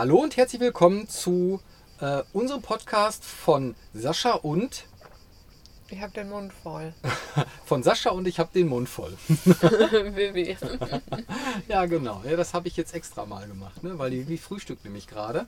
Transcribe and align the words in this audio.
Hallo 0.00 0.16
und 0.16 0.38
herzlich 0.38 0.62
willkommen 0.62 1.10
zu 1.10 1.60
äh, 2.00 2.22
unserem 2.32 2.62
Podcast 2.62 3.22
von 3.22 3.74
Sascha 3.92 4.32
und 4.32 4.86
Ich 5.90 6.00
habe 6.00 6.10
den 6.14 6.30
Mund 6.30 6.54
voll. 6.54 6.94
von 7.66 7.82
Sascha 7.82 8.08
und 8.08 8.26
ich 8.26 8.38
habe 8.38 8.48
den 8.54 8.68
Mund 8.68 8.88
voll. 8.88 9.12
Vivi. 9.28 10.56
Ja, 11.68 11.84
genau. 11.84 12.22
Ja, 12.24 12.34
das 12.38 12.54
habe 12.54 12.66
ich 12.68 12.78
jetzt 12.78 12.94
extra 12.94 13.26
mal 13.26 13.46
gemacht, 13.46 13.82
ne? 13.82 13.98
weil 13.98 14.10
die 14.10 14.26
Vivi 14.26 14.38
frühstückt 14.38 14.84
nämlich 14.84 15.06
gerade. 15.06 15.44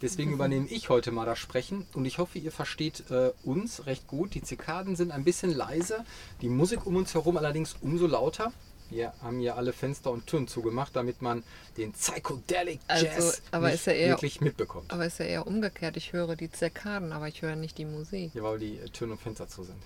Deswegen 0.00 0.32
übernehme 0.32 0.66
ich 0.66 0.88
heute 0.88 1.12
mal 1.12 1.24
das 1.24 1.38
Sprechen 1.38 1.86
und 1.94 2.04
ich 2.04 2.18
hoffe, 2.18 2.40
ihr 2.40 2.50
versteht 2.50 3.08
äh, 3.08 3.30
uns 3.44 3.86
recht 3.86 4.08
gut. 4.08 4.34
Die 4.34 4.42
Zikaden 4.42 4.96
sind 4.96 5.12
ein 5.12 5.22
bisschen 5.22 5.54
leise, 5.54 6.04
die 6.40 6.48
Musik 6.48 6.86
um 6.86 6.96
uns 6.96 7.14
herum 7.14 7.36
allerdings 7.36 7.76
umso 7.80 8.08
lauter. 8.08 8.52
Wir 8.92 9.12
haben 9.22 9.38
hier 9.38 9.56
alle 9.56 9.72
Fenster 9.72 10.10
und 10.10 10.26
Türen 10.26 10.46
zugemacht, 10.48 10.94
damit 10.94 11.22
man 11.22 11.42
den 11.76 11.92
Psychedelic 11.92 12.78
Also, 12.88 13.06
Jazz 13.06 13.42
aber 13.50 13.66
nicht 13.68 13.76
ist 13.76 13.86
ja 13.86 13.92
eher- 13.94 14.10
wirklich 14.10 14.40
mitbekommt. 14.42 14.92
Aber 14.92 15.06
ist 15.06 15.18
ja 15.18 15.24
eher 15.24 15.46
umgekehrt. 15.46 15.96
Ich 15.96 16.12
höre 16.12 16.36
die 16.36 16.50
Zirkaden, 16.50 17.12
aber 17.12 17.26
ich 17.28 17.40
höre 17.42 17.56
nicht 17.56 17.78
die 17.78 17.86
Musik. 17.86 18.34
Ja, 18.34 18.42
weil 18.42 18.58
die 18.58 18.76
äh, 18.78 18.88
Türen 18.90 19.12
und 19.12 19.20
Fenster 19.20 19.48
zu 19.48 19.64
sind. 19.64 19.78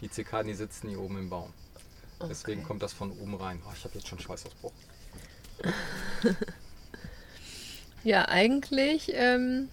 Die 0.00 0.10
Zikaden, 0.10 0.48
die 0.48 0.54
sitzen 0.54 0.88
hier 0.88 1.00
oben 1.00 1.18
im 1.18 1.30
Baum. 1.30 1.52
Deswegen 2.28 2.60
Okay. 2.60 2.66
kommt 2.68 2.82
das 2.82 2.92
von 2.92 3.12
oben 3.12 3.34
rein. 3.36 3.60
Oh, 3.66 3.70
ich 3.76 3.84
habe 3.84 3.94
jetzt 3.94 4.08
schon 4.08 4.18
Schweißausbruch. 4.18 4.72
Ja, 8.02 8.26
eigentlich 8.28 9.10
ähm, 9.14 9.70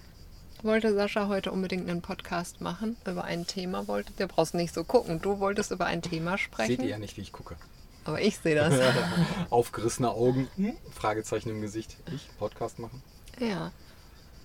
wollte 0.64 0.94
Sascha 0.94 1.28
heute 1.28 1.52
unbedingt 1.52 1.90
einen 1.90 2.02
Podcast 2.02 2.62
machen 2.62 2.96
über 3.06 3.26
ein 3.26 3.46
Thema. 3.46 3.90
Wollte, 3.90 4.14
der 4.14 4.28
brauchst 4.28 4.54
nicht 4.54 4.74
so 4.74 4.86
gucken. 4.86 5.22
Du 5.22 5.40
wolltest 5.40 5.72
über 5.72 5.86
ein 5.86 6.02
Thema 6.02 6.38
sprechen. 6.38 6.70
Seht 6.70 6.82
ihr 6.82 6.88
ja 6.88 6.98
nicht, 6.98 7.18
wie 7.18 7.22
ich 7.22 7.34
gucke. 7.34 7.58
Aber 8.06 8.22
ich 8.22 8.38
sehe 8.38 8.56
das. 8.56 8.74
Aufgerissene 9.50 10.10
Augen, 10.10 10.48
Fragezeichen 10.92 11.50
im 11.50 11.62
Gesicht. 11.62 11.98
Ich 12.14 12.28
Podcast 12.38 12.80
machen? 12.80 13.02
ja. 13.40 13.72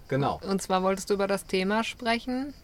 Genau. 0.09 0.41
Und 0.48 0.63
zwar 0.63 0.83
wolltest 0.83 1.11
du 1.11 1.15
über 1.15 1.27
das 1.27 1.47
Thema 1.47 1.83
sprechen, 1.83 2.55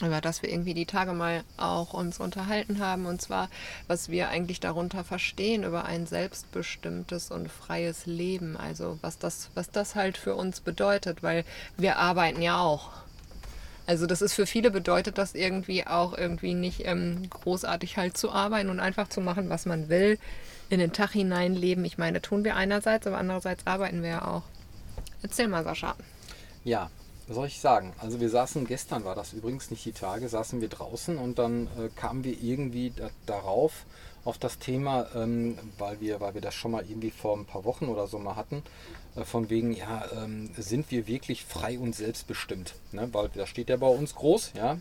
über 0.00 0.22
das 0.22 0.42
wir 0.42 0.50
irgendwie 0.50 0.72
die 0.72 0.86
Tage 0.86 1.12
mal 1.12 1.44
auch 1.58 1.92
uns 1.92 2.18
unterhalten 2.20 2.78
haben. 2.78 3.04
Und 3.06 3.20
zwar, 3.20 3.50
was 3.86 4.08
wir 4.08 4.30
eigentlich 4.30 4.60
darunter 4.60 5.04
verstehen 5.04 5.64
über 5.64 5.84
ein 5.84 6.06
selbstbestimmtes 6.06 7.30
und 7.30 7.50
freies 7.50 8.06
Leben. 8.06 8.56
Also 8.56 8.98
was 9.02 9.18
das, 9.18 9.50
was 9.54 9.70
das 9.70 9.94
halt 9.94 10.16
für 10.16 10.34
uns 10.34 10.60
bedeutet, 10.60 11.22
weil 11.22 11.44
wir 11.76 11.98
arbeiten 11.98 12.40
ja 12.40 12.58
auch. 12.60 12.90
Also 13.90 14.06
das 14.06 14.22
ist 14.22 14.34
für 14.34 14.46
viele 14.46 14.70
bedeutet 14.70 15.18
das 15.18 15.34
irgendwie 15.34 15.84
auch 15.84 16.16
irgendwie 16.16 16.54
nicht 16.54 16.86
ähm, 16.86 17.28
großartig 17.28 17.96
halt 17.96 18.16
zu 18.16 18.30
arbeiten 18.30 18.70
und 18.70 18.78
einfach 18.78 19.08
zu 19.08 19.20
machen, 19.20 19.50
was 19.50 19.66
man 19.66 19.88
will, 19.88 20.16
in 20.68 20.78
den 20.78 20.92
Tag 20.92 21.10
hinein 21.10 21.56
leben. 21.56 21.84
Ich 21.84 21.98
meine, 21.98 22.22
tun 22.22 22.44
wir 22.44 22.54
einerseits, 22.54 23.08
aber 23.08 23.18
andererseits 23.18 23.66
arbeiten 23.66 24.04
wir 24.04 24.10
ja 24.10 24.28
auch. 24.28 24.44
Erzähl 25.22 25.48
mal, 25.48 25.64
Sascha. 25.64 25.96
Ja, 26.62 26.88
was 27.26 27.34
soll 27.34 27.48
ich 27.48 27.60
sagen? 27.60 27.92
Also 27.98 28.20
wir 28.20 28.30
saßen, 28.30 28.64
gestern 28.64 29.04
war 29.04 29.16
das 29.16 29.32
übrigens 29.32 29.72
nicht 29.72 29.84
die 29.84 29.90
Tage, 29.90 30.28
saßen 30.28 30.60
wir 30.60 30.68
draußen 30.68 31.18
und 31.18 31.40
dann 31.40 31.66
äh, 31.66 31.88
kamen 31.96 32.22
wir 32.22 32.40
irgendwie 32.40 32.92
da, 32.94 33.10
darauf, 33.26 33.86
auf 34.24 34.38
das 34.38 34.60
Thema, 34.60 35.06
ähm, 35.16 35.58
weil, 35.78 36.00
wir, 36.00 36.20
weil 36.20 36.34
wir 36.34 36.40
das 36.40 36.54
schon 36.54 36.70
mal 36.70 36.84
irgendwie 36.88 37.10
vor 37.10 37.36
ein 37.36 37.46
paar 37.46 37.64
Wochen 37.64 37.86
oder 37.86 38.06
so 38.06 38.20
mal 38.20 38.36
hatten, 38.36 38.62
von 39.24 39.50
wegen, 39.50 39.72
ja, 39.72 40.04
ähm, 40.12 40.50
sind 40.56 40.90
wir 40.90 41.06
wirklich 41.06 41.44
frei 41.44 41.78
und 41.78 41.94
selbstbestimmt? 41.94 42.74
Ne? 42.92 43.08
Weil 43.12 43.28
das 43.34 43.48
steht 43.48 43.68
ja 43.68 43.76
bei 43.76 43.88
uns 43.88 44.14
groß, 44.14 44.52
ja. 44.54 44.78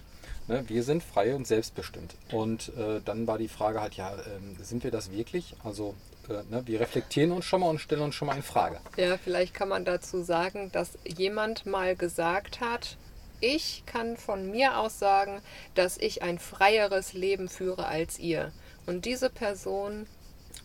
Ne? 0.48 0.64
Wir 0.68 0.84
sind 0.84 1.04
frei 1.04 1.36
und 1.36 1.48
selbstbestimmt. 1.48 2.16
Und 2.32 2.72
äh, 2.78 3.02
dann 3.04 3.28
war 3.28 3.38
die 3.38 3.48
Frage 3.48 3.82
halt, 3.82 3.96
ja, 3.96 4.14
ähm, 4.14 4.58
sind 4.62 4.84
wir 4.84 4.92
das 4.92 5.12
wirklich? 5.12 5.56
Also 5.64 5.96
äh, 6.28 6.44
ne? 6.50 6.64
wir 6.66 6.80
reflektieren 6.80 7.32
uns 7.32 7.46
schon 7.46 7.62
mal 7.62 7.70
und 7.70 7.80
stellen 7.80 8.02
uns 8.02 8.16
schon 8.16 8.28
mal 8.28 8.36
in 8.36 8.44
Frage. 8.44 8.80
Ja, 8.98 9.18
vielleicht 9.18 9.54
kann 9.54 9.70
man 9.70 9.86
dazu 9.86 10.22
sagen, 10.24 10.72
dass 10.72 10.98
jemand 11.06 11.66
mal 11.66 11.96
gesagt 11.96 12.62
hat, 12.62 12.98
ich 13.42 13.84
kann 13.86 14.18
von 14.18 14.52
mir 14.52 14.78
aus 14.80 15.00
sagen, 15.00 15.42
dass 15.74 15.98
ich 15.98 16.24
ein 16.24 16.40
freieres 16.40 17.14
Leben 17.14 17.48
führe 17.48 17.86
als 17.86 18.20
ihr. 18.20 18.52
Und 18.86 19.06
diese 19.06 19.30
Person, 19.30 20.08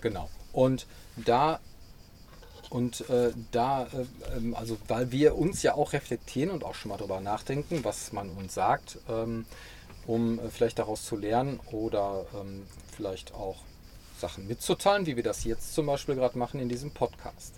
Genau. 0.00 0.28
Und 0.52 0.86
da 1.16 1.60
und 2.74 3.08
äh, 3.08 3.30
da, 3.52 3.84
äh, 3.84 4.36
ähm, 4.36 4.56
also 4.56 4.76
weil 4.88 5.12
wir 5.12 5.36
uns 5.36 5.62
ja 5.62 5.76
auch 5.76 5.92
reflektieren 5.92 6.50
und 6.50 6.64
auch 6.64 6.74
schon 6.74 6.88
mal 6.88 6.98
darüber 6.98 7.20
nachdenken, 7.20 7.84
was 7.84 8.12
man 8.12 8.30
uns 8.30 8.54
sagt, 8.54 8.98
ähm, 9.08 9.46
um 10.08 10.40
äh, 10.40 10.50
vielleicht 10.50 10.80
daraus 10.80 11.04
zu 11.04 11.14
lernen 11.14 11.60
oder 11.70 12.26
ähm, 12.34 12.66
vielleicht 12.96 13.32
auch 13.32 13.58
Sachen 14.18 14.48
mitzuteilen, 14.48 15.06
wie 15.06 15.14
wir 15.14 15.22
das 15.22 15.44
jetzt 15.44 15.72
zum 15.72 15.86
Beispiel 15.86 16.16
gerade 16.16 16.36
machen 16.36 16.58
in 16.58 16.68
diesem 16.68 16.90
Podcast. 16.90 17.54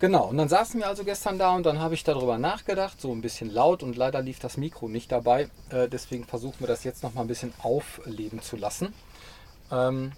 Genau, 0.00 0.24
und 0.30 0.38
dann 0.38 0.48
saßen 0.48 0.80
wir 0.80 0.88
also 0.88 1.04
gestern 1.04 1.38
da 1.38 1.54
und 1.54 1.64
dann 1.64 1.78
habe 1.78 1.94
ich 1.94 2.02
darüber 2.02 2.36
nachgedacht, 2.36 3.00
so 3.00 3.12
ein 3.12 3.20
bisschen 3.20 3.48
laut 3.48 3.84
und 3.84 3.96
leider 3.96 4.22
lief 4.22 4.40
das 4.40 4.56
Mikro 4.56 4.88
nicht 4.88 5.12
dabei. 5.12 5.50
Äh, 5.70 5.88
deswegen 5.88 6.24
versuchen 6.24 6.58
wir 6.58 6.66
das 6.66 6.82
jetzt 6.82 7.04
noch 7.04 7.14
mal 7.14 7.20
ein 7.20 7.28
bisschen 7.28 7.54
aufleben 7.62 8.42
zu 8.42 8.56
lassen. 8.56 8.92
Ähm, 9.70 10.10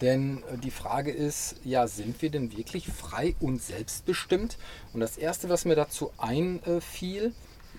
denn 0.00 0.42
äh, 0.52 0.58
die 0.58 0.70
Frage 0.70 1.10
ist, 1.10 1.56
ja, 1.64 1.86
sind 1.86 2.20
wir 2.22 2.30
denn 2.30 2.56
wirklich 2.56 2.88
frei 2.88 3.34
und 3.40 3.62
selbstbestimmt? 3.62 4.58
Und 4.92 5.00
das 5.00 5.16
Erste, 5.16 5.48
was 5.48 5.64
mir 5.64 5.76
dazu 5.76 6.12
einfiel, 6.18 7.32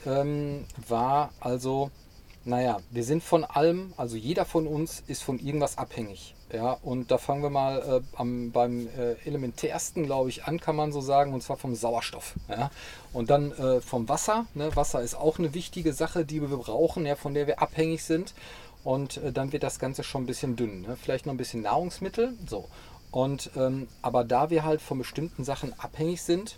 ähm, 0.06 0.66
war 0.88 1.32
also, 1.40 1.92
naja, 2.46 2.80
wir 2.92 3.04
sind 3.04 3.24
von 3.24 3.44
allem, 3.44 3.94
also 3.98 4.16
jeder 4.16 4.46
von 4.46 4.68
uns 4.68 5.04
ist 5.08 5.24
von 5.24 5.40
irgendwas 5.40 5.78
abhängig. 5.78 6.36
Ja, 6.52 6.74
und 6.82 7.12
da 7.12 7.20
fangen 7.20 7.44
wir 7.44 7.52
mal 7.52 7.78
äh, 7.78 8.18
am, 8.18 8.52
beim 8.52 8.88
äh, 8.88 9.14
elementärsten, 9.24 10.06
glaube 10.06 10.30
ich, 10.30 10.46
an, 10.46 10.60
kann 10.60 10.76
man 10.76 10.92
so 10.92 11.00
sagen, 11.00 11.32
und 11.34 11.44
zwar 11.44 11.58
vom 11.58 11.76
Sauerstoff. 11.76 12.34
Ja? 12.50 12.72
Und 13.14 13.30
dann 13.30 13.52
äh, 13.52 13.82
vom 13.82 14.10
Wasser. 14.10 14.48
Ne? 14.56 14.76
Wasser 14.76 15.02
ist 15.02 15.14
auch 15.14 15.38
eine 15.38 15.54
wichtige 15.54 15.94
Sache, 15.94 16.26
die 16.26 16.42
wir 16.42 16.58
brauchen, 16.58 17.06
ja, 17.06 17.16
von 17.16 17.36
der 17.36 17.46
wir 17.46 17.62
abhängig 17.62 18.04
sind. 18.04 18.34
Und 18.84 19.18
äh, 19.18 19.32
dann 19.32 19.52
wird 19.52 19.64
das 19.64 19.80
Ganze 19.80 20.04
schon 20.04 20.24
ein 20.24 20.28
bisschen 20.28 20.56
dünn. 20.56 20.82
Ne? 20.82 20.98
Vielleicht 21.02 21.26
noch 21.26 21.34
ein 21.34 21.38
bisschen 21.38 21.62
Nahrungsmittel. 21.62 22.38
So. 22.48 22.68
Und 23.12 23.52
ähm, 23.56 23.88
aber 24.02 24.24
da 24.24 24.50
wir 24.50 24.64
halt 24.64 24.82
von 24.82 24.98
bestimmten 24.98 25.44
Sachen 25.44 25.78
abhängig 25.80 26.22
sind, 26.22 26.58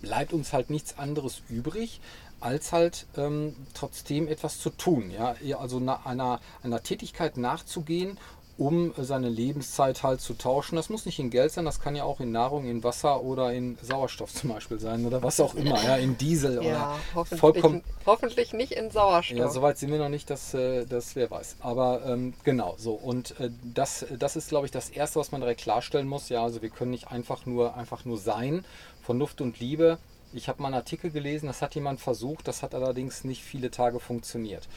bleibt 0.00 0.32
uns 0.32 0.52
halt 0.52 0.70
nichts 0.70 0.98
anderes 0.98 1.42
übrig, 1.48 2.00
als 2.40 2.72
halt 2.72 3.06
ähm, 3.16 3.54
trotzdem 3.74 4.26
etwas 4.28 4.58
zu 4.58 4.70
tun. 4.70 5.10
Ja? 5.10 5.36
Also 5.58 5.78
einer, 5.78 6.40
einer 6.62 6.82
Tätigkeit 6.82 7.36
nachzugehen, 7.36 8.18
um 8.58 8.92
seine 8.96 9.28
Lebenszeit 9.28 10.02
halt 10.02 10.20
zu 10.20 10.34
tauschen. 10.34 10.76
Das 10.76 10.88
muss 10.88 11.06
nicht 11.06 11.18
in 11.18 11.30
Geld 11.30 11.52
sein, 11.52 11.64
das 11.64 11.80
kann 11.80 11.96
ja 11.96 12.04
auch 12.04 12.20
in 12.20 12.32
Nahrung, 12.32 12.66
in 12.66 12.84
Wasser 12.84 13.22
oder 13.22 13.52
in 13.52 13.78
Sauerstoff 13.82 14.32
zum 14.32 14.50
Beispiel 14.50 14.78
sein 14.78 15.04
oder 15.06 15.22
was 15.22 15.40
auch 15.40 15.54
immer, 15.54 15.82
ja, 15.82 15.96
in 15.96 16.18
Diesel 16.18 16.54
ja, 16.56 16.60
oder 16.60 16.98
hoffentlich, 17.14 17.40
vollkommen 17.40 17.82
hoffentlich 18.06 18.52
nicht 18.52 18.72
in 18.72 18.90
Sauerstoff. 18.90 19.36
ja, 19.36 19.48
soweit 19.48 19.78
sind 19.78 19.90
wir 19.90 19.98
noch 19.98 20.08
nicht, 20.08 20.28
dass 20.30 20.54
äh, 20.54 20.84
das 20.86 21.16
wer 21.16 21.30
weiß. 21.30 21.56
Aber 21.60 22.04
ähm, 22.06 22.34
genau, 22.44 22.74
so. 22.78 22.92
Und 22.92 23.38
äh, 23.40 23.50
das, 23.74 24.06
das 24.18 24.36
ist, 24.36 24.48
glaube 24.48 24.66
ich, 24.66 24.72
das 24.72 24.90
Erste, 24.90 25.18
was 25.20 25.32
man 25.32 25.40
direkt 25.40 25.62
klarstellen 25.62 26.08
muss. 26.08 26.28
Ja, 26.28 26.42
also 26.42 26.62
wir 26.62 26.70
können 26.70 26.90
nicht 26.90 27.10
einfach 27.10 27.46
nur, 27.46 27.76
einfach 27.76 28.04
nur 28.04 28.18
sein. 28.18 28.64
Vernunft 29.02 29.40
und 29.40 29.58
Liebe. 29.58 29.98
Ich 30.32 30.48
habe 30.48 30.62
mal 30.62 30.68
einen 30.68 30.76
Artikel 30.76 31.10
gelesen, 31.10 31.46
das 31.46 31.60
hat 31.60 31.74
jemand 31.74 32.00
versucht, 32.00 32.48
das 32.48 32.62
hat 32.62 32.74
allerdings 32.74 33.24
nicht 33.24 33.42
viele 33.42 33.70
Tage 33.70 34.00
funktioniert. 34.00 34.68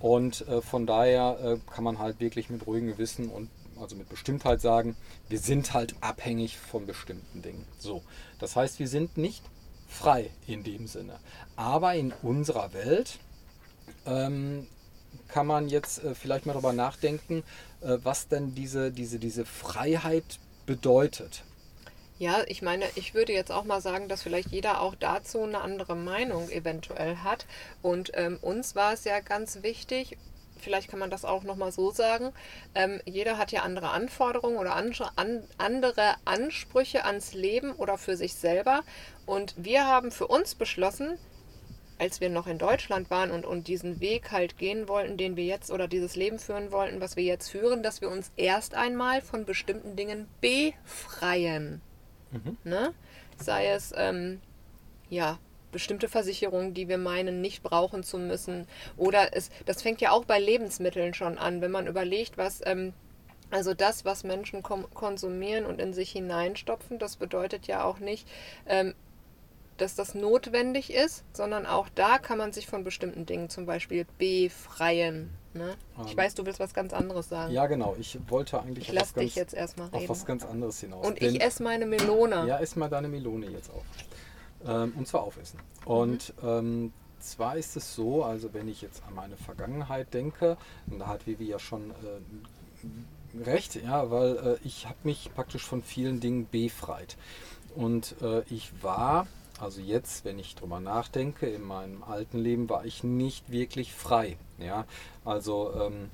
Und 0.00 0.46
äh, 0.48 0.62
von 0.62 0.86
daher 0.86 1.38
äh, 1.42 1.58
kann 1.72 1.84
man 1.84 1.98
halt 1.98 2.20
wirklich 2.20 2.48
mit 2.48 2.66
ruhigem 2.66 2.88
Gewissen 2.88 3.28
und 3.28 3.50
also 3.80 3.96
mit 3.96 4.08
Bestimmtheit 4.08 4.60
sagen, 4.60 4.96
wir 5.28 5.38
sind 5.38 5.74
halt 5.74 5.94
abhängig 6.00 6.58
von 6.58 6.86
bestimmten 6.86 7.42
Dingen. 7.42 7.66
So, 7.78 8.02
das 8.38 8.56
heißt, 8.56 8.78
wir 8.78 8.88
sind 8.88 9.16
nicht 9.16 9.42
frei 9.88 10.30
in 10.46 10.62
dem 10.64 10.86
Sinne. 10.86 11.18
Aber 11.56 11.94
in 11.94 12.12
unserer 12.22 12.72
Welt 12.72 13.18
ähm, 14.06 14.66
kann 15.28 15.46
man 15.46 15.68
jetzt 15.68 16.02
äh, 16.02 16.14
vielleicht 16.14 16.46
mal 16.46 16.52
darüber 16.52 16.72
nachdenken, 16.72 17.42
äh, 17.80 17.98
was 18.02 18.28
denn 18.28 18.54
diese, 18.54 18.90
diese, 18.92 19.18
diese 19.18 19.44
Freiheit 19.44 20.38
bedeutet. 20.66 21.44
Ja, 22.18 22.42
ich 22.46 22.62
meine, 22.62 22.84
ich 22.94 23.14
würde 23.14 23.32
jetzt 23.32 23.50
auch 23.50 23.64
mal 23.64 23.80
sagen, 23.80 24.08
dass 24.08 24.22
vielleicht 24.22 24.50
jeder 24.50 24.80
auch 24.80 24.94
dazu 24.94 25.42
eine 25.42 25.60
andere 25.60 25.96
Meinung 25.96 26.50
eventuell 26.50 27.16
hat. 27.16 27.46
Und 27.80 28.12
ähm, 28.14 28.38
uns 28.42 28.76
war 28.76 28.92
es 28.92 29.04
ja 29.04 29.20
ganz 29.20 29.62
wichtig, 29.62 30.16
vielleicht 30.62 30.88
kann 30.88 31.00
man 31.00 31.10
das 31.10 31.24
auch 31.24 31.42
nochmal 31.42 31.72
so 31.72 31.90
sagen, 31.90 32.32
ähm, 32.74 33.00
jeder 33.04 33.36
hat 33.38 33.52
ja 33.52 33.62
andere 33.62 33.90
Anforderungen 33.90 34.56
oder 34.56 34.76
andere, 34.76 35.10
an, 35.16 35.42
andere 35.58 36.14
Ansprüche 36.24 37.04
ans 37.04 37.34
Leben 37.34 37.72
oder 37.72 37.98
für 37.98 38.16
sich 38.16 38.34
selber. 38.34 38.82
Und 39.26 39.54
wir 39.56 39.86
haben 39.86 40.10
für 40.12 40.28
uns 40.28 40.54
beschlossen, 40.54 41.18
als 41.98 42.20
wir 42.20 42.30
noch 42.30 42.46
in 42.46 42.58
Deutschland 42.58 43.10
waren 43.10 43.30
und, 43.30 43.44
und 43.44 43.68
diesen 43.68 44.00
Weg 44.00 44.32
halt 44.32 44.58
gehen 44.58 44.88
wollten, 44.88 45.16
den 45.16 45.36
wir 45.36 45.44
jetzt 45.44 45.70
oder 45.70 45.86
dieses 45.88 46.16
Leben 46.16 46.38
führen 46.38 46.72
wollten, 46.72 47.00
was 47.00 47.16
wir 47.16 47.24
jetzt 47.24 47.50
führen, 47.50 47.82
dass 47.82 48.00
wir 48.00 48.10
uns 48.10 48.32
erst 48.36 48.74
einmal 48.74 49.20
von 49.20 49.44
bestimmten 49.44 49.94
Dingen 49.94 50.28
befreien. 50.40 51.80
Ne? 52.64 52.94
Sei 53.36 53.66
es 53.68 53.92
ähm, 53.96 54.40
ja 55.10 55.38
bestimmte 55.70 56.08
Versicherungen, 56.08 56.74
die 56.74 56.88
wir 56.88 56.98
meinen, 56.98 57.40
nicht 57.40 57.62
brauchen 57.62 58.02
zu 58.02 58.18
müssen. 58.18 58.66
Oder 58.96 59.34
es, 59.36 59.50
das 59.66 59.82
fängt 59.82 60.00
ja 60.00 60.10
auch 60.10 60.24
bei 60.24 60.38
Lebensmitteln 60.38 61.14
schon 61.14 61.38
an, 61.38 61.60
wenn 61.60 61.70
man 61.70 61.86
überlegt, 61.86 62.36
was 62.36 62.60
ähm, 62.66 62.92
Also 63.50 63.74
das, 63.74 64.04
was 64.06 64.24
Menschen 64.24 64.62
konsumieren 64.62 65.66
und 65.66 65.78
in 65.78 65.92
sich 65.92 66.12
hineinstopfen, 66.12 66.98
das 66.98 67.16
bedeutet 67.16 67.66
ja 67.66 67.84
auch 67.84 67.98
nicht, 68.00 68.26
ähm, 68.66 68.94
dass 69.82 69.94
das 69.94 70.14
notwendig 70.14 70.92
ist, 70.92 71.24
sondern 71.32 71.66
auch 71.66 71.88
da 71.94 72.18
kann 72.18 72.38
man 72.38 72.52
sich 72.52 72.66
von 72.66 72.84
bestimmten 72.84 73.26
Dingen 73.26 73.50
zum 73.50 73.66
Beispiel 73.66 74.06
befreien. 74.18 75.30
Ne? 75.54 75.74
Ich 76.06 76.12
Ähm, 76.12 76.16
weiß, 76.16 76.34
du 76.34 76.46
willst 76.46 76.60
was 76.60 76.72
ganz 76.72 76.92
anderes 76.94 77.28
sagen. 77.28 77.52
Ja, 77.52 77.66
genau. 77.66 77.94
Ich 78.00 78.18
wollte 78.28 78.60
eigentlich 78.60 78.84
ich 78.84 78.90
auf, 78.90 78.94
lass 78.94 79.08
was 79.08 79.14
ganz, 79.14 79.24
dich 79.26 79.34
jetzt 79.34 79.54
erstmal 79.54 79.88
auf 79.88 79.94
reden. 79.94 80.08
was 80.08 80.24
ganz 80.24 80.44
anderes 80.44 80.80
hinaus. 80.80 81.06
Und 81.06 81.20
Denn- 81.20 81.34
ich 81.34 81.42
esse 81.42 81.62
meine 81.62 81.84
Melone. 81.84 82.46
Ja, 82.46 82.58
ess 82.58 82.76
mal 82.76 82.88
deine 82.88 83.08
Melone 83.08 83.46
jetzt 83.50 83.70
auf. 83.70 83.84
Ähm, 84.66 84.94
und 84.96 85.06
zwar 85.06 85.22
aufessen. 85.24 85.58
Und 85.84 86.32
ähm, 86.42 86.92
zwar 87.20 87.56
ist 87.56 87.76
es 87.76 87.94
so, 87.94 88.24
also 88.24 88.54
wenn 88.54 88.68
ich 88.68 88.80
jetzt 88.80 89.02
an 89.06 89.14
meine 89.14 89.36
Vergangenheit 89.36 90.14
denke, 90.14 90.56
und 90.90 91.00
da 91.00 91.08
hat 91.08 91.26
Vivi 91.26 91.44
ja 91.48 91.58
schon 91.58 91.90
äh, 91.90 93.44
recht, 93.44 93.76
ja, 93.76 94.10
weil 94.10 94.36
äh, 94.36 94.66
ich 94.66 94.86
habe 94.86 94.96
mich 95.04 95.30
praktisch 95.34 95.64
von 95.64 95.82
vielen 95.82 96.20
Dingen 96.20 96.48
befreit. 96.50 97.16
Und 97.74 98.16
äh, 98.22 98.42
ich 98.50 98.70
war, 98.82 99.26
also 99.62 99.80
jetzt, 99.80 100.24
wenn 100.24 100.40
ich 100.40 100.56
drüber 100.56 100.80
nachdenke, 100.80 101.46
in 101.46 101.62
meinem 101.62 102.02
alten 102.02 102.38
Leben 102.38 102.68
war 102.68 102.84
ich 102.84 103.04
nicht 103.04 103.52
wirklich 103.52 103.94
frei. 103.94 104.36
Ja, 104.58 104.86
also 105.24 105.72
ähm, 105.80 106.10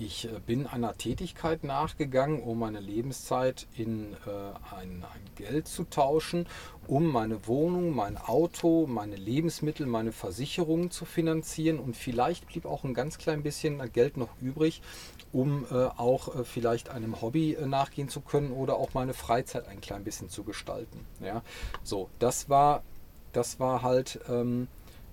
ich 0.00 0.26
äh, 0.26 0.40
bin 0.44 0.66
einer 0.66 0.96
Tätigkeit 0.96 1.62
nachgegangen, 1.62 2.42
um 2.42 2.58
meine 2.58 2.80
Lebenszeit 2.80 3.66
in 3.76 4.14
äh, 4.26 4.74
ein, 4.74 5.04
ein 5.04 5.30
Geld 5.36 5.68
zu 5.68 5.84
tauschen, 5.84 6.46
um 6.86 7.06
meine 7.06 7.46
Wohnung, 7.46 7.94
mein 7.94 8.16
Auto, 8.16 8.86
meine 8.86 9.16
Lebensmittel, 9.16 9.86
meine 9.86 10.12
Versicherungen 10.12 10.90
zu 10.90 11.04
finanzieren. 11.04 11.78
Und 11.78 11.96
vielleicht 11.96 12.46
blieb 12.46 12.64
auch 12.64 12.84
ein 12.84 12.94
ganz 12.94 13.18
klein 13.18 13.42
bisschen 13.42 13.80
Geld 13.92 14.16
noch 14.16 14.30
übrig, 14.40 14.82
um 15.32 15.66
äh, 15.70 15.74
auch 15.74 16.34
äh, 16.34 16.44
vielleicht 16.44 16.88
einem 16.88 17.20
Hobby 17.20 17.54
äh, 17.54 17.66
nachgehen 17.66 18.08
zu 18.08 18.20
können 18.20 18.52
oder 18.52 18.76
auch 18.76 18.94
meine 18.94 19.14
Freizeit 19.14 19.68
ein 19.68 19.80
klein 19.80 20.04
bisschen 20.04 20.28
zu 20.28 20.44
gestalten. 20.44 21.06
Ja, 21.20 21.42
so, 21.82 22.08
das 22.18 22.48
war, 22.48 22.82
das 23.32 23.60
war 23.60 23.82
halt 23.82 24.20
ähm, 24.28 24.68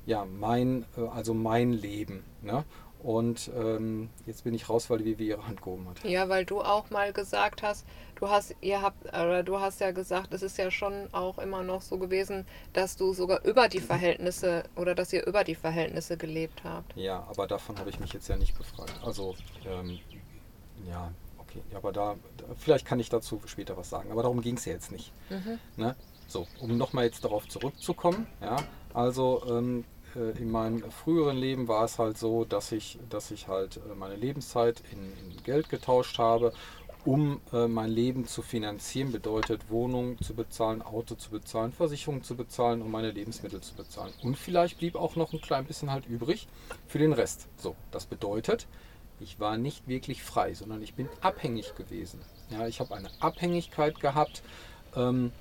ja 0.05 0.25
mein, 0.25 0.85
äh, 0.97 1.01
also 1.01 1.33
mein 1.33 1.73
Leben. 1.73 2.23
Ne? 2.41 2.63
Und 3.03 3.51
ähm, 3.55 4.09
jetzt 4.25 4.43
bin 4.43 4.53
ich 4.53 4.69
raus, 4.69 4.89
weil 4.89 5.05
Vivi 5.05 5.27
ihre 5.27 5.47
Hand 5.47 5.61
gehoben 5.61 5.87
hat. 5.87 6.03
Ja, 6.03 6.29
weil 6.29 6.45
du 6.45 6.61
auch 6.61 6.89
mal 6.89 7.13
gesagt 7.13 7.61
hast, 7.61 7.85
du 8.15 8.27
hast, 8.27 8.55
ihr 8.61 8.81
habt, 8.81 9.05
oder 9.05 9.43
du 9.43 9.59
hast 9.59 9.79
ja 9.79 9.91
gesagt, 9.91 10.33
es 10.33 10.41
ist 10.41 10.57
ja 10.57 10.71
schon 10.71 11.07
auch 11.13 11.37
immer 11.37 11.63
noch 11.63 11.81
so 11.81 11.97
gewesen, 11.97 12.45
dass 12.73 12.97
du 12.97 13.13
sogar 13.13 13.45
über 13.45 13.67
die 13.67 13.79
Verhältnisse 13.79 14.63
oder 14.75 14.95
dass 14.95 15.13
ihr 15.13 15.25
über 15.27 15.43
die 15.43 15.55
Verhältnisse 15.55 16.17
gelebt 16.17 16.63
habt. 16.63 16.95
Ja, 16.95 17.25
aber 17.29 17.47
davon 17.47 17.77
habe 17.77 17.89
ich 17.89 17.99
mich 17.99 18.13
jetzt 18.13 18.27
ja 18.27 18.35
nicht 18.35 18.57
befreit. 18.57 18.93
Also, 19.05 19.35
ähm, 19.65 19.99
ja, 20.89 21.11
okay. 21.37 21.61
Aber 21.75 21.91
da, 21.91 22.15
da, 22.37 22.45
vielleicht 22.57 22.85
kann 22.85 22.99
ich 22.99 23.09
dazu 23.09 23.41
später 23.45 23.77
was 23.77 23.89
sagen. 23.89 24.11
Aber 24.11 24.23
darum 24.23 24.41
ging 24.41 24.57
es 24.57 24.65
ja 24.65 24.73
jetzt 24.73 24.91
nicht. 24.91 25.13
Ne? 25.75 25.95
So, 26.27 26.47
um 26.59 26.77
nochmal 26.77 27.05
jetzt 27.05 27.23
darauf 27.23 27.47
zurückzukommen. 27.47 28.27
Ja, 28.41 28.57
also 28.93 29.43
ähm, 29.49 29.79
äh, 29.79 29.96
in 30.15 30.51
meinem 30.51 30.89
früheren 30.91 31.37
Leben 31.37 31.67
war 31.67 31.83
es 31.85 31.99
halt 31.99 32.17
so, 32.17 32.45
dass 32.45 32.71
ich, 32.71 32.99
dass 33.09 33.31
ich 33.31 33.47
halt 33.47 33.77
äh, 33.77 33.95
meine 33.95 34.15
Lebenszeit 34.15 34.81
in, 34.91 34.99
in 35.31 35.43
Geld 35.43 35.69
getauscht 35.69 36.17
habe, 36.19 36.53
um 37.05 37.39
äh, 37.53 37.67
mein 37.67 37.89
Leben 37.89 38.25
zu 38.25 38.41
finanzieren. 38.41 39.11
Bedeutet 39.11 39.69
Wohnung 39.69 40.17
zu 40.21 40.33
bezahlen, 40.33 40.81
Auto 40.81 41.15
zu 41.15 41.29
bezahlen, 41.29 41.71
Versicherung 41.71 42.23
zu 42.23 42.35
bezahlen 42.35 42.81
und 42.81 42.91
meine 42.91 43.11
Lebensmittel 43.11 43.61
zu 43.61 43.75
bezahlen. 43.75 44.13
Und 44.23 44.37
vielleicht 44.37 44.77
blieb 44.77 44.95
auch 44.95 45.15
noch 45.15 45.33
ein 45.33 45.41
klein 45.41 45.65
bisschen 45.65 45.91
halt 45.91 46.05
übrig 46.05 46.47
für 46.87 46.99
den 46.99 47.13
Rest. 47.13 47.47
So, 47.57 47.75
das 47.91 48.05
bedeutet, 48.05 48.67
ich 49.19 49.39
war 49.39 49.57
nicht 49.57 49.87
wirklich 49.87 50.21
frei, 50.23 50.53
sondern 50.53 50.83
ich 50.83 50.93
bin 50.93 51.07
abhängig 51.21 51.75
gewesen. 51.75 52.19
Ja, 52.49 52.67
ich 52.67 52.79
habe 52.79 52.95
eine 52.95 53.09
Abhängigkeit 53.19 53.99
gehabt. 53.99 54.43
Ähm, 54.95 55.31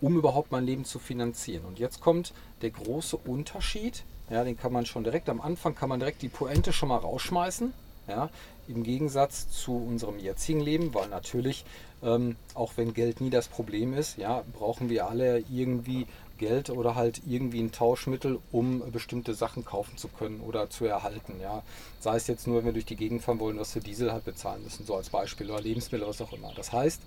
um 0.00 0.16
überhaupt 0.16 0.52
mein 0.52 0.64
Leben 0.64 0.84
zu 0.84 0.98
finanzieren. 0.98 1.64
Und 1.64 1.78
jetzt 1.78 2.00
kommt 2.00 2.32
der 2.62 2.70
große 2.70 3.16
Unterschied, 3.16 4.04
ja, 4.30 4.44
den 4.44 4.56
kann 4.56 4.72
man 4.72 4.86
schon 4.86 5.04
direkt 5.04 5.28
am 5.28 5.40
Anfang, 5.40 5.74
kann 5.74 5.88
man 5.88 6.00
direkt 6.00 6.22
die 6.22 6.28
Pointe 6.28 6.72
schon 6.72 6.88
mal 6.88 6.98
rausschmeißen, 6.98 7.72
ja, 8.08 8.30
im 8.68 8.82
Gegensatz 8.82 9.50
zu 9.50 9.72
unserem 9.72 10.18
jetzigen 10.18 10.60
Leben, 10.60 10.94
weil 10.94 11.08
natürlich, 11.08 11.64
ähm, 12.02 12.36
auch 12.54 12.72
wenn 12.76 12.94
Geld 12.94 13.20
nie 13.20 13.30
das 13.30 13.48
Problem 13.48 13.94
ist, 13.94 14.16
ja, 14.16 14.44
brauchen 14.52 14.88
wir 14.88 15.06
alle 15.06 15.42
irgendwie 15.50 16.06
Geld 16.40 16.70
oder 16.70 16.94
halt 16.94 17.20
irgendwie 17.26 17.60
ein 17.60 17.70
Tauschmittel, 17.70 18.38
um 18.50 18.90
bestimmte 18.90 19.34
Sachen 19.34 19.64
kaufen 19.64 19.98
zu 19.98 20.08
können 20.08 20.40
oder 20.40 20.70
zu 20.70 20.86
erhalten. 20.86 21.34
Ja. 21.40 21.62
Sei 22.00 22.16
es 22.16 22.26
jetzt 22.28 22.46
nur, 22.46 22.58
wenn 22.58 22.64
wir 22.64 22.72
durch 22.72 22.86
die 22.86 22.96
Gegend 22.96 23.22
fahren 23.22 23.38
wollen, 23.40 23.58
dass 23.58 23.74
wir 23.74 23.82
Diesel 23.82 24.10
halt 24.10 24.24
bezahlen 24.24 24.64
müssen, 24.64 24.86
so 24.86 24.96
als 24.96 25.10
Beispiel, 25.10 25.50
oder 25.50 25.60
Lebensmittel, 25.60 26.08
was 26.08 26.22
auch 26.22 26.32
immer. 26.32 26.52
Das 26.56 26.72
heißt, 26.72 27.02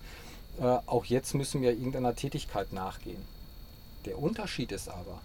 äh, 0.59 0.77
auch 0.85 1.05
jetzt 1.05 1.33
müssen 1.33 1.61
wir 1.61 1.71
irgendeiner 1.71 2.15
Tätigkeit 2.15 2.73
nachgehen. 2.73 3.23
Der 4.05 4.19
Unterschied 4.19 4.71
ist 4.71 4.89
aber, 4.89 5.21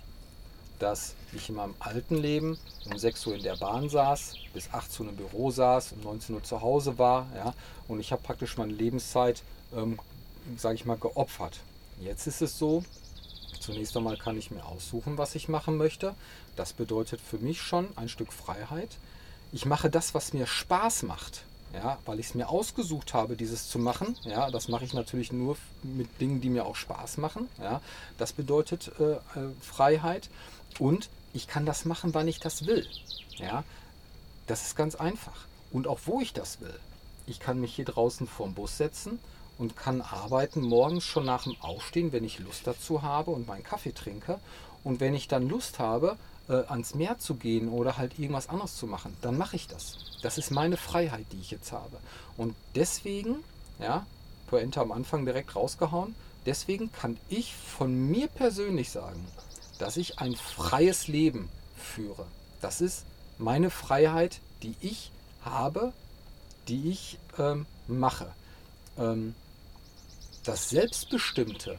dass 0.78 1.14
ich 1.32 1.48
in 1.48 1.56
meinem 1.56 1.75
alten 1.80 2.16
Leben 2.16 2.58
um 2.86 2.96
6 2.96 3.26
Uhr 3.26 3.34
in 3.34 3.42
der 3.42 3.56
Bahn 3.56 3.88
saß, 3.88 4.34
bis 4.54 4.72
18 4.72 5.06
Uhr 5.06 5.12
im 5.12 5.16
Büro 5.16 5.50
saß, 5.50 5.92
um 5.92 6.02
19 6.02 6.36
Uhr 6.36 6.42
zu 6.42 6.60
Hause 6.60 6.98
war, 6.98 7.26
ja, 7.34 7.52
und 7.88 8.00
ich 8.00 8.12
habe 8.12 8.22
praktisch 8.22 8.56
meine 8.56 8.72
Lebenszeit, 8.72 9.42
ähm, 9.75 9.98
sage 10.56 10.76
ich 10.76 10.84
mal, 10.84 10.96
geopfert. 10.96 11.60
Jetzt 12.00 12.26
ist 12.26 12.42
es 12.42 12.58
so, 12.58 12.84
zunächst 13.58 13.96
einmal 13.96 14.16
kann 14.16 14.38
ich 14.38 14.50
mir 14.50 14.64
aussuchen, 14.64 15.19
was 15.19 15.34
ich 15.34 15.48
machen 15.48 15.76
möchte. 15.76 16.14
Das 16.54 16.72
bedeutet 16.72 17.20
für 17.20 17.38
mich 17.38 17.60
schon 17.60 17.88
ein 17.96 18.08
Stück 18.08 18.32
Freiheit. 18.32 18.98
Ich 19.52 19.66
mache 19.66 19.90
das, 19.90 20.14
was 20.14 20.32
mir 20.32 20.46
Spaß 20.46 21.02
macht. 21.02 21.42
Ja, 21.74 21.98
weil 22.06 22.18
ich 22.18 22.28
es 22.28 22.34
mir 22.34 22.48
ausgesucht 22.48 23.12
habe, 23.12 23.36
dieses 23.36 23.68
zu 23.68 23.78
machen. 23.78 24.16
Ja, 24.22 24.50
das 24.50 24.68
mache 24.68 24.84
ich 24.84 24.94
natürlich 24.94 25.32
nur 25.32 25.56
mit 25.82 26.20
Dingen, 26.20 26.40
die 26.40 26.48
mir 26.48 26.64
auch 26.64 26.76
Spaß 26.76 27.18
machen. 27.18 27.48
Ja, 27.60 27.82
das 28.16 28.32
bedeutet 28.32 28.90
äh, 28.98 29.12
äh, 29.12 29.18
Freiheit. 29.60 30.30
Und 30.78 31.10
ich 31.34 31.46
kann 31.46 31.66
das 31.66 31.84
machen, 31.84 32.14
wann 32.14 32.26
ich 32.26 32.40
das 32.40 32.66
will. 32.66 32.86
Ja, 33.36 33.64
das 34.46 34.62
ist 34.62 34.76
ganz 34.76 34.94
einfach. 34.94 35.46
Und 35.70 35.86
auch 35.86 36.00
wo 36.06 36.20
ich 36.20 36.32
das 36.32 36.60
will. 36.60 36.78
Ich 37.26 37.40
kann 37.40 37.60
mich 37.60 37.74
hier 37.74 37.84
draußen 37.84 38.26
vorm 38.26 38.54
Bus 38.54 38.78
setzen 38.78 39.18
und 39.58 39.76
kann 39.76 40.00
arbeiten 40.00 40.62
morgens 40.62 41.04
schon 41.04 41.26
nach 41.26 41.44
dem 41.44 41.56
Aufstehen, 41.60 42.12
wenn 42.12 42.25
ich 42.25 42.38
Lust 42.38 42.66
dazu 42.66 43.02
habe 43.02 43.30
und 43.30 43.46
meinen 43.46 43.64
Kaffee 43.64 43.92
trinke. 43.92 44.40
Und 44.84 45.00
wenn 45.00 45.14
ich 45.14 45.28
dann 45.28 45.48
Lust 45.48 45.78
habe, 45.78 46.16
äh, 46.49 46.64
ans 46.69 46.95
Meer 46.95 47.19
zu 47.19 47.35
gehen 47.35 47.69
oder 47.69 47.97
halt 47.97 48.19
irgendwas 48.19 48.49
anderes 48.49 48.76
zu 48.76 48.87
machen, 48.87 49.17
dann 49.21 49.37
mache 49.37 49.57
ich 49.57 49.67
das. 49.67 49.99
Das 50.23 50.38
ist 50.38 50.50
meine 50.50 50.76
Freiheit, 50.76 51.26
die 51.33 51.40
ich 51.40 51.50
jetzt 51.50 51.73
habe. 51.73 51.99
Und 52.37 52.55
deswegen, 52.75 53.37
ja, 53.78 54.07
Pointe 54.49 54.81
am 54.81 54.93
Anfang 54.93 55.25
direkt 55.25 55.55
rausgehauen, 55.55 56.14
deswegen 56.47 56.90
kann 56.93 57.19
ich 57.28 57.55
von 57.55 57.95
mir 57.95 58.28
persönlich 58.28 58.90
sagen, 58.90 59.25
dass 59.78 59.97
ich 59.97 60.19
ein 60.19 60.35
freies 60.35 61.07
Leben 61.07 61.49
führe. 61.76 62.26
Das 62.61 62.81
ist 62.81 63.05
meine 63.38 63.71
Freiheit, 63.71 64.40
die 64.62 64.75
ich 64.81 65.12
habe, 65.43 65.93
die 66.67 66.90
ich 66.90 67.19
ähm, 67.38 67.67
mache. 67.87 68.33
Ähm, 68.99 69.35
das 70.45 70.71
Selbstbestimmte, 70.71 71.78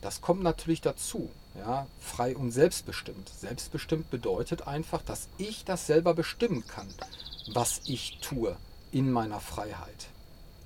das 0.00 0.20
kommt 0.20 0.42
natürlich 0.42 0.80
dazu. 0.80 1.30
Ja, 1.56 1.86
frei 2.00 2.36
und 2.36 2.50
selbstbestimmt. 2.50 3.28
Selbstbestimmt 3.28 4.10
bedeutet 4.10 4.66
einfach, 4.66 5.02
dass 5.02 5.28
ich 5.38 5.64
das 5.64 5.86
selber 5.86 6.14
bestimmen 6.14 6.66
kann, 6.66 6.88
was 7.52 7.82
ich 7.86 8.18
tue 8.20 8.56
in 8.90 9.10
meiner 9.10 9.40
Freiheit. 9.40 10.08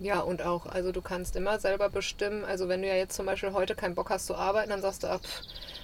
Ja, 0.00 0.21
und 0.21 0.43
auch, 0.43 0.67
also 0.67 0.93
du 0.93 1.02
kannst 1.02 1.35
immer 1.35 1.59
selber 1.59 1.88
bestimmen, 1.88 2.45
also 2.45 2.69
wenn 2.69 2.83
du 2.83 2.88
ja 2.88 2.95
jetzt 2.95 3.17
zum 3.17 3.26
Beispiel 3.26 3.52
heute 3.52 3.75
keinen 3.75 3.97
Bock 3.97 4.11
hast 4.11 4.26
zu 4.26 4.37
arbeiten, 4.37 4.71
dann 4.71 4.81
sagst 4.81 5.02
du, 5.02 5.09
ah, 5.09 5.21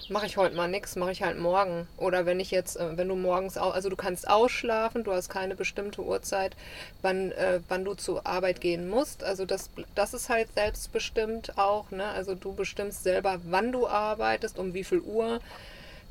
mache 0.09 0.26
ich 0.26 0.37
heute 0.37 0.54
mal 0.54 0.68
nichts, 0.68 0.94
mache 0.94 1.11
ich 1.11 1.23
halt 1.25 1.37
morgen. 1.38 1.88
Oder 1.97 2.25
wenn 2.25 2.38
ich 2.38 2.52
jetzt, 2.52 2.76
äh, 2.76 2.97
wenn 2.97 3.09
du 3.09 3.16
morgens 3.16 3.56
also 3.56 3.88
du 3.88 3.97
kannst 3.97 4.28
ausschlafen, 4.28 5.02
du 5.02 5.12
hast 5.12 5.30
keine 5.30 5.56
bestimmte 5.56 6.02
Uhrzeit, 6.02 6.54
wann, 7.02 7.33
äh, 7.33 7.59
wann 7.68 7.85
du 7.85 7.94
zur 7.94 8.25
Arbeit 8.25 8.61
gehen 8.61 8.88
musst. 8.88 9.25
Also 9.25 9.47
das, 9.47 9.71
das 9.97 10.14
ist 10.14 10.28
halt 10.28 10.49
selbstbestimmt 10.54 11.59
auch, 11.59 11.90
ne? 11.90 12.04
Also 12.06 12.35
du 12.37 12.52
bestimmst 12.54 13.02
selber, 13.02 13.40
wann 13.44 13.73
du 13.73 13.88
arbeitest, 13.88 14.59
um 14.59 14.75
wie 14.75 14.85
viel 14.85 15.00
Uhr, 15.00 15.40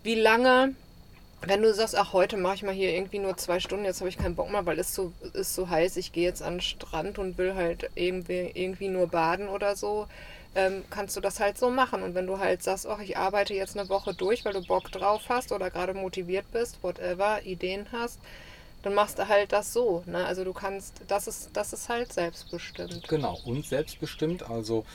wie 0.03 0.15
lange. 0.15 0.75
Wenn 1.45 1.61
du 1.61 1.73
sagst, 1.73 1.95
ach, 1.95 2.13
heute 2.13 2.37
mache 2.37 2.55
ich 2.55 2.63
mal 2.63 2.73
hier 2.73 2.93
irgendwie 2.93 3.19
nur 3.19 3.35
zwei 3.35 3.59
Stunden, 3.59 3.83
jetzt 3.83 3.99
habe 3.99 4.09
ich 4.09 4.17
keinen 4.17 4.35
Bock 4.35 4.49
mehr, 4.49 4.65
weil 4.65 4.79
es 4.79 4.95
so 4.95 5.11
ist 5.33 5.55
so 5.55 5.69
heiß, 5.69 5.97
ich 5.97 6.13
gehe 6.13 6.23
jetzt 6.23 6.41
an 6.41 6.55
den 6.55 6.61
Strand 6.61 7.19
und 7.19 7.37
will 7.37 7.55
halt 7.55 7.89
irgendwie, 7.95 8.51
irgendwie 8.53 8.87
nur 8.87 9.07
baden 9.07 9.49
oder 9.49 9.75
so, 9.75 10.07
ähm, 10.55 10.83
kannst 10.89 11.17
du 11.17 11.19
das 11.19 11.41
halt 11.41 11.57
so 11.57 11.69
machen. 11.69 12.01
Und 12.01 12.15
wenn 12.15 12.27
du 12.27 12.39
halt 12.39 12.63
sagst, 12.63 12.87
ach, 12.87 12.99
ich 12.99 13.17
arbeite 13.17 13.53
jetzt 13.53 13.77
eine 13.77 13.89
Woche 13.89 14.13
durch, 14.13 14.45
weil 14.45 14.53
du 14.53 14.65
Bock 14.65 14.89
drauf 14.91 15.23
hast 15.27 15.51
oder 15.51 15.69
gerade 15.69 15.93
motiviert 15.93 16.45
bist, 16.53 16.81
whatever, 16.81 17.43
Ideen 17.43 17.87
hast, 17.91 18.19
dann 18.83 18.93
machst 18.93 19.19
du 19.19 19.27
halt 19.27 19.51
das 19.51 19.73
so. 19.73 20.03
Ne? 20.05 20.25
Also 20.25 20.45
du 20.45 20.53
kannst, 20.53 21.01
das 21.07 21.27
ist, 21.27 21.49
das 21.53 21.73
ist 21.73 21.89
halt 21.89 22.13
selbstbestimmt. 22.13 23.07
Genau, 23.07 23.39
und 23.45 23.65
selbstbestimmt, 23.65 24.49
also 24.49 24.85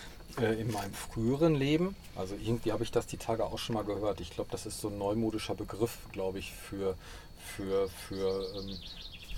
äh, 0.40 0.60
in 0.60 0.70
meinem 0.72 0.92
früheren 0.92 1.54
Leben, 1.54 1.96
also 2.16 2.34
irgendwie 2.34 2.72
habe 2.72 2.84
ich 2.84 2.90
das 2.90 3.06
die 3.06 3.16
Tage 3.16 3.44
auch 3.44 3.58
schon 3.58 3.74
mal 3.74 3.84
gehört. 3.84 4.20
Ich 4.20 4.30
glaube, 4.30 4.50
das 4.50 4.66
ist 4.66 4.80
so 4.80 4.88
ein 4.88 4.98
neumodischer 4.98 5.54
Begriff, 5.54 5.98
glaube 6.12 6.38
ich, 6.38 6.52
für, 6.52 6.96
für, 7.38 7.88
für, 7.88 8.46
ähm, 8.56 8.76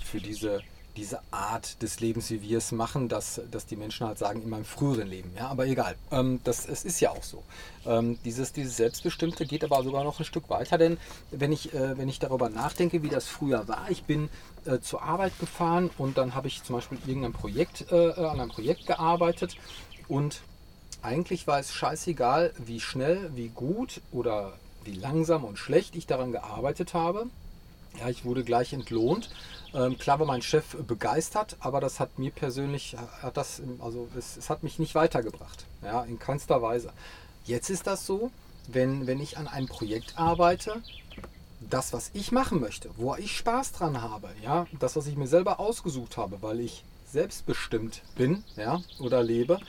für 0.03 0.19
diese 0.19 0.61
diese 0.97 1.19
Art 1.31 1.81
des 1.81 1.99
Lebens, 1.99 2.29
wie 2.31 2.41
wir 2.41 2.57
es 2.57 2.71
machen, 2.71 3.07
dass, 3.07 3.41
dass 3.49 3.65
die 3.65 3.75
Menschen 3.75 4.05
halt 4.05 4.17
sagen, 4.17 4.41
in 4.41 4.49
meinem 4.49 4.65
früheren 4.65 5.07
Leben. 5.07 5.31
Ja, 5.37 5.47
aber 5.47 5.65
egal. 5.65 5.95
Ähm, 6.11 6.41
das, 6.43 6.67
es 6.67 6.83
ist 6.83 6.99
ja 6.99 7.11
auch 7.11 7.23
so. 7.23 7.43
Ähm, 7.85 8.19
dieses, 8.25 8.51
dieses 8.51 8.77
Selbstbestimmte 8.77 9.45
geht 9.45 9.63
aber 9.63 9.83
sogar 9.83 10.03
noch 10.03 10.19
ein 10.19 10.25
Stück 10.25 10.49
weiter, 10.49 10.77
denn 10.77 10.97
wenn 11.31 11.51
ich, 11.51 11.73
äh, 11.73 11.97
wenn 11.97 12.09
ich 12.09 12.19
darüber 12.19 12.49
nachdenke, 12.49 13.03
wie 13.03 13.09
das 13.09 13.27
früher 13.27 13.67
war, 13.67 13.89
ich 13.89 14.03
bin 14.03 14.29
äh, 14.65 14.79
zur 14.79 15.01
Arbeit 15.01 15.37
gefahren 15.39 15.89
und 15.97 16.17
dann 16.17 16.35
habe 16.35 16.47
ich 16.47 16.63
zum 16.63 16.75
Beispiel 16.75 16.99
irgendein 17.07 17.33
Projekt, 17.33 17.91
äh, 17.91 18.11
an 18.13 18.39
einem 18.39 18.49
Projekt 18.49 18.85
gearbeitet 18.85 19.55
und 20.07 20.41
eigentlich 21.01 21.47
war 21.47 21.59
es 21.59 21.73
scheißegal, 21.73 22.53
wie 22.57 22.79
schnell, 22.79 23.31
wie 23.35 23.49
gut 23.49 24.01
oder 24.11 24.53
wie 24.83 24.93
langsam 24.93 25.43
und 25.43 25.57
schlecht 25.57 25.95
ich 25.95 26.07
daran 26.07 26.31
gearbeitet 26.31 26.93
habe. 26.93 27.27
Ja, 27.99 28.09
ich 28.09 28.23
wurde 28.23 28.43
gleich 28.43 28.73
entlohnt. 28.73 29.29
Ähm, 29.73 29.97
klar 29.97 30.19
war 30.19 30.25
mein 30.25 30.41
Chef 30.41 30.75
begeistert, 30.75 31.57
aber 31.59 31.81
das 31.81 31.99
hat 31.99 32.19
mir 32.19 32.31
persönlich, 32.31 32.95
hat 33.21 33.37
das, 33.37 33.61
also 33.79 34.07
es, 34.17 34.37
es, 34.37 34.49
hat 34.49 34.63
mich 34.63 34.79
nicht 34.79 34.95
weitergebracht. 34.95 35.65
Ja, 35.83 36.03
in 36.03 36.19
keinster 36.19 36.61
Weise. 36.61 36.91
Jetzt 37.45 37.69
ist 37.69 37.87
das 37.87 38.05
so, 38.05 38.31
wenn, 38.67 39.07
wenn 39.07 39.19
ich 39.19 39.37
an 39.37 39.47
einem 39.47 39.67
Projekt 39.67 40.17
arbeite, 40.17 40.81
das, 41.59 41.93
was 41.93 42.11
ich 42.13 42.31
machen 42.31 42.59
möchte, 42.59 42.89
wo 42.97 43.15
ich 43.15 43.35
Spaß 43.37 43.73
dran 43.73 44.01
habe, 44.01 44.29
ja, 44.43 44.67
das, 44.79 44.95
was 44.95 45.07
ich 45.07 45.15
mir 45.15 45.27
selber 45.27 45.59
ausgesucht 45.59 46.17
habe, 46.17 46.41
weil 46.41 46.59
ich 46.59 46.83
selbstbestimmt 47.05 48.01
bin, 48.15 48.43
ja, 48.55 48.81
oder 48.99 49.21
lebe, 49.21 49.59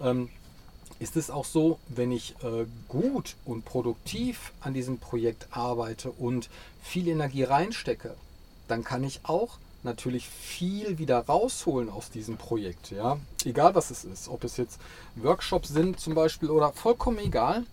ähm, 0.00 0.28
ist 1.00 1.16
es 1.16 1.30
auch 1.30 1.46
so, 1.46 1.78
wenn 1.88 2.12
ich 2.12 2.36
äh, 2.44 2.66
gut 2.88 3.34
und 3.44 3.64
produktiv 3.64 4.52
an 4.60 4.74
diesem 4.74 4.98
Projekt 4.98 5.48
arbeite 5.50 6.10
und 6.10 6.48
viel 6.82 7.08
Energie 7.08 7.42
reinstecke, 7.42 8.14
dann 8.68 8.84
kann 8.84 9.02
ich 9.02 9.20
auch 9.24 9.58
natürlich 9.82 10.28
viel 10.28 10.98
wieder 10.98 11.18
rausholen 11.20 11.88
aus 11.88 12.10
diesem 12.10 12.36
Projekt. 12.36 12.90
Ja? 12.90 13.18
Egal 13.44 13.74
was 13.74 13.90
es 13.90 14.04
ist, 14.04 14.28
ob 14.28 14.44
es 14.44 14.58
jetzt 14.58 14.78
Workshops 15.16 15.70
sind 15.70 15.98
zum 15.98 16.14
Beispiel 16.14 16.50
oder 16.50 16.72
vollkommen 16.72 17.18
egal. 17.18 17.64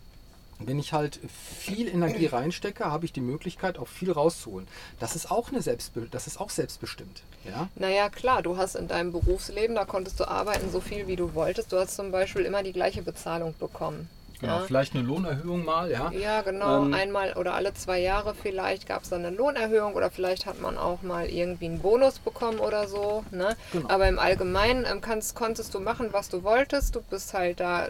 Wenn 0.60 0.80
ich 0.80 0.94
halt 0.94 1.20
viel 1.28 1.88
Energie 1.88 2.26
reinstecke, 2.26 2.86
habe 2.86 3.06
ich 3.06 3.14
die 3.14 3.22
Möglichkeit, 3.22 3.78
auch 3.78 3.88
viel 3.88 4.12
rauszuholen. 4.12 4.68
Das 5.00 5.16
ist 5.16 5.30
auch 5.30 5.50
eine 5.50 5.62
Selbstbe 5.62 6.08
das 6.10 6.28
ist 6.28 6.40
auch 6.40 6.50
selbstbestimmt. 6.50 7.24
Ja? 7.46 7.70
Naja, 7.76 8.10
klar, 8.10 8.42
du 8.42 8.58
hast 8.58 8.76
in 8.76 8.88
deinem 8.88 9.12
Berufsleben, 9.12 9.76
da 9.76 9.86
konntest 9.86 10.20
du 10.20 10.28
arbeiten 10.28 10.72
so 10.72 10.80
viel 10.80 11.08
wie 11.08 11.16
du 11.16 11.34
wolltest. 11.34 11.72
Du 11.72 11.78
hast 11.78 11.96
zum 11.96 12.12
Beispiel 12.12 12.44
immer 12.44 12.64
die 12.64 12.74
gleiche 12.74 13.02
Bezahlung 13.02 13.54
bekommen. 13.60 14.10
Genau, 14.40 14.60
ja. 14.60 14.66
vielleicht 14.66 14.94
eine 14.94 15.04
Lohnerhöhung 15.04 15.66
mal, 15.66 15.90
ja. 15.90 16.12
Ja, 16.12 16.42
genau, 16.42 16.86
ähm, 16.86 16.94
einmal 16.94 17.34
oder 17.34 17.56
alle 17.56 17.74
zwei 17.74 18.00
Jahre 18.00 18.36
vielleicht 18.36 18.88
gab 18.88 19.02
es 19.02 19.10
dann 19.10 19.26
eine 19.26 19.36
Lohnerhöhung 19.36 19.96
oder 19.96 20.12
vielleicht 20.12 20.46
hat 20.46 20.62
man 20.62 20.78
auch 20.78 21.02
mal 21.02 21.28
irgendwie 21.28 21.66
einen 21.66 21.80
Bonus 21.80 22.20
bekommen 22.20 22.60
oder 22.60 22.88
so. 22.88 23.24
Ne? 23.32 23.56
Genau. 23.72 23.90
Aber 23.90 24.08
im 24.08 24.20
Allgemeinen 24.20 24.86
ähm, 24.90 25.02
kannst, 25.02 25.36
konntest 25.36 25.74
du 25.74 25.80
machen, 25.80 26.10
was 26.12 26.30
du 26.30 26.44
wolltest. 26.44 26.96
Du 26.96 27.02
bist 27.02 27.34
halt 27.34 27.60
da 27.60 27.88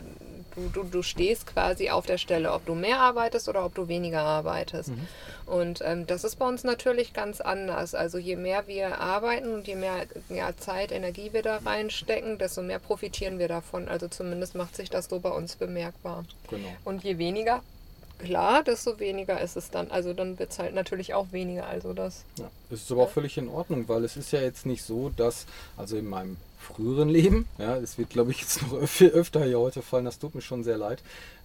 Du, 0.57 0.69
du, 0.73 0.83
du 0.83 1.03
stehst 1.03 1.45
quasi 1.45 1.91
auf 1.91 2.07
der 2.07 2.17
Stelle, 2.17 2.51
ob 2.51 2.65
du 2.65 2.73
mehr 2.73 2.99
arbeitest 2.99 3.47
oder 3.47 3.63
ob 3.63 3.75
du 3.75 3.87
weniger 3.87 4.21
arbeitest. 4.21 4.89
Mhm. 4.89 5.07
Und 5.45 5.81
ähm, 5.85 6.07
das 6.07 6.23
ist 6.23 6.37
bei 6.37 6.47
uns 6.47 6.63
natürlich 6.63 7.13
ganz 7.13 7.41
anders. 7.41 7.93
Also 7.93 8.17
je 8.17 8.35
mehr 8.35 8.65
wir 8.65 8.99
arbeiten 8.99 9.53
und 9.53 9.67
je 9.67 9.75
mehr 9.75 10.07
ja, 10.29 10.57
Zeit, 10.57 10.91
Energie 10.91 11.31
wir 11.31 11.43
da 11.43 11.57
reinstecken, 11.57 12.39
desto 12.39 12.63
mehr 12.63 12.79
profitieren 12.79 13.37
wir 13.37 13.47
davon. 13.47 13.87
Also 13.87 14.07
zumindest 14.07 14.55
macht 14.55 14.75
sich 14.75 14.89
das 14.89 15.05
so 15.05 15.19
bei 15.19 15.29
uns 15.29 15.57
bemerkbar. 15.57 16.25
Genau. 16.49 16.69
Und 16.83 17.03
je 17.03 17.19
weniger 17.19 17.61
klar, 18.17 18.63
desto 18.63 18.99
weniger 18.99 19.39
ist 19.39 19.57
es 19.57 19.69
dann. 19.69 19.91
Also 19.91 20.13
dann 20.13 20.39
wird 20.39 20.51
es 20.51 20.59
halt 20.59 20.73
natürlich 20.73 21.13
auch 21.13 21.31
weniger. 21.31 21.67
Also 21.67 21.93
das. 21.93 22.23
Ja, 22.39 22.49
das 22.71 22.81
ist 22.81 22.91
aber 22.91 23.03
auch 23.03 23.11
völlig 23.11 23.37
in 23.37 23.47
Ordnung, 23.47 23.87
weil 23.87 24.03
es 24.03 24.17
ist 24.17 24.31
ja 24.31 24.41
jetzt 24.41 24.65
nicht 24.65 24.83
so, 24.83 25.09
dass, 25.09 25.45
also 25.77 25.97
in 25.97 26.07
meinem 26.07 26.37
früheren 26.67 27.09
Leben, 27.09 27.47
ja, 27.57 27.77
es 27.77 27.97
wird 27.97 28.09
glaube 28.09 28.31
ich 28.31 28.41
jetzt 28.41 28.61
noch 28.61 28.87
viel 28.87 29.09
öfter 29.09 29.43
hier 29.43 29.59
heute 29.59 29.81
fallen, 29.81 30.05
das 30.05 30.19
tut 30.19 30.35
mir 30.35 30.41
schon 30.41 30.63
sehr 30.63 30.77
leid, 30.77 31.01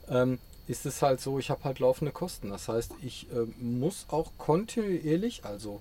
ähm, 0.09 0.38
ist 0.69 0.87
es 0.87 1.02
halt 1.02 1.21
so, 1.21 1.38
ich 1.38 1.50
habe 1.50 1.64
halt 1.64 1.81
laufende 1.81 2.12
Kosten. 2.12 2.50
Das 2.50 2.69
heißt, 2.69 2.93
ich 3.02 3.26
äh, 3.33 3.47
muss 3.61 4.07
auch 4.09 4.33
kontinuierlich, 4.38 5.45
also 5.45 5.81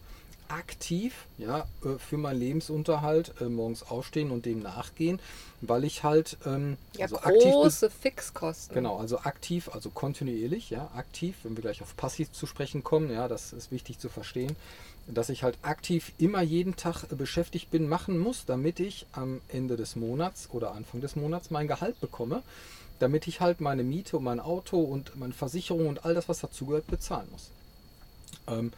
aktiv 0.52 1.14
ja, 1.38 1.66
äh, 1.84 1.98
für 1.98 2.18
meinen 2.18 2.40
Lebensunterhalt 2.40 3.34
äh, 3.42 3.46
morgens 3.46 3.84
aufstehen 3.84 4.32
und 4.32 4.46
dem 4.46 4.60
nachgehen, 4.60 5.20
weil 5.62 5.84
ich 5.84 6.04
halt 6.04 6.38
ähm, 6.46 6.78
ja, 6.98 7.06
also 7.06 7.18
große 7.18 7.88
aktiv 7.88 8.02
Fixkosten. 8.02 8.76
Genau, 8.76 8.98
also 8.98 9.20
aktiv, 9.20 9.70
also 9.74 9.90
kontinuierlich, 9.90 10.70
ja, 10.70 10.92
aktiv, 10.96 11.36
wenn 11.44 11.56
wir 11.56 11.62
gleich 11.62 11.82
auf 11.82 11.96
passiv 11.96 12.32
zu 12.32 12.46
sprechen 12.46 12.84
kommen, 12.84 13.12
ja, 13.12 13.28
das 13.28 13.54
ist 13.54 13.72
wichtig 13.72 14.00
zu 14.00 14.10
verstehen 14.10 14.56
dass 15.08 15.30
ich 15.30 15.44
halt 15.44 15.58
aktiv 15.62 16.12
immer 16.18 16.42
jeden 16.42 16.76
Tag 16.76 17.06
beschäftigt 17.18 17.72
bin, 17.72 17.88
machen 17.88 18.18
muss, 18.18 18.46
damit 18.46 18.80
ich 18.80 19.06
am 19.12 19.42
Ende 19.50 19.76
des 19.76 19.96
Monats 19.96 20.50
oder 20.52 20.74
Anfang 20.74 21.02
des 21.02 21.16
Monats 21.16 21.52
mein 21.52 21.68
Gehalt 21.68 22.00
bekomme, 22.00 22.44
damit 23.00 23.28
ich 23.28 23.42
halt 23.42 23.62
meine 23.62 23.84
Miete 23.84 24.18
und 24.18 24.24
mein 24.24 24.40
Auto 24.40 24.80
und 24.80 25.16
meine 25.16 25.34
Versicherung 25.34 25.88
und 25.88 26.06
all 26.06 26.14
das, 26.14 26.30
was 26.30 26.40
dazugehört, 26.40 26.88
bezahlen 26.88 27.28
muss. 27.32 27.50
Ähm, 28.48 28.72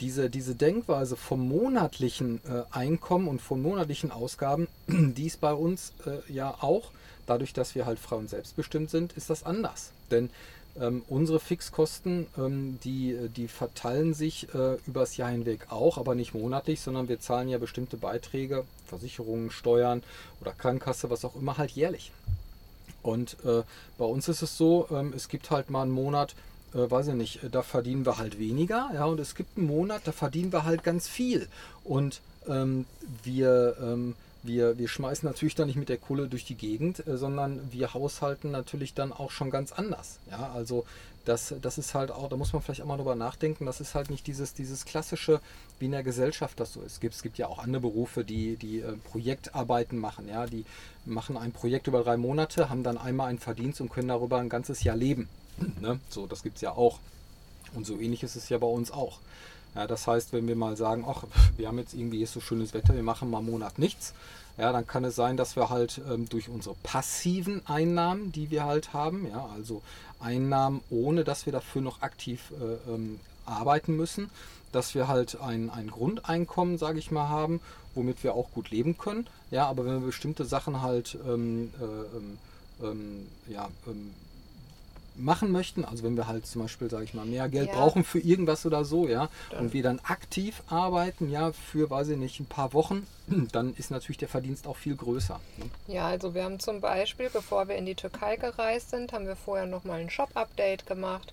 diese, 0.00 0.30
diese 0.30 0.54
Denkweise 0.54 1.16
vom 1.16 1.48
monatlichen 1.48 2.40
äh, 2.44 2.62
Einkommen 2.70 3.28
und 3.28 3.40
von 3.40 3.62
monatlichen 3.62 4.10
Ausgaben, 4.10 4.68
die 4.88 5.26
ist 5.26 5.40
bei 5.40 5.52
uns 5.52 5.92
äh, 6.06 6.32
ja 6.32 6.54
auch, 6.60 6.90
dadurch, 7.26 7.52
dass 7.52 7.74
wir 7.74 7.86
halt 7.86 7.98
und 8.10 8.28
selbstbestimmt 8.28 8.90
sind, 8.90 9.12
ist 9.14 9.30
das 9.30 9.44
anders. 9.44 9.92
Denn 10.10 10.30
ähm, 10.80 11.02
unsere 11.08 11.38
Fixkosten, 11.38 12.26
ähm, 12.38 12.78
die, 12.82 13.28
die 13.36 13.48
verteilen 13.48 14.14
sich 14.14 14.52
äh, 14.54 14.76
übers 14.86 15.16
Jahr 15.16 15.30
hinweg 15.30 15.66
auch, 15.70 15.98
aber 15.98 16.14
nicht 16.14 16.34
monatlich, 16.34 16.80
sondern 16.80 17.08
wir 17.08 17.20
zahlen 17.20 17.48
ja 17.48 17.58
bestimmte 17.58 17.96
Beiträge, 17.96 18.64
Versicherungen, 18.86 19.50
Steuern 19.50 20.02
oder 20.40 20.52
Krankenkasse, 20.52 21.10
was 21.10 21.24
auch 21.24 21.36
immer, 21.36 21.58
halt 21.58 21.72
jährlich. 21.72 22.10
Und 23.02 23.36
äh, 23.44 23.62
bei 23.98 24.04
uns 24.04 24.28
ist 24.28 24.42
es 24.42 24.56
so, 24.56 24.86
ähm, 24.90 25.12
es 25.14 25.28
gibt 25.28 25.50
halt 25.50 25.70
mal 25.70 25.82
einen 25.82 25.90
Monat, 25.90 26.34
äh, 26.74 26.90
weiß 26.90 27.08
ich 27.08 27.14
nicht, 27.14 27.40
da 27.50 27.62
verdienen 27.62 28.06
wir 28.06 28.18
halt 28.18 28.38
weniger, 28.38 28.90
ja, 28.94 29.04
und 29.04 29.20
es 29.20 29.34
gibt 29.34 29.58
einen 29.58 29.66
Monat, 29.66 30.02
da 30.04 30.12
verdienen 30.12 30.52
wir 30.52 30.64
halt 30.64 30.82
ganz 30.84 31.08
viel. 31.08 31.48
Und 31.84 32.20
ähm, 32.48 32.86
wir 33.24 33.76
ähm, 33.80 34.14
wir, 34.42 34.78
wir 34.78 34.88
schmeißen 34.88 35.26
natürlich 35.26 35.54
dann 35.54 35.68
nicht 35.68 35.76
mit 35.76 35.88
der 35.88 35.98
Kohle 35.98 36.28
durch 36.28 36.44
die 36.44 36.56
Gegend, 36.56 37.06
äh, 37.06 37.16
sondern 37.16 37.60
wir 37.70 37.94
haushalten 37.94 38.50
natürlich 38.50 38.94
dann 38.94 39.12
auch 39.12 39.30
schon 39.30 39.50
ganz 39.50 39.72
anders. 39.72 40.18
Ja, 40.30 40.50
also 40.52 40.84
das, 41.24 41.54
das 41.62 41.78
ist 41.78 41.94
halt 41.94 42.10
auch, 42.10 42.28
da 42.28 42.36
muss 42.36 42.52
man 42.52 42.62
vielleicht 42.62 42.82
auch 42.82 42.86
mal 42.86 42.96
drüber 42.96 43.14
nachdenken, 43.14 43.66
das 43.66 43.80
ist 43.80 43.94
halt 43.94 44.10
nicht 44.10 44.26
dieses, 44.26 44.54
dieses 44.54 44.84
klassische, 44.84 45.40
wie 45.78 45.84
in 45.84 45.92
der 45.92 46.02
Gesellschaft 46.02 46.58
das 46.58 46.72
so 46.72 46.80
ist. 46.80 46.94
Es 46.94 47.00
gibt, 47.00 47.14
es 47.14 47.22
gibt 47.22 47.38
ja 47.38 47.46
auch 47.46 47.60
andere 47.60 47.82
Berufe, 47.82 48.24
die, 48.24 48.56
die 48.56 48.80
äh, 48.80 48.92
Projektarbeiten 49.10 49.98
machen, 49.98 50.28
ja, 50.28 50.46
die 50.46 50.64
machen 51.04 51.36
ein 51.36 51.52
Projekt 51.52 51.86
über 51.86 52.02
drei 52.02 52.16
Monate, 52.16 52.68
haben 52.68 52.82
dann 52.82 52.98
einmal 52.98 53.28
einen 53.28 53.38
Verdienst 53.38 53.80
und 53.80 53.90
können 53.90 54.08
darüber 54.08 54.38
ein 54.38 54.48
ganzes 54.48 54.82
Jahr 54.82 54.96
leben. 54.96 55.28
Ne? 55.80 56.00
So, 56.08 56.26
das 56.26 56.42
gibt 56.42 56.56
es 56.56 56.62
ja 56.62 56.72
auch. 56.72 56.98
Und 57.74 57.86
so 57.86 57.98
ähnlich 57.98 58.22
ist 58.22 58.36
es 58.36 58.48
ja 58.48 58.58
bei 58.58 58.66
uns 58.66 58.90
auch. 58.90 59.18
Ja, 59.74 59.86
das 59.86 60.06
heißt, 60.06 60.32
wenn 60.32 60.46
wir 60.46 60.56
mal 60.56 60.76
sagen, 60.76 61.04
ach, 61.08 61.24
wir 61.56 61.68
haben 61.68 61.78
jetzt 61.78 61.94
irgendwie 61.94 62.24
so 62.26 62.40
schönes 62.40 62.74
Wetter, 62.74 62.94
wir 62.94 63.02
machen 63.02 63.30
mal 63.30 63.38
einen 63.38 63.50
Monat 63.50 63.78
nichts, 63.78 64.12
ja, 64.58 64.70
dann 64.70 64.86
kann 64.86 65.04
es 65.04 65.14
sein, 65.14 65.38
dass 65.38 65.56
wir 65.56 65.70
halt 65.70 66.00
ähm, 66.10 66.28
durch 66.28 66.50
unsere 66.50 66.74
passiven 66.82 67.66
Einnahmen, 67.66 68.32
die 68.32 68.50
wir 68.50 68.64
halt 68.64 68.92
haben, 68.92 69.26
ja, 69.26 69.48
also 69.54 69.80
Einnahmen, 70.20 70.82
ohne 70.90 71.24
dass 71.24 71.46
wir 71.46 71.52
dafür 71.52 71.80
noch 71.80 72.02
aktiv 72.02 72.52
äh, 72.60 72.90
ähm, 72.90 73.18
arbeiten 73.46 73.96
müssen, 73.96 74.30
dass 74.70 74.94
wir 74.94 75.08
halt 75.08 75.40
ein, 75.40 75.70
ein 75.70 75.90
Grundeinkommen, 75.90 76.76
sage 76.76 76.98
ich 76.98 77.10
mal, 77.10 77.28
haben, 77.28 77.60
womit 77.94 78.22
wir 78.22 78.34
auch 78.34 78.50
gut 78.52 78.70
leben 78.70 78.98
können. 78.98 79.26
Ja, 79.50 79.66
aber 79.68 79.84
wenn 79.84 80.00
wir 80.00 80.06
bestimmte 80.06 80.44
Sachen 80.44 80.82
halt 80.82 81.18
ähm, 81.26 81.72
äh, 81.80 82.16
ähm, 82.16 82.38
ähm 82.82 83.26
ja, 83.48 83.68
ähm, 83.86 84.12
machen 85.14 85.50
möchten, 85.50 85.84
also 85.84 86.04
wenn 86.04 86.16
wir 86.16 86.26
halt 86.26 86.46
zum 86.46 86.62
Beispiel, 86.62 86.90
sage 86.90 87.04
ich 87.04 87.14
mal, 87.14 87.26
mehr 87.26 87.48
Geld 87.48 87.68
ja. 87.68 87.74
brauchen 87.74 88.04
für 88.04 88.18
irgendwas 88.18 88.64
oder 88.66 88.84
so, 88.84 89.08
ja, 89.08 89.28
dann. 89.50 89.66
und 89.66 89.72
wir 89.72 89.82
dann 89.82 90.00
aktiv 90.00 90.62
arbeiten, 90.68 91.30
ja, 91.30 91.52
für, 91.52 91.90
weiß 91.90 92.08
ich 92.08 92.18
nicht, 92.18 92.40
ein 92.40 92.46
paar 92.46 92.72
Wochen, 92.72 93.06
dann 93.52 93.74
ist 93.74 93.90
natürlich 93.90 94.18
der 94.18 94.28
Verdienst 94.28 94.66
auch 94.66 94.76
viel 94.76 94.96
größer. 94.96 95.40
Ne? 95.58 95.64
Ja, 95.94 96.06
also 96.06 96.34
wir 96.34 96.44
haben 96.44 96.60
zum 96.60 96.80
Beispiel, 96.80 97.30
bevor 97.30 97.68
wir 97.68 97.76
in 97.76 97.86
die 97.86 97.94
Türkei 97.94 98.36
gereist 98.36 98.90
sind, 98.90 99.12
haben 99.12 99.26
wir 99.26 99.36
vorher 99.36 99.66
nochmal 99.66 100.00
ein 100.00 100.10
Shop-Update 100.10 100.86
gemacht 100.86 101.32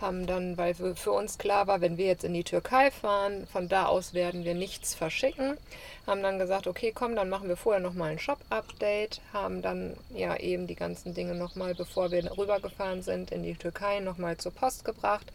haben 0.00 0.26
dann, 0.26 0.56
weil 0.56 0.74
für 0.74 1.12
uns 1.12 1.38
klar 1.38 1.66
war, 1.66 1.80
wenn 1.80 1.96
wir 1.96 2.06
jetzt 2.06 2.24
in 2.24 2.34
die 2.34 2.44
Türkei 2.44 2.90
fahren, 2.90 3.46
von 3.52 3.68
da 3.68 3.86
aus 3.86 4.14
werden 4.14 4.44
wir 4.44 4.54
nichts 4.54 4.94
verschicken, 4.94 5.56
haben 6.06 6.22
dann 6.22 6.38
gesagt, 6.38 6.66
okay, 6.66 6.92
komm, 6.94 7.16
dann 7.16 7.28
machen 7.28 7.48
wir 7.48 7.56
vorher 7.56 7.80
nochmal 7.80 8.12
ein 8.12 8.18
Shop-Update, 8.18 9.20
haben 9.32 9.62
dann 9.62 9.96
ja 10.14 10.36
eben 10.36 10.66
die 10.66 10.74
ganzen 10.74 11.14
Dinge 11.14 11.34
nochmal, 11.34 11.74
bevor 11.74 12.10
wir 12.10 12.36
rübergefahren 12.36 13.02
sind, 13.02 13.30
in 13.30 13.42
die 13.42 13.54
Türkei 13.54 14.00
nochmal 14.00 14.36
zur 14.36 14.52
Post 14.52 14.84
gebracht 14.84 15.26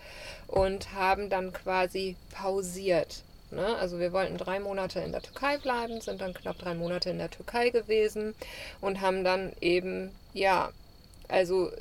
und 0.47 0.93
haben 0.93 1.29
dann 1.29 1.53
quasi 1.53 2.15
pausiert. 2.31 3.23
Ne? 3.51 3.75
Also 3.77 3.99
wir 3.99 4.11
wollten 4.11 4.37
drei 4.37 4.59
Monate 4.59 4.99
in 4.99 5.11
der 5.11 5.21
Türkei 5.21 5.57
bleiben, 5.57 6.01
sind 6.01 6.21
dann 6.21 6.33
knapp 6.33 6.57
drei 6.59 6.73
Monate 6.73 7.09
in 7.09 7.19
der 7.19 7.29
Türkei 7.29 7.69
gewesen 7.69 8.35
und 8.81 9.01
haben 9.01 9.23
dann 9.23 9.53
eben, 9.61 10.11
ja, 10.33 10.71
also 11.27 11.71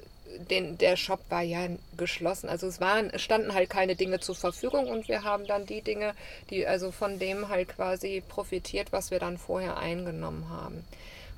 den, 0.51 0.79
der 0.79 0.97
Shop 0.97 1.21
war 1.29 1.43
ja 1.43 1.69
geschlossen. 1.97 2.49
Also 2.49 2.67
es 2.67 2.81
waren, 2.81 3.17
standen 3.19 3.55
halt 3.55 3.71
keine 3.71 3.97
Dinge 3.97 4.21
zur 4.21 4.35
Verfügung 4.35 4.89
und 4.89 5.09
wir 5.09 5.23
haben 5.23 5.47
dann 5.47 5.67
die 5.67 5.83
Dinge, 5.83 6.15
die 6.51 6.67
also 6.67 6.91
von 6.91 7.19
dem 7.19 7.49
halt 7.49 7.69
quasi 7.69 8.23
profitiert, 8.27 8.93
was 8.93 9.11
wir 9.11 9.19
dann 9.19 9.39
vorher 9.39 9.77
eingenommen 9.77 10.49
haben. 10.49 10.85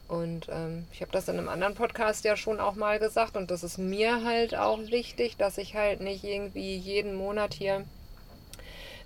Und 0.08 0.46
ähm, 0.50 0.86
ich 0.92 1.00
habe 1.00 1.10
das 1.10 1.28
in 1.28 1.38
einem 1.38 1.48
anderen 1.48 1.74
Podcast 1.74 2.24
ja 2.24 2.36
schon 2.36 2.60
auch 2.60 2.76
mal 2.76 2.98
gesagt 2.98 3.36
und 3.36 3.50
das 3.50 3.64
ist 3.64 3.78
mir 3.78 4.24
halt 4.24 4.56
auch 4.56 4.78
wichtig, 4.78 5.36
dass 5.36 5.58
ich 5.58 5.74
halt 5.74 6.00
nicht 6.00 6.22
irgendwie 6.22 6.76
jeden 6.76 7.14
Monat 7.16 7.54
hier 7.54 7.84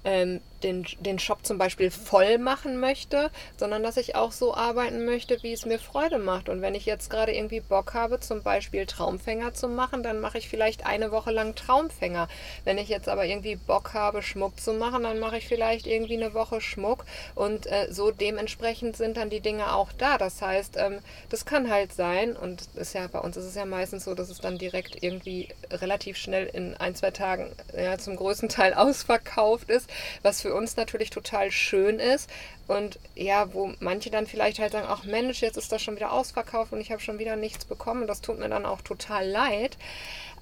ähm, 0.05 0.41
den, 0.63 0.87
den 1.01 1.19
Shop 1.19 1.45
zum 1.45 1.59
Beispiel 1.59 1.91
voll 1.91 2.39
machen 2.39 2.79
möchte, 2.81 3.31
sondern 3.57 3.83
dass 3.83 3.97
ich 3.97 4.15
auch 4.15 4.33
so 4.33 4.55
arbeiten 4.55 5.05
möchte, 5.05 5.43
wie 5.43 5.53
es 5.53 5.67
mir 5.67 5.79
Freude 5.79 6.19
macht. 6.19 6.49
Und 6.49 6.63
wenn 6.63 6.75
ich 6.75 6.87
jetzt 6.87 7.11
gerade 7.11 7.35
irgendwie 7.35 7.61
Bock 7.61 7.95
habe, 7.95 8.21
zum 8.21 8.43
Beispiel 8.43 8.87
Traumfänger 8.87 9.55
zu 9.55 9.69
machen, 9.69 10.03
dann 10.03 10.21
mache 10.21 10.39
ich 10.39 10.49
vielleicht 10.49 10.87
eine 10.87 11.13
Woche 11.13 11.31
lang 11.31 11.55
Traumfänger. 11.55 12.29
Wenn 12.65 12.79
ich 12.79 12.89
jetzt 12.89 13.09
aber 13.09 13.27
irgendwie 13.27 13.57
Bock 13.57 13.95
habe, 13.95 14.23
Schmuck 14.23 14.61
zu 14.61 14.73
machen, 14.73 15.03
dann 15.03 15.19
mache 15.19 15.39
ich 15.39 15.49
vielleicht 15.49 15.87
irgendwie 15.87 16.17
eine 16.17 16.35
Woche 16.35 16.61
Schmuck. 16.61 17.05
Und 17.35 17.67
äh, 17.67 17.89
so 17.91 18.11
dementsprechend 18.11 18.97
sind 18.97 19.17
dann 19.17 19.31
die 19.31 19.41
Dinge 19.41 19.75
auch 19.75 19.93
da. 19.93 20.19
Das 20.19 20.43
heißt, 20.43 20.77
ähm, 20.77 20.99
das 21.29 21.45
kann 21.45 21.71
halt 21.71 21.93
sein, 21.93 22.37
und 22.37 22.69
ist 22.75 22.95
ja 22.95 23.07
bei 23.07 23.19
uns 23.19 23.37
ist 23.37 23.45
es 23.45 23.55
ja 23.55 23.65
meistens 23.65 24.05
so, 24.05 24.15
dass 24.15 24.31
es 24.31 24.39
dann 24.39 24.59
direkt 24.59 25.03
irgendwie 25.03 25.49
relativ 25.71 26.17
schnell 26.17 26.47
in 26.47 26.77
ein, 26.77 26.95
zwei 26.95 27.11
Tagen 27.11 27.51
ja, 27.77 27.99
zum 27.99 28.17
größten 28.17 28.49
Teil 28.49 28.75
ausverkauft 28.81 29.71
ist, 29.71 29.89
was 30.23 30.41
für 30.43 30.50
für 30.51 30.57
uns 30.57 30.77
natürlich 30.77 31.11
total 31.11 31.53
schön 31.53 32.01
ist. 32.01 32.29
Und 32.67 32.99
ja, 33.15 33.55
wo 33.55 33.73
manche 33.79 34.11
dann 34.11 34.27
vielleicht 34.27 34.59
halt 34.59 34.73
sagen, 34.73 34.89
ach 34.89 35.05
Mensch, 35.05 35.43
jetzt 35.43 35.57
ist 35.57 35.71
das 35.71 35.81
schon 35.81 35.95
wieder 35.95 36.13
ausverkauft 36.13 36.73
und 36.73 36.81
ich 36.81 36.91
habe 36.91 37.01
schon 37.01 37.21
wieder 37.21 37.37
nichts 37.37 37.65
bekommen. 37.65 38.09
Das 38.09 38.21
tut 38.21 38.41
mir 38.41 38.49
dann 38.49 38.67
auch 38.67 38.81
total 38.81 39.29
leid. 39.29 39.77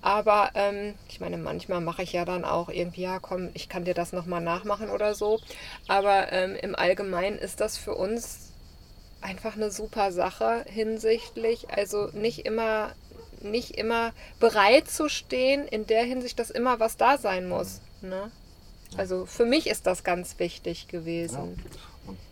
Aber 0.00 0.50
ähm, 0.54 0.94
ich 1.10 1.20
meine, 1.20 1.36
manchmal 1.36 1.82
mache 1.82 2.02
ich 2.02 2.14
ja 2.14 2.24
dann 2.24 2.46
auch 2.46 2.70
irgendwie, 2.70 3.02
ja, 3.02 3.18
komm, 3.18 3.50
ich 3.52 3.68
kann 3.68 3.84
dir 3.84 3.94
das 3.94 4.12
nochmal 4.12 4.40
nachmachen 4.40 4.88
oder 4.88 5.14
so. 5.14 5.40
Aber 5.88 6.32
ähm, 6.32 6.56
im 6.56 6.74
Allgemeinen 6.74 7.38
ist 7.38 7.60
das 7.60 7.76
für 7.76 7.94
uns 7.94 8.52
einfach 9.20 9.56
eine 9.56 9.70
super 9.70 10.10
Sache 10.10 10.64
hinsichtlich, 10.70 11.68
also 11.70 12.08
nicht 12.12 12.46
immer 12.46 12.92
nicht 13.40 13.76
immer 13.78 14.12
bereit 14.40 14.88
zu 14.88 15.08
stehen 15.08 15.68
in 15.68 15.86
der 15.86 16.02
Hinsicht, 16.02 16.40
dass 16.40 16.50
immer 16.50 16.80
was 16.80 16.96
da 16.96 17.18
sein 17.18 17.48
muss. 17.48 17.80
Ne? 18.00 18.32
Also 18.96 19.26
für 19.26 19.44
mich 19.44 19.66
ist 19.66 19.86
das 19.86 20.04
ganz 20.04 20.38
wichtig 20.38 20.88
gewesen. 20.88 21.62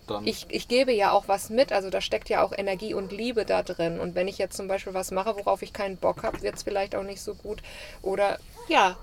Ja. 0.08 0.20
Ich, 0.24 0.46
ich 0.48 0.68
gebe 0.68 0.92
ja 0.92 1.12
auch 1.12 1.28
was 1.28 1.50
mit, 1.50 1.72
also 1.72 1.90
da 1.90 2.00
steckt 2.00 2.28
ja 2.28 2.42
auch 2.42 2.52
Energie 2.56 2.94
und 2.94 3.12
Liebe 3.12 3.44
da 3.44 3.62
drin. 3.62 3.98
Und 3.98 4.14
wenn 4.14 4.28
ich 4.28 4.38
jetzt 4.38 4.56
zum 4.56 4.68
Beispiel 4.68 4.94
was 4.94 5.10
mache, 5.10 5.36
worauf 5.36 5.62
ich 5.62 5.72
keinen 5.72 5.96
Bock 5.96 6.22
habe, 6.22 6.40
wird 6.42 6.56
es 6.56 6.62
vielleicht 6.62 6.94
auch 6.94 7.02
nicht 7.02 7.20
so 7.20 7.34
gut. 7.34 7.62
Oder 8.02 8.38
ja, 8.68 8.96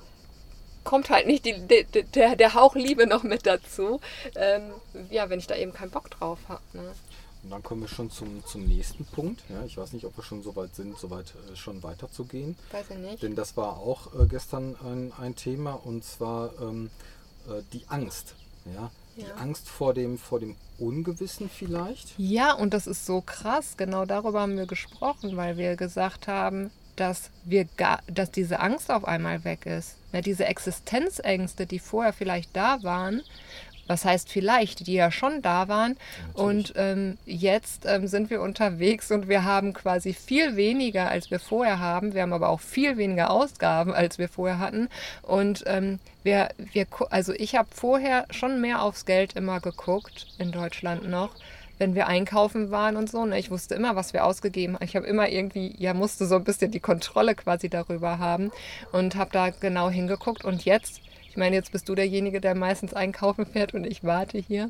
kommt 0.84 1.10
halt 1.10 1.28
nicht 1.28 1.46
die, 1.46 1.60
die, 1.68 2.04
der, 2.04 2.36
der 2.36 2.54
Hauch 2.54 2.76
Liebe 2.76 3.06
noch 3.06 3.24
mit 3.24 3.46
dazu. 3.46 4.00
Ähm, 4.36 4.72
ja, 5.12 5.30
wenn 5.30 5.40
ich 5.40 5.48
da 5.48 5.56
eben 5.56 5.74
keinen 5.74 5.92
Bock 5.92 6.10
drauf 6.10 6.40
habe. 6.48 6.62
Ne? 6.74 6.92
Und 7.44 7.50
dann 7.50 7.62
kommen 7.62 7.82
wir 7.82 7.90
schon 7.90 8.10
zum, 8.10 8.46
zum 8.46 8.66
nächsten 8.66 9.04
Punkt. 9.04 9.44
Ja, 9.50 9.66
ich 9.66 9.76
weiß 9.76 9.92
nicht, 9.92 10.06
ob 10.06 10.16
wir 10.18 10.24
schon 10.24 10.42
so 10.44 10.56
weit 10.56 10.76
sind, 10.76 10.98
so 10.98 11.10
weit 11.10 11.34
äh, 11.52 11.56
schon 11.58 11.84
weiterzugehen. 11.84 12.58
Weiß 12.72 12.90
ich 12.90 12.98
nicht. 12.98 13.22
Denn 13.22 13.36
das 13.36 13.58
war 13.58 13.78
auch 13.80 14.14
äh, 14.18 14.26
gestern 14.28 14.78
ein, 14.82 15.12
ein 15.20 15.36
Thema 15.36 15.74
und 15.74 16.06
zwar 16.06 16.54
ähm, 16.62 16.90
äh, 16.90 16.90
die 17.74 17.84
Angst. 17.88 18.36
Ja? 18.66 18.92
Die 19.16 19.22
ja. 19.22 19.36
Angst 19.36 19.70
vor 19.70 19.94
dem, 19.94 20.18
vor 20.18 20.40
dem 20.40 20.56
Ungewissen 20.80 21.50
vielleicht. 21.50 22.14
Ja, 22.18 22.54
und 22.54 22.74
das 22.74 22.88
ist 22.88 23.06
so 23.06 23.22
krass. 23.22 23.78
Genau 23.78 24.06
darüber 24.06 24.42
haben 24.42 24.58
wir 24.58 24.66
gesprochen, 24.66 25.38
weil 25.38 25.58
wir 25.58 25.76
gesagt 25.76 26.28
haben, 26.28 26.72
dass 26.96 27.30
wir 27.44 27.66
gar, 27.78 28.02
dass 28.08 28.32
diese 28.32 28.60
Angst 28.60 28.92
auf 28.92 29.06
einmal 29.06 29.44
weg 29.44 29.66
ist. 29.66 29.96
Ja, 30.12 30.22
diese 30.22 30.46
Existenzängste, 30.46 31.66
die 31.66 31.80
vorher 31.80 32.14
vielleicht 32.14 32.56
da 32.56 32.82
waren 32.84 33.24
was 33.88 34.06
heißt 34.06 34.32
vielleicht, 34.32 34.88
die 34.88 34.94
ja 34.94 35.12
schon 35.12 35.42
da 35.42 35.68
waren. 35.68 35.98
Ja, 36.36 36.44
und 36.44 36.74
ähm, 36.76 37.18
jetzt 37.26 37.86
ähm, 37.86 38.08
sind 38.08 38.30
wir 38.30 38.42
unterwegs 38.42 39.12
und 39.12 39.28
wir 39.28 39.44
haben 39.44 39.74
quasi 39.74 40.14
viel 40.14 40.56
weniger, 40.56 41.10
als 41.10 41.32
wir 41.32 41.40
vorher 41.40 41.80
haben. 41.80 42.14
Wir 42.14 42.22
haben 42.22 42.34
aber 42.34 42.50
auch 42.50 42.62
viel 42.62 42.98
weniger 42.98 43.30
Ausgaben, 43.30 43.94
als 43.94 44.18
wir 44.18 44.30
vorher 44.30 44.60
hatten. 44.60 44.90
Und 45.22 45.64
ähm, 45.68 46.00
wir, 46.24 46.50
wir, 46.58 46.88
also 47.10 47.34
ich 47.34 47.56
habe 47.56 47.70
vorher 47.72 48.26
schon 48.30 48.62
mehr 48.62 48.82
aufs 48.82 49.06
Geld 49.06 49.34
immer 49.34 49.60
geguckt, 49.60 50.28
in 50.38 50.52
Deutschland 50.52 51.10
noch 51.10 51.36
wenn 51.80 51.96
wir 51.96 52.08
einkaufen 52.08 52.72
waren 52.72 52.96
und 52.96 53.10
so. 53.10 53.26
Ne? 53.26 53.38
Ich 53.40 53.52
wusste 53.52 53.76
immer, 53.76 53.96
was 53.96 54.14
wir 54.14 54.26
ausgegeben 54.26 54.76
haben. 54.76 54.86
Ich 54.86 54.96
habe 54.96 55.06
immer 55.06 55.28
irgendwie, 55.30 55.76
ja, 55.78 55.94
musste 55.94 56.26
so 56.26 56.36
ein 56.36 56.44
bisschen 56.44 56.72
die 56.72 56.80
Kontrolle 56.80 57.36
quasi 57.36 57.68
darüber 57.68 58.20
haben 58.20 58.52
und 58.92 59.16
habe 59.16 59.32
da 59.34 59.50
genau 59.50 59.90
hingeguckt. 59.90 60.46
Und 60.46 60.66
jetzt 60.66 61.02
ich 61.34 61.38
meine, 61.38 61.56
jetzt 61.56 61.72
bist 61.72 61.90
du 61.90 61.96
derjenige, 61.96 62.40
der 62.40 62.54
meistens 62.54 62.94
einkaufen 62.94 63.48
fährt 63.48 63.74
und 63.74 63.88
ich 63.88 64.04
warte 64.04 64.38
hier. 64.38 64.70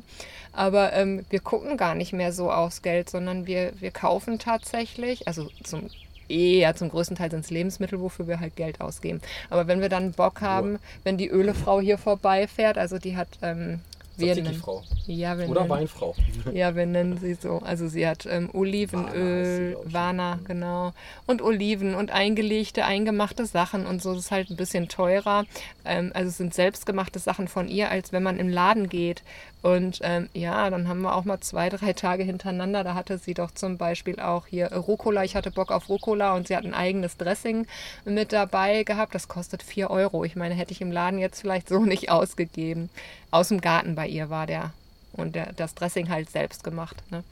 Aber 0.54 0.94
ähm, 0.94 1.26
wir 1.28 1.40
gucken 1.40 1.76
gar 1.76 1.94
nicht 1.94 2.14
mehr 2.14 2.32
so 2.32 2.50
aufs 2.50 2.80
Geld, 2.80 3.10
sondern 3.10 3.46
wir, 3.46 3.74
wir 3.80 3.90
kaufen 3.90 4.38
tatsächlich, 4.38 5.28
also 5.28 5.50
zum 5.62 5.90
eher 6.26 6.74
zum 6.74 6.88
größten 6.88 7.18
Teil 7.18 7.30
sind 7.30 7.44
es 7.44 7.50
Lebensmittel, 7.50 8.00
wofür 8.00 8.28
wir 8.28 8.40
halt 8.40 8.56
Geld 8.56 8.80
ausgeben. 8.80 9.20
Aber 9.50 9.66
wenn 9.66 9.82
wir 9.82 9.90
dann 9.90 10.12
Bock 10.12 10.40
haben, 10.40 10.78
wenn 11.02 11.18
die 11.18 11.28
Ölefrau 11.28 11.82
hier 11.82 11.98
vorbeifährt, 11.98 12.78
also 12.78 12.98
die 12.98 13.14
hat 13.14 13.28
ähm, 13.42 13.80
wir 14.16 14.34
nennen, 14.34 14.54
Frau. 14.54 14.82
Ja, 15.06 15.38
wir 15.38 15.48
Oder 15.48 15.62
nennen, 15.62 15.70
Weinfrau. 15.70 16.14
Ja, 16.52 16.76
wir 16.76 16.86
nennen 16.86 17.18
sie 17.18 17.34
so. 17.34 17.58
Also 17.58 17.88
sie 17.88 18.06
hat 18.06 18.26
ähm, 18.26 18.50
Olivenöl, 18.52 19.76
Wana, 19.84 20.38
genau. 20.46 20.92
Und 21.26 21.42
Oliven 21.42 21.94
und 21.94 22.10
eingelegte, 22.10 22.84
eingemachte 22.84 23.46
Sachen 23.46 23.86
und 23.86 24.02
so. 24.02 24.14
Das 24.14 24.24
ist 24.24 24.30
halt 24.30 24.50
ein 24.50 24.56
bisschen 24.56 24.88
teurer. 24.88 25.44
Ähm, 25.84 26.12
also 26.14 26.28
es 26.28 26.36
sind 26.36 26.54
selbstgemachte 26.54 27.18
Sachen 27.18 27.48
von 27.48 27.68
ihr, 27.68 27.90
als 27.90 28.12
wenn 28.12 28.22
man 28.22 28.38
im 28.38 28.48
Laden 28.48 28.88
geht. 28.88 29.22
Und 29.64 30.00
ähm, 30.02 30.28
ja, 30.34 30.68
dann 30.68 30.88
haben 30.88 31.00
wir 31.00 31.16
auch 31.16 31.24
mal 31.24 31.40
zwei, 31.40 31.70
drei 31.70 31.94
Tage 31.94 32.22
hintereinander. 32.22 32.84
Da 32.84 32.92
hatte 32.92 33.16
sie 33.16 33.32
doch 33.32 33.50
zum 33.50 33.78
Beispiel 33.78 34.20
auch 34.20 34.46
hier 34.46 34.70
Rucola. 34.70 35.24
Ich 35.24 35.36
hatte 35.36 35.50
Bock 35.50 35.70
auf 35.70 35.88
Rucola 35.88 36.34
und 36.34 36.48
sie 36.48 36.54
hat 36.54 36.66
ein 36.66 36.74
eigenes 36.74 37.16
Dressing 37.16 37.66
mit 38.04 38.34
dabei 38.34 38.82
gehabt. 38.82 39.14
Das 39.14 39.26
kostet 39.26 39.62
4 39.62 39.88
Euro. 39.88 40.22
Ich 40.22 40.36
meine, 40.36 40.54
hätte 40.54 40.72
ich 40.72 40.82
im 40.82 40.92
Laden 40.92 41.18
jetzt 41.18 41.40
vielleicht 41.40 41.70
so 41.70 41.78
nicht 41.86 42.10
ausgegeben. 42.10 42.90
Aus 43.30 43.48
dem 43.48 43.62
Garten 43.62 43.94
bei 43.94 44.06
ihr 44.06 44.28
war 44.28 44.46
der. 44.46 44.74
Und 45.14 45.34
der, 45.34 45.54
das 45.54 45.74
Dressing 45.74 46.10
halt 46.10 46.28
selbst 46.28 46.62
gemacht. 46.62 47.02
Ne? 47.10 47.24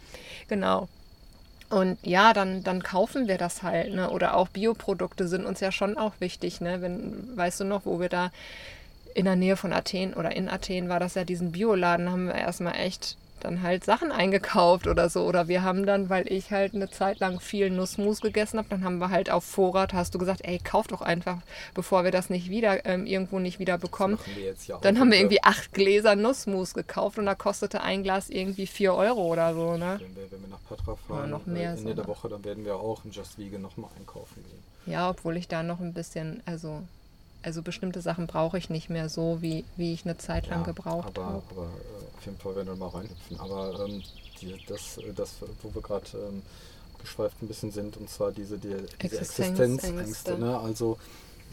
Genau. 0.48 0.88
Und 1.68 1.98
ja, 2.02 2.32
dann, 2.32 2.64
dann 2.64 2.82
kaufen 2.82 3.28
wir 3.28 3.36
das 3.36 3.62
halt. 3.62 3.92
Ne? 3.92 4.08
Oder 4.08 4.38
auch 4.38 4.48
Bioprodukte 4.48 5.28
sind 5.28 5.44
uns 5.44 5.60
ja 5.60 5.70
schon 5.70 5.98
auch 5.98 6.14
wichtig. 6.18 6.62
Ne? 6.62 6.80
Wenn, 6.80 7.36
weißt 7.36 7.60
du 7.60 7.64
noch, 7.64 7.84
wo 7.84 8.00
wir 8.00 8.08
da 8.08 8.30
in 9.14 9.24
der 9.24 9.36
Nähe 9.36 9.56
von 9.56 9.72
Athen 9.72 10.14
oder 10.14 10.34
in 10.34 10.48
Athen 10.48 10.88
war 10.88 11.00
das 11.00 11.14
ja 11.14 11.24
diesen 11.24 11.52
Bioladen, 11.52 12.10
haben 12.10 12.26
wir 12.26 12.34
erstmal 12.34 12.76
echt 12.76 13.16
dann 13.44 13.62
halt 13.62 13.84
Sachen 13.84 14.12
eingekauft 14.12 14.86
oder 14.86 15.08
so. 15.08 15.24
Oder 15.24 15.48
wir 15.48 15.62
haben 15.62 15.86
dann, 15.86 16.08
weil 16.08 16.30
ich 16.30 16.50
halt 16.50 16.74
eine 16.74 16.90
Zeit 16.90 17.20
lang 17.20 17.40
viel 17.40 17.70
Nussmus 17.70 18.20
gegessen 18.20 18.58
habe, 18.58 18.68
dann 18.70 18.84
haben 18.84 18.98
wir 18.98 19.10
halt 19.10 19.30
auf 19.30 19.44
Vorrat, 19.44 19.92
hast 19.92 20.14
du 20.14 20.18
gesagt, 20.18 20.40
ey, 20.44 20.58
kauf 20.58 20.86
doch 20.86 21.02
einfach, 21.02 21.38
bevor 21.74 22.04
wir 22.04 22.10
das 22.10 22.30
nicht 22.30 22.50
wieder, 22.50 22.84
ähm, 22.86 23.06
irgendwo 23.06 23.38
nicht 23.38 23.58
wieder 23.58 23.78
bekommen. 23.78 24.18
Ja 24.66 24.78
dann 24.80 24.98
haben 24.98 25.10
wir 25.10 25.18
irgendwie 25.18 25.42
acht 25.42 25.72
Gläser 25.72 26.16
Nussmus 26.16 26.74
gekauft 26.74 27.18
und 27.18 27.26
da 27.26 27.34
kostete 27.34 27.82
ein 27.82 28.02
Glas 28.02 28.30
irgendwie 28.30 28.66
vier 28.66 28.94
Euro 28.94 29.26
oder 29.26 29.54
so. 29.54 29.76
Ne? 29.76 29.98
Wenn, 30.00 30.16
wir, 30.16 30.30
wenn 30.30 30.40
wir 30.42 30.48
nach 30.48 30.64
Patra 30.68 30.96
fahren, 30.96 31.30
noch 31.30 31.46
mehr 31.46 31.70
äh, 31.70 31.76
Ende 31.76 31.90
so, 31.90 31.94
der 31.94 32.06
Woche, 32.06 32.28
dann 32.28 32.44
werden 32.44 32.64
wir 32.64 32.76
auch 32.76 33.04
im 33.04 33.10
Just 33.10 33.38
Vegan 33.38 33.62
nochmal 33.62 33.90
einkaufen 33.98 34.42
gehen. 34.44 34.92
Ja, 34.92 35.10
obwohl 35.10 35.36
ich 35.36 35.48
da 35.48 35.62
noch 35.62 35.80
ein 35.80 35.92
bisschen, 35.92 36.42
also 36.44 36.82
also 37.42 37.62
bestimmte 37.62 38.00
Sachen 38.00 38.26
brauche 38.26 38.58
ich 38.58 38.70
nicht 38.70 38.90
mehr 38.90 39.08
so, 39.08 39.38
wie, 39.40 39.64
wie 39.76 39.92
ich 39.92 40.04
eine 40.04 40.16
Zeit 40.16 40.48
lang 40.48 40.60
ja, 40.60 40.66
gebraucht 40.66 41.18
habe. 41.18 41.20
Aber 41.22 41.62
äh, 41.62 42.16
auf 42.16 42.24
jeden 42.24 42.38
Fall 42.38 42.56
werden 42.56 42.68
wir 42.68 42.76
mal 42.76 42.88
reinhüpfen. 42.88 43.40
Aber 43.40 43.86
ähm, 43.86 44.02
die, 44.40 44.56
das, 44.66 44.98
das, 45.14 45.36
wo 45.62 45.74
wir 45.74 45.82
gerade 45.82 46.06
ähm, 46.14 46.42
geschweift 47.00 47.42
ein 47.42 47.48
bisschen 47.48 47.70
sind, 47.70 47.96
und 47.96 48.08
zwar 48.08 48.32
diese, 48.32 48.58
die, 48.58 48.74
diese 49.00 49.18
Existenzängste. 49.18 50.38
Ne? 50.38 50.56
Also 50.58 50.98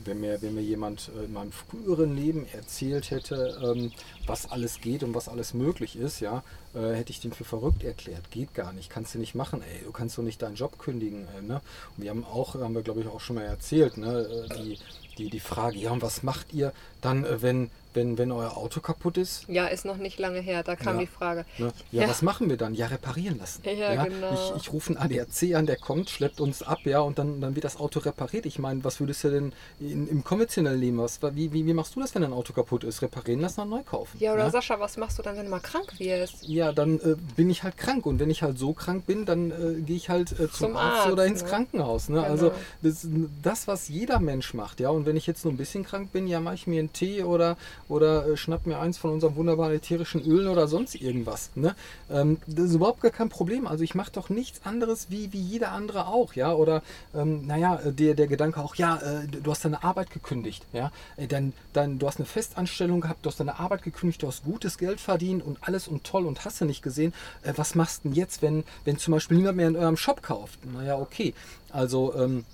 wenn 0.06 0.19
mir, 0.19 0.41
wenn 0.41 0.56
mir 0.56 0.62
jemand 0.62 1.12
äh, 1.17 1.25
in 1.25 1.34
meinem 1.34 1.52
früheren 1.52 2.15
Leben 2.15 2.45
erzählt 2.54 3.12
hätte, 3.12 3.58
ähm, 3.63 3.91
was 4.25 4.49
alles 4.49 4.82
geht 4.82 5.04
und 5.04 5.13
was 5.13 5.28
alles 5.28 5.54
möglich 5.54 5.95
ist, 5.95 6.19
ja, 6.19 6.43
äh, 6.73 6.93
hätte 6.93 7.12
ich 7.12 7.19
den 7.19 7.34
für 7.34 7.43
verrückt 7.43 7.84
erklärt. 7.84 8.32
Geht 8.32 8.54
gar 8.54 8.73
nicht, 8.73 8.89
kannst 8.89 9.15
du 9.15 9.19
nicht 9.19 9.36
machen, 9.36 9.62
ey, 9.62 9.84
du 9.84 9.91
kannst 9.91 10.17
doch 10.17 10.23
nicht 10.23 10.41
deinen 10.41 10.56
Job 10.56 10.80
kündigen. 10.80 11.28
Äh, 11.38 11.41
ne? 11.41 11.62
Und 11.97 12.04
wir 12.04 12.10
haben 12.10 12.25
auch, 12.25 12.56
haben 12.56 12.75
wir 12.75 12.82
glaube 12.82 13.02
ich 13.02 13.08
auch 13.08 13.19
schon 13.19 13.38
mal 13.38 13.45
erzählt, 13.45 13.97
ne, 13.97 14.19
äh, 14.21 14.56
die, 14.56 14.80
die, 15.19 15.29
die 15.29 15.39
Frage, 15.39 15.77
ja, 15.77 15.91
und 15.91 16.01
was 16.01 16.23
macht 16.23 16.53
ihr 16.53 16.73
dann, 17.01 17.25
äh, 17.25 17.41
wenn, 17.41 17.69
wenn, 17.93 18.17
wenn 18.17 18.32
euer 18.32 18.56
Auto 18.56 18.80
kaputt 18.80 19.17
ist? 19.17 19.47
Ja, 19.47 19.67
ist 19.67 19.86
noch 19.86 19.97
nicht 19.97 20.19
lange 20.19 20.39
her, 20.39 20.63
da 20.63 20.75
kam 20.75 20.95
ja. 20.95 21.02
die 21.02 21.08
Frage. 21.08 21.45
Ne? 21.58 21.71
Ja, 21.91 22.04
ja, 22.04 22.10
was 22.10 22.21
machen 22.21 22.49
wir 22.49 22.58
dann? 22.58 22.75
Ja, 22.75 22.88
reparieren 22.88 23.39
lassen. 23.39 23.62
Ja, 23.65 23.71
ja 23.71 24.06
genau. 24.06 24.34
Ich, 24.34 24.63
ich 24.63 24.73
rufe 24.73 24.95
einen 24.95 24.97
ADAC 24.97 25.56
an, 25.56 25.65
der 25.65 25.78
kommt, 25.78 26.10
schleppt 26.10 26.39
uns 26.39 26.62
ab, 26.62 26.80
ja, 26.86 26.99
und 26.99 27.17
dann, 27.17 27.41
dann 27.41 27.56
wird 27.56 27.65
das 27.65 27.78
Auto 27.78 27.99
repariert. 27.99 28.45
Ich 28.45 28.60
meine, 28.60 28.84
was 28.84 28.99
würdest 28.99 29.23
du 29.23 29.30
denn 29.30 29.54
in, 29.80 30.08
im 30.08 30.23
konventionellen 30.23 30.80
Leben, 30.80 30.97
was, 30.99 31.19
wie, 31.21 31.52
wie, 31.52 31.65
wie 31.65 31.73
machst 31.73 31.95
du 31.95 31.99
das, 31.99 32.13
wenn 32.13 32.23
ein 32.23 32.34
Auto 32.34 32.54
kaputt 32.54 32.84
ist? 32.84 33.02
Reparieren 33.02 33.41
lassen 33.41 33.62
und 33.62 33.69
neu 33.69 33.82
kaufen? 33.84 34.17
Ja, 34.19 34.34
oder 34.34 34.52
Sascha, 34.52 34.80
was 34.80 34.97
machst 34.97 35.17
du 35.17 35.23
dann, 35.23 35.36
wenn 35.36 35.45
du 35.45 35.52
mal 35.52 35.60
krank 35.60 35.99
wirst? 35.99 36.47
Ja, 36.47 36.60
ja, 36.60 36.73
dann 36.73 36.99
äh, 36.99 37.15
bin 37.38 37.49
ich 37.49 37.63
halt 37.63 37.78
krank. 37.78 38.06
Und 38.06 38.19
wenn 38.19 38.30
ich 38.30 38.43
halt 38.43 38.60
so 38.60 38.73
krank 38.73 39.06
bin, 39.06 39.25
dann 39.25 39.52
äh, 39.52 39.82
gehe 39.82 39.95
ich 39.95 40.10
halt 40.10 40.34
äh, 40.34 40.49
zum, 40.49 40.49
Zum 40.52 40.78
Arzt, 40.78 40.99
Arzt, 40.99 41.12
oder 41.13 41.25
ins 41.25 41.43
ne? 41.43 41.49
Krankenhaus. 41.49 42.10
Ne? 42.10 42.17
Genau. 42.17 42.28
Also 42.28 42.52
das, 42.82 43.08
das, 43.41 43.67
was 43.67 43.88
jeder 43.88 44.19
Mensch 44.19 44.54
macht, 44.54 44.82
ja. 44.82 44.89
Und 44.89 45.06
wenn 45.06 45.15
ich 45.15 45.25
jetzt 45.25 45.45
nur 45.45 45.54
ein 45.54 45.58
bisschen 45.58 45.86
krank 45.86 46.12
bin, 46.12 46.28
ja, 46.28 46.41
mache 46.41 46.56
ich 46.56 46.67
mir 46.67 46.80
einen 46.80 46.91
Tee 46.91 47.23
oder, 47.23 47.58
oder 47.89 48.28
äh, 48.28 48.38
schnapp 48.38 48.65
mir 48.65 48.80
eins 48.80 48.97
von 48.97 49.12
unseren 49.12 49.36
wunderbaren 49.36 49.73
ätherischen 49.73 50.23
Ölen 50.23 50.47
oder 50.47 50.67
sonst 50.67 50.95
irgendwas. 50.95 51.49
Ne? 51.56 51.75
Ähm, 52.10 52.38
das 52.47 52.65
ist 52.65 52.75
überhaupt 52.75 53.02
gar 53.02 53.12
kein 53.12 53.30
Problem. 53.30 53.67
Also 53.67 53.84
ich 53.84 53.95
mache 53.95 54.12
doch 54.12 54.30
nichts 54.30 54.62
anderes 54.65 55.08
wie, 55.10 55.34
wie 55.34 55.41
jeder 55.41 55.71
andere 55.73 56.08
auch, 56.08 56.34
ja. 56.34 56.54
Oder 56.54 56.84
ähm, 57.13 57.45
naja, 57.45 57.82
der, 57.84 58.13
der 58.13 58.28
Gedanke 58.28 58.62
auch, 58.62 58.75
ja, 58.75 58.97
äh, 58.97 59.28
du 59.28 59.52
hast 59.52 59.65
deine 59.65 59.84
Arbeit 59.84 60.12
gekündigt, 60.12 60.65
ja. 60.71 60.91
Äh, 61.17 61.28
Dann, 61.28 61.54
dann, 61.73 61.99
du 61.99 62.08
hast 62.08 62.17
eine 62.17 62.25
Festanstellung 62.25 63.02
gehabt, 63.02 63.25
du 63.25 63.30
hast 63.30 63.39
deine 63.39 63.60
Arbeit 63.60 63.82
gekündigt, 63.84 64.21
du 64.21 64.28
hast 64.28 64.43
gutes 64.43 64.78
Geld 64.78 64.99
verdient 64.99 65.43
und 65.43 65.58
alles 65.62 65.88
und 65.88 66.04
toll 66.04 66.25
und 66.25 66.45
hast 66.45 66.62
du 66.62 66.65
nicht 66.65 66.84
gesehen. 66.84 67.13
Äh, 67.41 67.54
was 67.56 67.73
machst 67.73 68.04
du 68.04 68.10
denn 68.10 68.15
jetzt, 68.15 68.41
wenn, 68.41 68.63
wenn 68.86 68.97
zum 68.99 69.13
Beispiel 69.13 69.38
niemand 69.38 69.58
mehr 69.58 69.67
in 69.67 69.75
eurem 69.75 69.97
Shop 69.97 70.21
kauft? 70.21 70.60
Naja, 70.71 70.97
okay. 70.97 71.34
Also 71.71 72.13
ähm, 72.15 72.45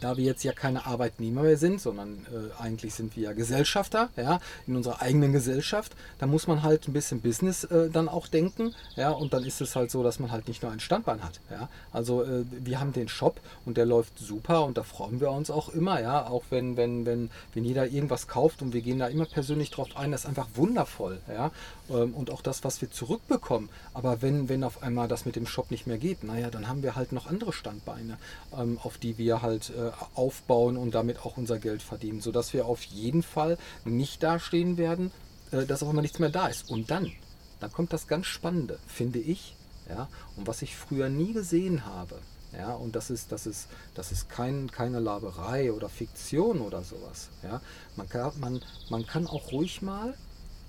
da 0.00 0.16
wir 0.16 0.24
jetzt 0.24 0.44
ja 0.44 0.52
keine 0.52 0.86
Arbeitnehmer 0.86 1.42
mehr 1.42 1.56
sind, 1.56 1.80
sondern 1.80 2.26
äh, 2.32 2.62
eigentlich 2.62 2.94
sind 2.94 3.16
wir 3.16 3.24
ja 3.24 3.32
Gesellschafter, 3.32 4.08
ja, 4.16 4.40
in 4.66 4.76
unserer 4.76 5.02
eigenen 5.02 5.32
Gesellschaft, 5.32 5.92
da 6.18 6.26
muss 6.26 6.46
man 6.46 6.62
halt 6.62 6.88
ein 6.88 6.92
bisschen 6.92 7.20
Business 7.20 7.64
äh, 7.64 7.90
dann 7.90 8.08
auch 8.08 8.28
denken, 8.28 8.74
ja, 8.96 9.10
und 9.10 9.32
dann 9.32 9.44
ist 9.44 9.60
es 9.60 9.76
halt 9.76 9.90
so, 9.90 10.02
dass 10.02 10.18
man 10.18 10.30
halt 10.30 10.48
nicht 10.48 10.62
nur 10.62 10.72
ein 10.72 10.80
Standbein 10.80 11.22
hat, 11.22 11.40
ja. 11.50 11.68
Also 11.92 12.22
äh, 12.22 12.44
wir 12.50 12.80
haben 12.80 12.92
den 12.92 13.08
Shop 13.08 13.40
und 13.64 13.76
der 13.76 13.86
läuft 13.86 14.18
super 14.18 14.64
und 14.64 14.76
da 14.76 14.82
freuen 14.82 15.20
wir 15.20 15.30
uns 15.30 15.50
auch 15.50 15.68
immer, 15.68 16.00
ja, 16.00 16.26
auch 16.26 16.44
wenn, 16.50 16.76
wenn, 16.76 17.06
wenn, 17.06 17.30
wenn 17.54 17.64
jeder 17.64 17.86
irgendwas 17.86 18.28
kauft 18.28 18.62
und 18.62 18.72
wir 18.72 18.82
gehen 18.82 18.98
da 18.98 19.06
immer 19.08 19.26
persönlich 19.26 19.70
drauf 19.70 19.88
ein, 19.96 20.12
das 20.12 20.22
ist 20.22 20.26
einfach 20.26 20.48
wundervoll, 20.54 21.20
ja, 21.28 21.50
und 21.88 22.30
auch 22.30 22.40
das, 22.40 22.64
was 22.64 22.80
wir 22.80 22.90
zurückbekommen. 22.90 23.68
Aber 23.92 24.22
wenn, 24.22 24.48
wenn 24.48 24.64
auf 24.64 24.82
einmal 24.82 25.08
das 25.08 25.26
mit 25.26 25.36
dem 25.36 25.46
Shop 25.46 25.70
nicht 25.70 25.86
mehr 25.86 25.98
geht, 25.98 26.24
naja, 26.24 26.50
dann 26.50 26.68
haben 26.68 26.82
wir 26.82 26.96
halt 26.96 27.12
noch 27.12 27.26
andere 27.26 27.52
Standbeine, 27.52 28.18
ähm, 28.56 28.78
auf 28.82 28.98
die 28.98 29.18
wir 29.18 29.42
halt 29.42 29.70
äh, 29.70 29.90
aufbauen 30.14 30.76
und 30.76 30.94
damit 30.94 31.24
auch 31.24 31.36
unser 31.36 31.58
Geld 31.58 31.82
verdienen, 31.82 32.20
sodass 32.20 32.54
wir 32.54 32.66
auf 32.66 32.82
jeden 32.84 33.22
Fall 33.22 33.58
nicht 33.84 34.22
dastehen 34.22 34.78
werden, 34.78 35.10
äh, 35.50 35.66
dass 35.66 35.82
auf 35.82 35.88
einmal 35.90 36.02
nichts 36.02 36.18
mehr 36.18 36.30
da 36.30 36.46
ist. 36.46 36.70
Und 36.70 36.90
dann, 36.90 37.12
dann 37.60 37.72
kommt 37.72 37.92
das 37.92 38.06
ganz 38.06 38.26
Spannende, 38.26 38.78
finde 38.86 39.18
ich, 39.18 39.54
ja, 39.88 40.08
und 40.36 40.46
was 40.46 40.62
ich 40.62 40.76
früher 40.76 41.10
nie 41.10 41.32
gesehen 41.32 41.84
habe. 41.84 42.18
Ja, 42.56 42.72
und 42.72 42.94
das 42.94 43.10
ist, 43.10 43.32
das 43.32 43.46
ist, 43.46 43.68
das 43.94 44.12
ist 44.12 44.28
kein, 44.28 44.70
keine 44.70 45.00
Laberei 45.00 45.72
oder 45.72 45.88
Fiktion 45.88 46.60
oder 46.60 46.84
sowas. 46.84 47.30
Ja. 47.42 47.60
Man, 47.96 48.08
kann, 48.08 48.32
man, 48.38 48.62
man 48.90 49.06
kann 49.06 49.26
auch 49.26 49.50
ruhig 49.50 49.82
mal 49.82 50.14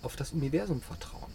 auf 0.06 0.16
das 0.16 0.32
Universum 0.32 0.82
vertrauen. 0.82 1.32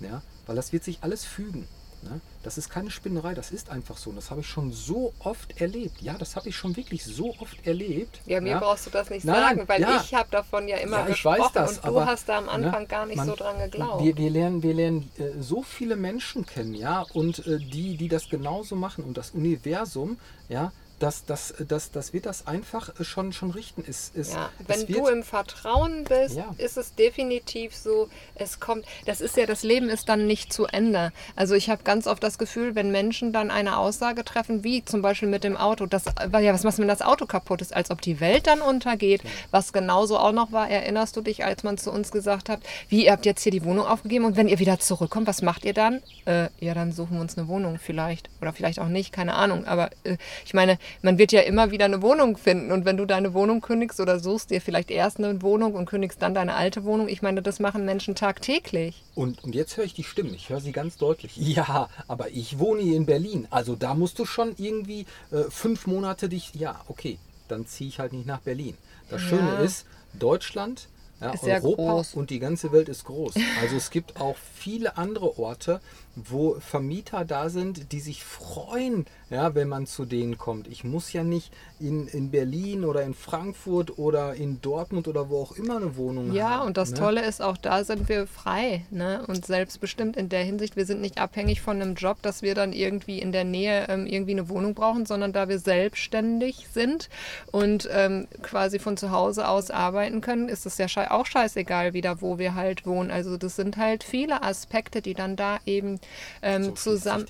Ja, 0.00 0.22
weil 0.46 0.56
das 0.56 0.72
wird 0.72 0.84
sich 0.84 0.98
alles 1.02 1.24
fügen. 1.24 1.66
Ne? 2.02 2.20
Das 2.44 2.58
ist 2.58 2.70
keine 2.70 2.90
Spinnerei, 2.90 3.34
das 3.34 3.50
ist 3.50 3.70
einfach 3.70 3.96
so. 3.96 4.10
Und 4.10 4.16
das 4.16 4.30
habe 4.30 4.42
ich 4.42 4.46
schon 4.46 4.72
so 4.72 5.12
oft 5.18 5.60
erlebt. 5.60 6.00
Ja, 6.00 6.16
das 6.16 6.36
habe 6.36 6.48
ich 6.48 6.56
schon 6.56 6.76
wirklich 6.76 7.04
so 7.04 7.34
oft 7.40 7.66
erlebt. 7.66 8.20
Ja, 8.26 8.40
mir 8.40 8.50
ja. 8.50 8.58
brauchst 8.60 8.86
du 8.86 8.90
das 8.90 9.10
nicht 9.10 9.24
Nein, 9.24 9.56
sagen, 9.56 9.68
weil 9.68 9.80
ja. 9.80 10.00
ich 10.00 10.14
habe 10.14 10.28
davon 10.30 10.68
ja 10.68 10.76
immer 10.76 10.98
Ja, 10.98 11.08
ich 11.08 11.24
weiß 11.24 11.38
gesprochen 11.38 11.52
das, 11.54 11.76
und 11.78 11.84
du 11.84 11.88
aber, 11.88 12.06
hast 12.06 12.28
da 12.28 12.38
am 12.38 12.48
Anfang 12.48 12.82
ne, 12.82 12.88
gar 12.88 13.06
nicht 13.06 13.16
man- 13.16 13.26
so 13.26 13.34
dran 13.34 13.58
geglaubt. 13.58 14.04
Wir, 14.04 14.16
wir 14.16 14.30
lernen, 14.30 14.62
wir 14.62 14.74
lernen 14.74 15.10
äh, 15.18 15.40
so 15.40 15.62
viele 15.62 15.96
Menschen 15.96 16.46
kennen, 16.46 16.74
ja, 16.74 17.04
und 17.14 17.44
äh, 17.46 17.58
die, 17.58 17.96
die 17.96 18.08
das 18.08 18.28
genauso 18.28 18.76
machen 18.76 19.02
und 19.02 19.16
das 19.16 19.32
Universum, 19.32 20.18
ja, 20.48 20.72
das, 20.98 21.24
das, 21.24 21.54
das, 21.66 21.90
das 21.90 22.12
wird 22.12 22.26
das 22.26 22.46
einfach 22.46 22.98
äh, 22.98 23.04
schon, 23.04 23.32
schon 23.32 23.50
richten. 23.50 23.84
Es, 23.88 24.10
es, 24.16 24.32
Ja, 24.32 24.50
wenn 24.66 24.86
du 24.86 25.06
im 25.06 25.22
Vertrauen 25.22 26.04
bist, 26.04 26.36
Ja. 26.36 26.54
ist 26.58 26.76
es 26.76 26.94
definitiv 26.94 27.74
so, 27.74 28.08
es 28.34 28.60
kommt, 28.60 28.84
das 29.06 29.20
ist 29.20 29.36
ja, 29.36 29.46
das 29.46 29.62
Leben 29.62 29.88
ist 29.88 30.08
dann 30.08 30.26
nicht 30.26 30.52
zu 30.52 30.66
Ende. 30.66 31.12
Also 31.36 31.54
ich 31.54 31.70
habe 31.70 31.82
ganz 31.84 32.06
oft 32.06 32.22
das 32.22 32.38
Gefühl, 32.38 32.74
wenn 32.74 32.90
Menschen 32.90 33.32
dann 33.32 33.50
eine 33.50 33.76
Aussage 33.78 34.24
treffen, 34.24 34.64
wie 34.64 34.84
zum 34.84 35.02
Beispiel 35.02 35.28
mit 35.28 35.44
dem 35.44 35.56
Auto, 35.56 35.86
das, 35.86 36.04
ja, 36.06 36.52
was 36.52 36.64
machst 36.64 36.78
du, 36.78 36.82
wenn 36.82 36.88
das 36.88 37.02
Auto 37.02 37.26
kaputt 37.26 37.62
ist, 37.62 37.74
als 37.74 37.90
ob 37.90 38.00
die 38.00 38.20
Welt 38.20 38.46
dann 38.46 38.60
untergeht. 38.60 39.22
Was 39.50 39.72
genauso 39.72 40.18
auch 40.18 40.32
noch 40.32 40.52
war, 40.52 40.68
erinnerst 40.68 41.16
du 41.16 41.20
dich, 41.20 41.44
als 41.44 41.62
man 41.62 41.78
zu 41.78 41.92
uns 41.92 42.10
gesagt 42.10 42.48
hat, 42.48 42.60
wie, 42.88 43.06
ihr 43.06 43.12
habt 43.12 43.26
jetzt 43.26 43.42
hier 43.42 43.52
die 43.52 43.64
Wohnung 43.64 43.86
aufgegeben 43.86 44.24
und 44.24 44.36
wenn 44.36 44.48
ihr 44.48 44.58
wieder 44.58 44.78
zurückkommt, 44.80 45.26
was 45.26 45.42
macht 45.42 45.64
ihr 45.64 45.74
dann? 45.74 46.02
Äh, 46.24 46.48
ja, 46.60 46.74
dann 46.74 46.92
suchen 46.92 47.14
wir 47.14 47.20
uns 47.20 47.38
eine 47.38 47.48
Wohnung 47.48 47.78
vielleicht. 47.78 48.28
Oder 48.40 48.52
vielleicht 48.52 48.80
auch 48.80 48.88
nicht, 48.88 49.12
keine 49.12 49.34
Ahnung. 49.34 49.66
Aber 49.66 49.90
äh, 50.04 50.16
ich 50.44 50.54
meine, 50.54 50.78
man 51.02 51.18
wird 51.18 51.32
ja 51.32 51.40
immer 51.40 51.70
wieder 51.70 51.84
eine 51.84 52.02
Wohnung 52.02 52.36
finden. 52.36 52.72
Und 52.72 52.84
wenn 52.84 52.96
du 52.96 53.04
deine 53.06 53.34
Wohnung 53.34 53.60
kündigst 53.60 54.00
oder 54.00 54.18
suchst 54.18 54.50
dir 54.50 54.60
vielleicht 54.60 54.90
erst 54.90 55.18
eine 55.18 55.42
Wohnung 55.42 55.74
und 55.74 55.86
kündigst 55.86 56.20
dann 56.22 56.34
deine 56.34 56.54
alte 56.54 56.84
Wohnung, 56.84 57.08
ich 57.08 57.22
meine, 57.22 57.42
das 57.42 57.60
machen 57.60 57.84
Menschen 57.84 58.14
tagtäglich. 58.14 59.02
Und, 59.14 59.42
und 59.44 59.54
jetzt 59.54 59.76
höre 59.76 59.84
ich 59.84 59.94
die 59.94 60.04
Stimmen, 60.04 60.34
ich 60.34 60.48
höre 60.48 60.60
sie 60.60 60.72
ganz 60.72 60.96
deutlich. 60.96 61.36
Ja, 61.58 61.88
aber 62.06 62.30
ich 62.30 62.58
wohne 62.58 62.82
hier 62.82 62.96
in 62.96 63.06
Berlin. 63.06 63.48
Also 63.50 63.74
da 63.74 63.94
musst 63.94 64.18
du 64.18 64.24
schon 64.26 64.54
irgendwie 64.58 65.06
äh, 65.32 65.44
fünf 65.50 65.86
Monate 65.86 66.28
dich. 66.28 66.54
Ja, 66.54 66.80
okay, 66.88 67.18
dann 67.48 67.66
ziehe 67.66 67.88
ich 67.88 67.98
halt 67.98 68.12
nicht 68.12 68.26
nach 68.26 68.40
Berlin. 68.40 68.76
Das 69.10 69.22
Ja. 69.22 69.28
Schöne 69.28 69.50
ist, 69.64 69.86
Deutschland, 70.18 70.88
ja, 71.20 71.32
Europa 71.42 71.92
groß. 71.94 72.14
und 72.14 72.30
die 72.30 72.38
ganze 72.38 72.70
Welt 72.72 72.88
ist 72.88 73.04
groß. 73.04 73.34
Also 73.60 73.76
es 73.76 73.90
gibt 73.90 74.20
auch 74.20 74.36
viele 74.54 74.96
andere 74.98 75.38
Orte, 75.38 75.80
wo 76.24 76.56
Vermieter 76.60 77.24
da 77.24 77.48
sind, 77.48 77.92
die 77.92 78.00
sich 78.00 78.24
freuen, 78.24 79.06
ja, 79.30 79.54
wenn 79.54 79.68
man 79.68 79.86
zu 79.86 80.04
denen 80.04 80.38
kommt. 80.38 80.66
Ich 80.68 80.84
muss 80.84 81.12
ja 81.12 81.22
nicht 81.22 81.52
in, 81.80 82.08
in 82.08 82.30
Berlin 82.30 82.84
oder 82.84 83.02
in 83.02 83.14
Frankfurt 83.14 83.98
oder 83.98 84.34
in 84.34 84.60
Dortmund 84.60 85.06
oder 85.06 85.28
wo 85.28 85.42
auch 85.42 85.52
immer 85.52 85.76
eine 85.76 85.96
Wohnung 85.96 86.28
haben. 86.28 86.36
Ja, 86.36 86.62
und 86.62 86.76
das 86.76 86.92
ne? 86.92 86.96
Tolle 86.96 87.24
ist, 87.24 87.42
auch 87.42 87.56
da 87.56 87.84
sind 87.84 88.08
wir 88.08 88.26
frei 88.26 88.84
ne? 88.90 89.24
und 89.26 89.44
selbstbestimmt 89.44 90.16
in 90.16 90.28
der 90.28 90.44
Hinsicht. 90.44 90.76
Wir 90.76 90.86
sind 90.86 91.00
nicht 91.00 91.18
abhängig 91.18 91.60
von 91.60 91.80
einem 91.80 91.94
Job, 91.94 92.22
dass 92.22 92.42
wir 92.42 92.54
dann 92.54 92.72
irgendwie 92.72 93.18
in 93.18 93.32
der 93.32 93.44
Nähe 93.44 93.86
ähm, 93.88 94.06
irgendwie 94.06 94.32
eine 94.32 94.48
Wohnung 94.48 94.74
brauchen, 94.74 95.06
sondern 95.06 95.32
da 95.32 95.48
wir 95.48 95.58
selbstständig 95.58 96.68
sind 96.72 97.08
und 97.52 97.88
ähm, 97.92 98.28
quasi 98.42 98.78
von 98.78 98.96
zu 98.96 99.10
Hause 99.10 99.48
aus 99.48 99.70
arbeiten 99.70 100.20
können, 100.20 100.48
ist 100.48 100.66
es 100.66 100.78
ja 100.78 100.86
auch 101.10 101.26
scheißegal 101.26 101.92
wieder, 101.92 102.22
wo 102.22 102.38
wir 102.38 102.54
halt 102.54 102.86
wohnen. 102.86 103.10
Also 103.10 103.36
das 103.36 103.56
sind 103.56 103.76
halt 103.76 104.04
viele 104.04 104.42
Aspekte, 104.42 105.02
die 105.02 105.14
dann 105.14 105.36
da 105.36 105.58
eben 105.66 106.00
ähm, 106.42 106.64
so 106.64 106.72
zusammen, 106.72 107.26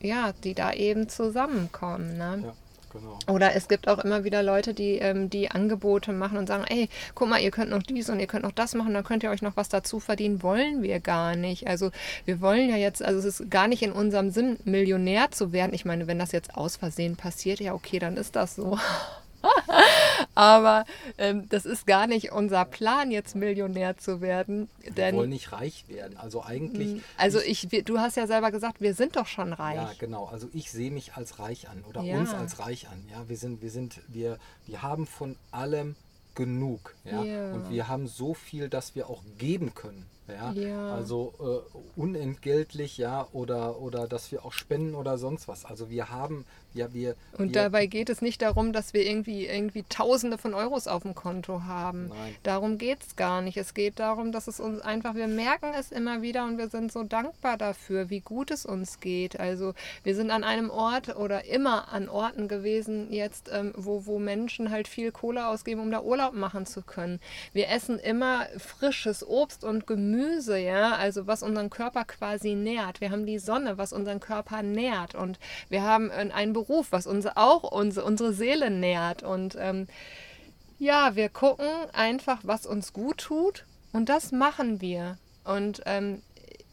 ja, 0.00 0.32
die 0.44 0.54
da 0.54 0.72
eben 0.72 1.08
zusammenkommen. 1.08 2.16
Ne? 2.16 2.42
Ja, 2.44 2.52
genau. 2.92 3.18
Oder 3.26 3.54
es 3.54 3.68
gibt 3.68 3.88
auch 3.88 3.98
immer 3.98 4.24
wieder 4.24 4.42
Leute, 4.42 4.74
die, 4.74 4.98
ähm, 4.98 5.30
die 5.30 5.50
Angebote 5.50 6.12
machen 6.12 6.38
und 6.38 6.46
sagen, 6.46 6.64
ey, 6.68 6.88
guck 7.14 7.28
mal, 7.28 7.40
ihr 7.40 7.50
könnt 7.50 7.70
noch 7.70 7.82
dies 7.82 8.08
und 8.10 8.20
ihr 8.20 8.26
könnt 8.26 8.44
noch 8.44 8.52
das 8.52 8.74
machen, 8.74 8.94
dann 8.94 9.04
könnt 9.04 9.22
ihr 9.22 9.30
euch 9.30 9.42
noch 9.42 9.56
was 9.56 9.68
dazu 9.68 10.00
verdienen. 10.00 10.42
Wollen 10.42 10.82
wir 10.82 11.00
gar 11.00 11.36
nicht. 11.36 11.66
Also 11.66 11.90
wir 12.24 12.40
wollen 12.40 12.68
ja 12.68 12.76
jetzt, 12.76 13.02
also 13.02 13.18
es 13.18 13.40
ist 13.40 13.50
gar 13.50 13.68
nicht 13.68 13.82
in 13.82 13.92
unserem 13.92 14.30
Sinn, 14.30 14.58
Millionär 14.64 15.30
zu 15.30 15.52
werden. 15.52 15.74
Ich 15.74 15.84
meine, 15.84 16.06
wenn 16.06 16.18
das 16.18 16.32
jetzt 16.32 16.54
aus 16.56 16.76
Versehen 16.76 17.16
passiert, 17.16 17.60
ja 17.60 17.74
okay, 17.74 17.98
dann 17.98 18.16
ist 18.16 18.36
das 18.36 18.56
so. 18.56 18.78
Aber 20.34 20.84
ähm, 21.18 21.48
das 21.48 21.64
ist 21.64 21.86
gar 21.86 22.06
nicht 22.06 22.32
unser 22.32 22.64
Plan, 22.64 23.10
jetzt 23.10 23.34
Millionär 23.34 23.96
zu 23.96 24.20
werden. 24.20 24.68
Wir 24.94 25.12
wollen 25.14 25.30
nicht 25.30 25.52
reich 25.52 25.84
werden. 25.88 26.16
Also 26.16 26.44
eigentlich. 26.44 27.02
also 27.16 27.40
ich, 27.40 27.70
wir- 27.70 27.82
du 27.82 27.98
hast 27.98 28.16
ja 28.16 28.26
selber 28.26 28.50
gesagt, 28.50 28.80
wir 28.80 28.94
sind 28.94 29.16
doch 29.16 29.26
schon 29.26 29.52
reich. 29.52 29.76
Ja, 29.76 29.92
genau. 29.98 30.26
Also 30.26 30.48
ich 30.52 30.70
sehe 30.70 30.90
mich 30.90 31.14
als 31.14 31.38
reich 31.38 31.68
an 31.68 31.84
oder 31.88 32.02
Ja. 32.02 32.18
uns 32.18 32.32
als 32.34 32.58
reich 32.58 32.88
an. 32.88 33.04
Ja, 33.10 33.28
wir 33.28 33.36
sind, 33.36 33.62
wir 33.62 33.70
sind, 33.70 34.00
wir, 34.08 34.38
wir 34.66 34.82
haben 34.82 35.06
von 35.06 35.36
allem 35.50 35.96
genug. 36.34 36.94
Ja? 37.04 37.22
Ja. 37.24 37.52
Und 37.52 37.70
wir 37.70 37.88
haben 37.88 38.06
so 38.06 38.34
viel, 38.34 38.68
dass 38.68 38.94
wir 38.94 39.08
auch 39.10 39.22
geben 39.38 39.74
können. 39.74 40.06
Ja, 40.28 40.52
Ja. 40.52 40.94
also 40.94 41.34
äh, 41.40 42.00
unentgeltlich, 42.00 42.98
ja, 42.98 43.26
oder, 43.32 43.80
oder 43.80 44.06
dass 44.06 44.30
wir 44.32 44.44
auch 44.44 44.52
spenden 44.52 44.94
oder 44.94 45.18
sonst 45.18 45.48
was. 45.48 45.64
Also 45.64 45.90
wir 45.90 46.10
haben, 46.10 46.44
ja, 46.74 46.92
wir. 46.92 47.14
Und 47.36 47.54
wir, 47.54 47.62
dabei 47.62 47.86
geht 47.86 48.10
es 48.10 48.20
nicht 48.20 48.42
darum, 48.42 48.72
dass 48.72 48.92
wir 48.92 49.04
irgendwie, 49.06 49.46
irgendwie 49.46 49.84
Tausende 49.88 50.36
von 50.38 50.54
Euros 50.54 50.86
auf 50.86 51.02
dem 51.02 51.14
Konto 51.14 51.62
haben. 51.62 52.08
Nein. 52.08 52.34
Darum 52.42 52.78
geht 52.78 52.98
es 53.06 53.16
gar 53.16 53.40
nicht. 53.40 53.56
Es 53.56 53.72
geht 53.74 53.98
darum, 53.98 54.32
dass 54.32 54.48
es 54.48 54.60
uns 54.60 54.80
einfach, 54.80 55.14
wir 55.14 55.28
merken 55.28 55.72
es 55.74 55.90
immer 55.90 56.20
wieder 56.22 56.44
und 56.44 56.58
wir 56.58 56.68
sind 56.68 56.92
so 56.92 57.02
dankbar 57.04 57.56
dafür, 57.56 58.10
wie 58.10 58.20
gut 58.20 58.50
es 58.50 58.66
uns 58.66 59.00
geht. 59.00 59.40
Also 59.40 59.74
wir 60.04 60.14
sind 60.14 60.30
an 60.30 60.44
einem 60.44 60.70
Ort 60.70 61.16
oder 61.16 61.46
immer 61.46 61.92
an 61.92 62.08
Orten 62.08 62.48
gewesen 62.48 63.12
jetzt, 63.12 63.48
ähm, 63.52 63.72
wo, 63.76 64.04
wo 64.06 64.18
Menschen 64.18 64.70
halt 64.70 64.88
viel 64.88 65.10
Kohle 65.10 65.48
ausgeben, 65.48 65.80
um 65.80 65.90
da 65.90 66.02
Urlaub 66.02 66.34
machen 66.34 66.66
zu 66.66 66.82
können. 66.82 67.20
Wir 67.52 67.70
essen 67.70 67.98
immer 67.98 68.46
frisches 68.58 69.26
Obst 69.26 69.64
und 69.64 69.86
Gemüse, 69.86 70.17
ja, 70.56 70.94
also 70.94 71.26
was 71.26 71.42
unseren 71.42 71.70
Körper 71.70 72.04
quasi 72.04 72.54
nährt. 72.54 73.00
Wir 73.00 73.10
haben 73.10 73.26
die 73.26 73.38
Sonne, 73.38 73.78
was 73.78 73.92
unseren 73.92 74.20
Körper 74.20 74.62
nährt 74.62 75.14
und 75.14 75.38
wir 75.68 75.82
haben 75.82 76.10
äh, 76.10 76.30
einen 76.32 76.52
Beruf, 76.52 76.88
was 76.90 77.06
uns 77.06 77.26
auch 77.26 77.62
unsere, 77.62 78.06
unsere 78.06 78.32
Seele 78.32 78.70
nährt 78.70 79.22
und 79.22 79.56
ähm, 79.58 79.86
ja, 80.78 81.16
wir 81.16 81.28
gucken 81.28 81.66
einfach, 81.92 82.40
was 82.44 82.66
uns 82.66 82.92
gut 82.92 83.18
tut 83.18 83.64
und 83.92 84.08
das 84.08 84.30
machen 84.32 84.80
wir. 84.80 85.18
Und 85.44 85.82
ähm, 85.86 86.22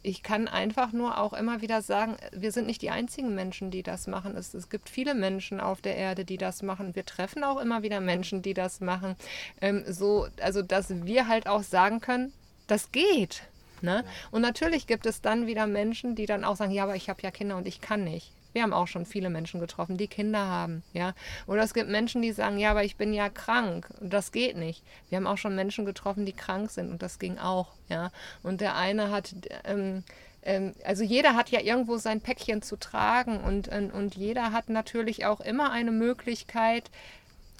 ich 0.02 0.22
kann 0.22 0.46
einfach 0.46 0.92
nur 0.92 1.18
auch 1.18 1.32
immer 1.32 1.62
wieder 1.62 1.82
sagen, 1.82 2.16
wir 2.30 2.52
sind 2.52 2.66
nicht 2.66 2.80
die 2.82 2.90
einzigen 2.90 3.34
Menschen, 3.34 3.72
die 3.72 3.82
das 3.82 4.06
machen. 4.06 4.36
Es, 4.36 4.54
es 4.54 4.68
gibt 4.68 4.88
viele 4.88 5.14
Menschen 5.14 5.60
auf 5.60 5.80
der 5.80 5.96
Erde, 5.96 6.24
die 6.24 6.36
das 6.36 6.62
machen. 6.62 6.94
Wir 6.94 7.04
treffen 7.04 7.42
auch 7.42 7.60
immer 7.60 7.82
wieder 7.82 8.00
Menschen, 8.00 8.40
die 8.40 8.54
das 8.54 8.80
machen. 8.80 9.16
Ähm, 9.60 9.82
so, 9.88 10.28
also 10.40 10.62
dass 10.62 11.04
wir 11.04 11.26
halt 11.26 11.48
auch 11.48 11.64
sagen 11.64 12.00
können, 12.00 12.32
das 12.66 12.92
geht. 12.92 13.42
Ne? 13.82 14.04
Und 14.30 14.42
natürlich 14.42 14.86
gibt 14.86 15.06
es 15.06 15.20
dann 15.20 15.46
wieder 15.46 15.66
Menschen, 15.66 16.14
die 16.14 16.26
dann 16.26 16.44
auch 16.44 16.56
sagen, 16.56 16.72
ja, 16.72 16.84
aber 16.84 16.96
ich 16.96 17.08
habe 17.08 17.22
ja 17.22 17.30
Kinder 17.30 17.56
und 17.56 17.66
ich 17.66 17.80
kann 17.80 18.04
nicht. 18.04 18.32
Wir 18.52 18.62
haben 18.62 18.72
auch 18.72 18.86
schon 18.86 19.04
viele 19.04 19.28
Menschen 19.28 19.60
getroffen, 19.60 19.98
die 19.98 20.08
Kinder 20.08 20.46
haben, 20.46 20.82
ja. 20.94 21.12
Oder 21.46 21.62
es 21.62 21.74
gibt 21.74 21.90
Menschen, 21.90 22.22
die 22.22 22.32
sagen, 22.32 22.56
ja, 22.56 22.70
aber 22.70 22.84
ich 22.84 22.96
bin 22.96 23.12
ja 23.12 23.28
krank 23.28 23.88
und 24.00 24.14
das 24.14 24.32
geht 24.32 24.56
nicht. 24.56 24.82
Wir 25.10 25.16
haben 25.16 25.26
auch 25.26 25.36
schon 25.36 25.54
Menschen 25.54 25.84
getroffen, 25.84 26.24
die 26.24 26.32
krank 26.32 26.70
sind 26.70 26.90
und 26.90 27.02
das 27.02 27.18
ging 27.18 27.36
auch, 27.36 27.72
ja. 27.90 28.10
Und 28.42 28.62
der 28.62 28.76
eine 28.76 29.10
hat, 29.10 29.34
ähm, 29.64 30.04
ähm, 30.42 30.72
also 30.86 31.04
jeder 31.04 31.34
hat 31.34 31.50
ja 31.50 31.60
irgendwo 31.60 31.98
sein 31.98 32.22
Päckchen 32.22 32.62
zu 32.62 32.76
tragen 32.76 33.40
und, 33.40 33.68
und, 33.68 33.90
und 33.90 34.14
jeder 34.14 34.52
hat 34.52 34.70
natürlich 34.70 35.26
auch 35.26 35.40
immer 35.40 35.70
eine 35.70 35.92
Möglichkeit, 35.92 36.90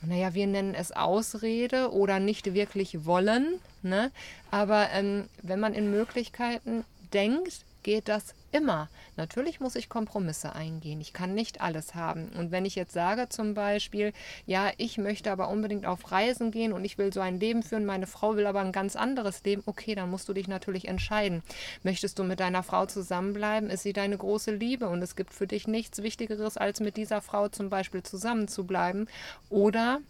naja, 0.04 0.34
wir 0.34 0.46
nennen 0.46 0.74
es 0.74 0.92
Ausrede 0.92 1.92
oder 1.92 2.20
nicht 2.20 2.54
wirklich 2.54 3.04
wollen. 3.04 3.60
Ne? 3.82 4.10
Aber 4.50 4.90
ähm, 4.92 5.24
wenn 5.42 5.60
man 5.60 5.74
in 5.74 5.90
Möglichkeiten 5.90 6.84
denkt, 7.12 7.65
geht 7.86 8.08
das 8.08 8.34
immer. 8.50 8.88
Natürlich 9.14 9.60
muss 9.60 9.76
ich 9.76 9.88
Kompromisse 9.88 10.56
eingehen. 10.56 11.00
Ich 11.00 11.12
kann 11.12 11.34
nicht 11.34 11.60
alles 11.60 11.94
haben. 11.94 12.30
Und 12.36 12.50
wenn 12.50 12.64
ich 12.64 12.74
jetzt 12.74 12.92
sage 12.92 13.28
zum 13.28 13.54
Beispiel, 13.54 14.12
ja, 14.44 14.72
ich 14.76 14.98
möchte 14.98 15.30
aber 15.30 15.48
unbedingt 15.50 15.86
auf 15.86 16.10
Reisen 16.10 16.50
gehen 16.50 16.72
und 16.72 16.84
ich 16.84 16.98
will 16.98 17.12
so 17.12 17.20
ein 17.20 17.38
Leben 17.38 17.62
führen, 17.62 17.86
meine 17.86 18.08
Frau 18.08 18.34
will 18.34 18.48
aber 18.48 18.58
ein 18.58 18.72
ganz 18.72 18.96
anderes 18.96 19.44
Leben, 19.44 19.62
okay, 19.66 19.94
dann 19.94 20.10
musst 20.10 20.28
du 20.28 20.32
dich 20.32 20.48
natürlich 20.48 20.88
entscheiden. 20.88 21.44
Möchtest 21.84 22.18
du 22.18 22.24
mit 22.24 22.40
deiner 22.40 22.64
Frau 22.64 22.86
zusammenbleiben? 22.86 23.70
Ist 23.70 23.84
sie 23.84 23.92
deine 23.92 24.18
große 24.18 24.50
Liebe 24.50 24.88
und 24.88 25.00
es 25.00 25.14
gibt 25.14 25.32
für 25.32 25.46
dich 25.46 25.68
nichts 25.68 26.02
Wichtigeres, 26.02 26.56
als 26.56 26.80
mit 26.80 26.96
dieser 26.96 27.20
Frau 27.20 27.48
zum 27.48 27.70
Beispiel 27.70 28.02
zusammenzubleiben? 28.02 29.08
Oder 29.48 30.00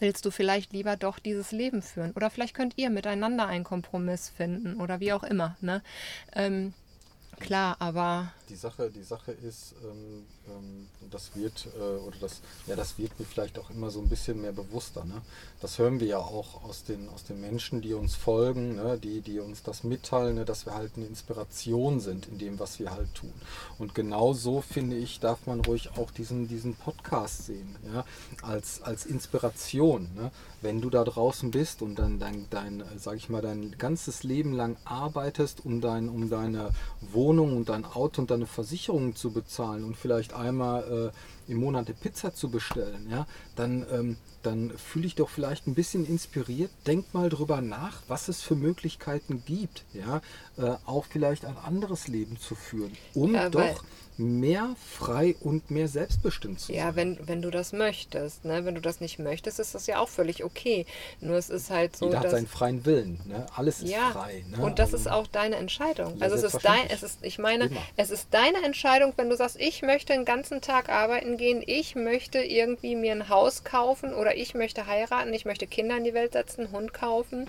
willst 0.00 0.24
du 0.24 0.32
vielleicht 0.32 0.72
lieber 0.72 0.96
doch 0.96 1.20
dieses 1.20 1.52
Leben 1.52 1.80
führen? 1.80 2.12
Oder 2.12 2.28
vielleicht 2.28 2.54
könnt 2.54 2.74
ihr 2.76 2.90
miteinander 2.90 3.46
einen 3.46 3.64
Kompromiss 3.64 4.28
finden 4.28 4.80
oder 4.80 5.00
wie 5.00 5.12
auch 5.12 5.22
immer. 5.24 5.56
Ne? 5.60 5.82
Ähm, 6.34 6.74
klar, 7.38 7.76
aber. 7.78 8.32
Die 8.48 8.56
Sache, 8.56 8.90
die 8.90 9.02
Sache 9.02 9.32
ist, 9.32 9.74
ähm, 9.84 10.26
ähm, 10.48 10.88
das 11.10 11.34
wird, 11.34 11.68
äh, 11.78 12.06
oder 12.06 12.16
das, 12.20 12.40
ja, 12.66 12.76
das 12.76 12.98
wird 12.98 13.18
mir 13.18 13.26
vielleicht 13.26 13.58
auch 13.58 13.70
immer 13.70 13.90
so 13.90 14.00
ein 14.00 14.08
bisschen 14.08 14.40
mehr 14.40 14.52
bewusster. 14.52 15.04
Ne? 15.04 15.22
Das 15.60 15.78
hören 15.78 16.00
wir 16.00 16.06
ja 16.06 16.18
auch 16.18 16.64
aus 16.64 16.84
den, 16.84 17.08
aus 17.08 17.24
den 17.24 17.40
Menschen, 17.40 17.80
die 17.80 17.94
uns 17.94 18.14
folgen, 18.14 18.76
ne? 18.76 18.98
die, 18.98 19.20
die 19.20 19.40
uns 19.40 19.62
das 19.62 19.84
mitteilen, 19.84 20.36
ne? 20.36 20.44
dass 20.44 20.66
wir 20.66 20.74
halt 20.74 20.92
eine 20.96 21.06
Inspiration 21.06 22.00
sind 22.00 22.26
in 22.28 22.38
dem, 22.38 22.58
was 22.58 22.78
wir 22.78 22.90
halt 22.90 23.14
tun. 23.14 23.32
Und 23.78 23.94
genau 23.94 24.32
so, 24.32 24.60
finde 24.60 24.96
ich, 24.96 25.20
darf 25.20 25.46
man 25.46 25.60
ruhig 25.60 25.90
auch 25.96 26.10
diesen, 26.10 26.48
diesen 26.48 26.74
Podcast 26.74 27.46
sehen, 27.46 27.76
ja? 27.92 28.04
als, 28.42 28.82
als 28.82 29.06
Inspiration. 29.06 30.08
Ne? 30.14 30.30
Wenn 30.60 30.80
du 30.80 30.90
da 30.90 31.04
draußen 31.04 31.50
bist 31.50 31.82
und 31.82 31.96
dann 31.96 32.18
dein, 32.18 32.46
dein, 32.50 32.82
sag 32.96 33.16
ich 33.16 33.28
mal, 33.28 33.42
dein 33.42 33.76
ganzes 33.78 34.24
Leben 34.24 34.52
lang 34.52 34.76
arbeitest, 34.84 35.64
um, 35.64 35.80
dein, 35.80 36.08
um 36.08 36.28
deine 36.28 36.70
Wohnung 37.00 37.56
und 37.56 37.68
dein 37.68 37.84
Auto 37.84 38.20
und 38.20 38.30
deine 38.30 38.46
Versicherung 38.46 39.14
zu 39.14 39.30
bezahlen 39.30 39.84
und 39.84 39.96
vielleicht 39.96 40.34
einmal 40.38 41.12
äh, 41.48 41.50
im 41.52 41.58
Monat 41.58 41.86
eine 41.86 41.94
Pizza 41.94 42.34
zu 42.34 42.50
bestellen, 42.50 43.08
ja, 43.10 43.26
dann, 43.56 43.86
ähm, 43.92 44.16
dann 44.42 44.72
fühle 44.76 45.06
ich 45.06 45.14
doch 45.14 45.28
vielleicht 45.28 45.66
ein 45.66 45.74
bisschen 45.74 46.06
inspiriert. 46.06 46.70
Denk 46.86 47.12
mal 47.14 47.28
drüber 47.28 47.60
nach, 47.60 48.02
was 48.08 48.28
es 48.28 48.42
für 48.42 48.54
Möglichkeiten 48.54 49.42
gibt, 49.44 49.84
ja, 49.92 50.20
äh, 50.56 50.76
auch 50.86 51.04
vielleicht 51.06 51.44
ein 51.44 51.56
anderes 51.56 52.08
Leben 52.08 52.38
zu 52.38 52.54
führen, 52.54 52.92
um 53.14 53.34
ja, 53.34 53.48
doch 53.48 53.84
mehr 54.18 54.74
frei 54.84 55.36
und 55.40 55.70
mehr 55.70 55.88
selbstbestimmt 55.88 56.60
zu 56.60 56.66
sein. 56.66 56.76
Ja, 56.76 56.96
wenn, 56.96 57.18
wenn 57.26 57.40
du 57.40 57.50
das 57.50 57.72
möchtest. 57.72 58.44
Ne? 58.44 58.64
Wenn 58.64 58.74
du 58.74 58.80
das 58.80 59.00
nicht 59.00 59.18
möchtest, 59.18 59.60
ist 59.60 59.74
das 59.74 59.86
ja 59.86 60.00
auch 60.00 60.08
völlig 60.08 60.44
okay. 60.44 60.86
Nur 61.20 61.36
es 61.36 61.50
ist 61.50 61.70
halt 61.70 61.96
so. 61.96 62.06
Jeder 62.06 62.20
hat 62.20 62.30
seinen 62.30 62.48
freien 62.48 62.84
Willen. 62.84 63.20
Ne? 63.26 63.46
Alles 63.54 63.80
ist 63.80 63.90
ja, 63.90 64.10
frei. 64.10 64.44
Ne? 64.48 64.62
Und 64.62 64.78
das 64.78 64.92
also, 64.92 64.96
ist 64.96 65.10
auch 65.10 65.26
deine 65.28 65.56
Entscheidung. 65.56 66.18
Ja, 66.18 66.24
also 66.24 66.36
es 66.36 66.54
ist 66.54 66.64
dein, 66.64 66.90
es 66.90 67.02
ist, 67.02 67.18
ich 67.22 67.38
meine, 67.38 67.66
Immer. 67.66 67.80
es 67.96 68.10
ist 68.10 68.28
deine 68.32 68.64
Entscheidung, 68.64 69.12
wenn 69.16 69.30
du 69.30 69.36
sagst, 69.36 69.60
ich 69.60 69.82
möchte 69.82 70.12
den 70.12 70.24
ganzen 70.24 70.60
Tag 70.60 70.88
arbeiten 70.88 71.36
gehen, 71.36 71.62
ich 71.64 71.94
möchte 71.94 72.40
irgendwie 72.40 72.96
mir 72.96 73.12
ein 73.12 73.28
Haus 73.28 73.62
kaufen 73.64 74.14
oder 74.14 74.36
ich 74.36 74.54
möchte 74.54 74.86
heiraten, 74.86 75.32
ich 75.32 75.44
möchte 75.44 75.66
Kinder 75.66 75.96
in 75.96 76.04
die 76.04 76.14
Welt 76.14 76.32
setzen, 76.32 76.72
Hund 76.72 76.92
kaufen. 76.92 77.48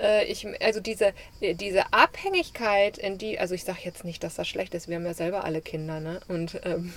Äh, 0.00 0.24
ich, 0.26 0.46
also 0.62 0.80
diese, 0.80 1.12
diese 1.40 1.92
Abhängigkeit, 1.92 2.96
in 2.96 3.18
die, 3.18 3.38
also 3.38 3.54
ich 3.54 3.64
sage 3.64 3.80
jetzt 3.82 4.04
nicht, 4.04 4.24
dass 4.24 4.36
das 4.36 4.48
schlecht 4.48 4.74
ist, 4.74 4.88
wir 4.88 4.96
haben 4.96 5.04
ja 5.04 5.14
selber 5.14 5.44
alle 5.44 5.60
Kinder, 5.60 6.00
Ne? 6.06 6.20
Und 6.28 6.60
ähm, 6.64 6.92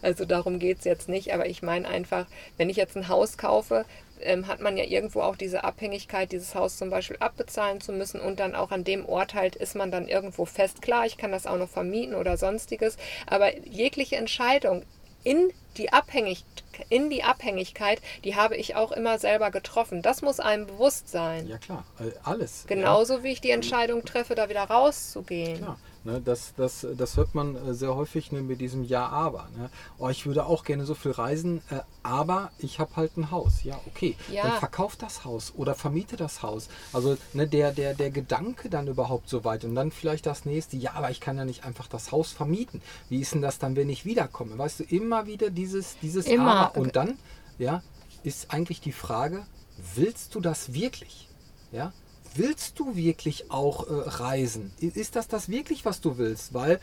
also 0.00 0.24
darum 0.24 0.58
geht 0.58 0.78
es 0.78 0.84
jetzt 0.84 1.08
nicht. 1.08 1.34
Aber 1.34 1.46
ich 1.46 1.62
meine 1.62 1.86
einfach, 1.86 2.26
wenn 2.56 2.70
ich 2.70 2.78
jetzt 2.78 2.96
ein 2.96 3.08
Haus 3.08 3.36
kaufe, 3.36 3.84
ähm, 4.22 4.46
hat 4.46 4.60
man 4.60 4.78
ja 4.78 4.84
irgendwo 4.84 5.20
auch 5.20 5.36
diese 5.36 5.64
Abhängigkeit, 5.64 6.32
dieses 6.32 6.54
Haus 6.54 6.78
zum 6.78 6.88
Beispiel 6.88 7.18
abbezahlen 7.20 7.82
zu 7.82 7.92
müssen 7.92 8.20
und 8.20 8.40
dann 8.40 8.54
auch 8.54 8.70
an 8.70 8.82
dem 8.82 9.06
Ort 9.06 9.34
halt 9.34 9.54
ist 9.54 9.74
man 9.74 9.90
dann 9.90 10.08
irgendwo 10.08 10.46
fest. 10.46 10.80
Klar, 10.80 11.04
ich 11.04 11.18
kann 11.18 11.30
das 11.30 11.46
auch 11.46 11.58
noch 11.58 11.68
vermieten 11.68 12.14
oder 12.14 12.38
sonstiges, 12.38 12.96
aber 13.26 13.54
jegliche 13.66 14.16
Entscheidung 14.16 14.82
in 15.24 15.52
die, 15.76 15.92
Abhängig 15.92 16.44
in 16.88 17.10
die 17.10 17.22
Abhängigkeit, 17.22 18.00
die 18.24 18.34
habe 18.36 18.56
ich 18.56 18.76
auch 18.76 18.92
immer 18.92 19.18
selber 19.18 19.50
getroffen. 19.50 20.02
Das 20.02 20.22
muss 20.22 20.40
einem 20.40 20.66
bewusst 20.66 21.08
sein. 21.08 21.48
Ja 21.48 21.58
klar, 21.58 21.84
alles. 22.22 22.64
Genauso 22.66 23.18
ja. 23.18 23.22
wie 23.24 23.32
ich 23.32 23.40
die 23.40 23.50
Entscheidung 23.50 24.04
treffe, 24.04 24.34
da 24.34 24.48
wieder 24.48 24.64
rauszugehen. 24.64 25.58
Klar. 25.58 25.78
Ne, 26.04 26.20
das, 26.20 26.52
das, 26.54 26.86
das 26.98 27.16
hört 27.16 27.34
man 27.34 27.56
äh, 27.56 27.72
sehr 27.72 27.94
häufig 27.94 28.30
ne, 28.30 28.42
mit 28.42 28.60
diesem 28.60 28.84
Ja, 28.84 29.08
aber. 29.08 29.48
Ne? 29.56 29.70
Oh, 29.96 30.10
ich 30.10 30.26
würde 30.26 30.44
auch 30.44 30.64
gerne 30.64 30.84
so 30.84 30.94
viel 30.94 31.12
reisen, 31.12 31.62
äh, 31.70 31.80
aber 32.02 32.52
ich 32.58 32.78
habe 32.78 32.94
halt 32.96 33.16
ein 33.16 33.30
Haus. 33.30 33.64
Ja, 33.64 33.80
okay. 33.86 34.14
Ja. 34.30 34.42
Dann 34.42 34.58
verkauf 34.58 34.96
das 34.96 35.24
Haus 35.24 35.54
oder 35.56 35.74
vermiete 35.74 36.16
das 36.16 36.42
Haus. 36.42 36.68
Also 36.92 37.16
ne, 37.32 37.48
der, 37.48 37.72
der, 37.72 37.94
der 37.94 38.10
Gedanke 38.10 38.68
dann 38.68 38.86
überhaupt 38.86 39.30
so 39.30 39.44
weit 39.44 39.64
und 39.64 39.74
dann 39.74 39.90
vielleicht 39.90 40.26
das 40.26 40.44
nächste, 40.44 40.76
ja, 40.76 40.92
aber 40.92 41.10
ich 41.10 41.20
kann 41.20 41.38
ja 41.38 41.46
nicht 41.46 41.64
einfach 41.64 41.86
das 41.86 42.12
Haus 42.12 42.32
vermieten. 42.32 42.82
Wie 43.08 43.20
ist 43.20 43.32
denn 43.32 43.40
das 43.40 43.58
dann, 43.58 43.74
wenn 43.74 43.88
ich 43.88 44.04
wiederkomme? 44.04 44.58
Weißt 44.58 44.80
du, 44.80 44.84
immer 44.84 45.26
wieder 45.26 45.48
dieses, 45.48 45.96
dieses 46.02 46.26
immer. 46.26 46.68
Aber. 46.68 46.80
Und 46.80 46.96
dann, 46.96 47.16
ja, 47.58 47.82
ist 48.24 48.52
eigentlich 48.52 48.82
die 48.82 48.92
Frage, 48.92 49.46
willst 49.94 50.34
du 50.34 50.40
das 50.40 50.74
wirklich? 50.74 51.30
Ja, 51.72 51.94
willst 52.34 52.78
du 52.78 52.96
wirklich 52.96 53.50
auch 53.50 53.88
äh, 53.88 54.08
reisen? 54.08 54.72
Ist 54.80 55.16
das 55.16 55.28
das 55.28 55.48
wirklich, 55.48 55.84
was 55.84 56.00
du 56.00 56.18
willst? 56.18 56.54
Weil 56.54 56.80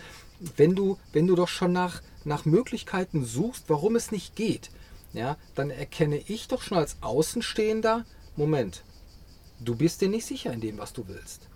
wenn 0.57 0.75
du, 0.75 0.97
wenn 1.13 1.27
du 1.27 1.35
doch 1.35 1.47
schon 1.47 1.71
nach, 1.71 2.01
nach 2.23 2.45
Möglichkeiten 2.45 3.25
suchst, 3.25 3.65
warum 3.67 3.95
es 3.95 4.11
nicht 4.11 4.35
geht, 4.35 4.71
ja, 5.13 5.37
dann 5.55 5.69
erkenne 5.69 6.17
ich 6.17 6.47
doch 6.47 6.61
schon 6.61 6.77
als 6.77 6.97
Außenstehender, 7.01 8.05
Moment, 8.35 8.83
du 9.59 9.75
bist 9.75 10.01
dir 10.01 10.09
nicht 10.09 10.25
sicher 10.25 10.53
in 10.53 10.61
dem, 10.61 10.77
was 10.77 10.93
du 10.93 11.07
willst. 11.07 11.49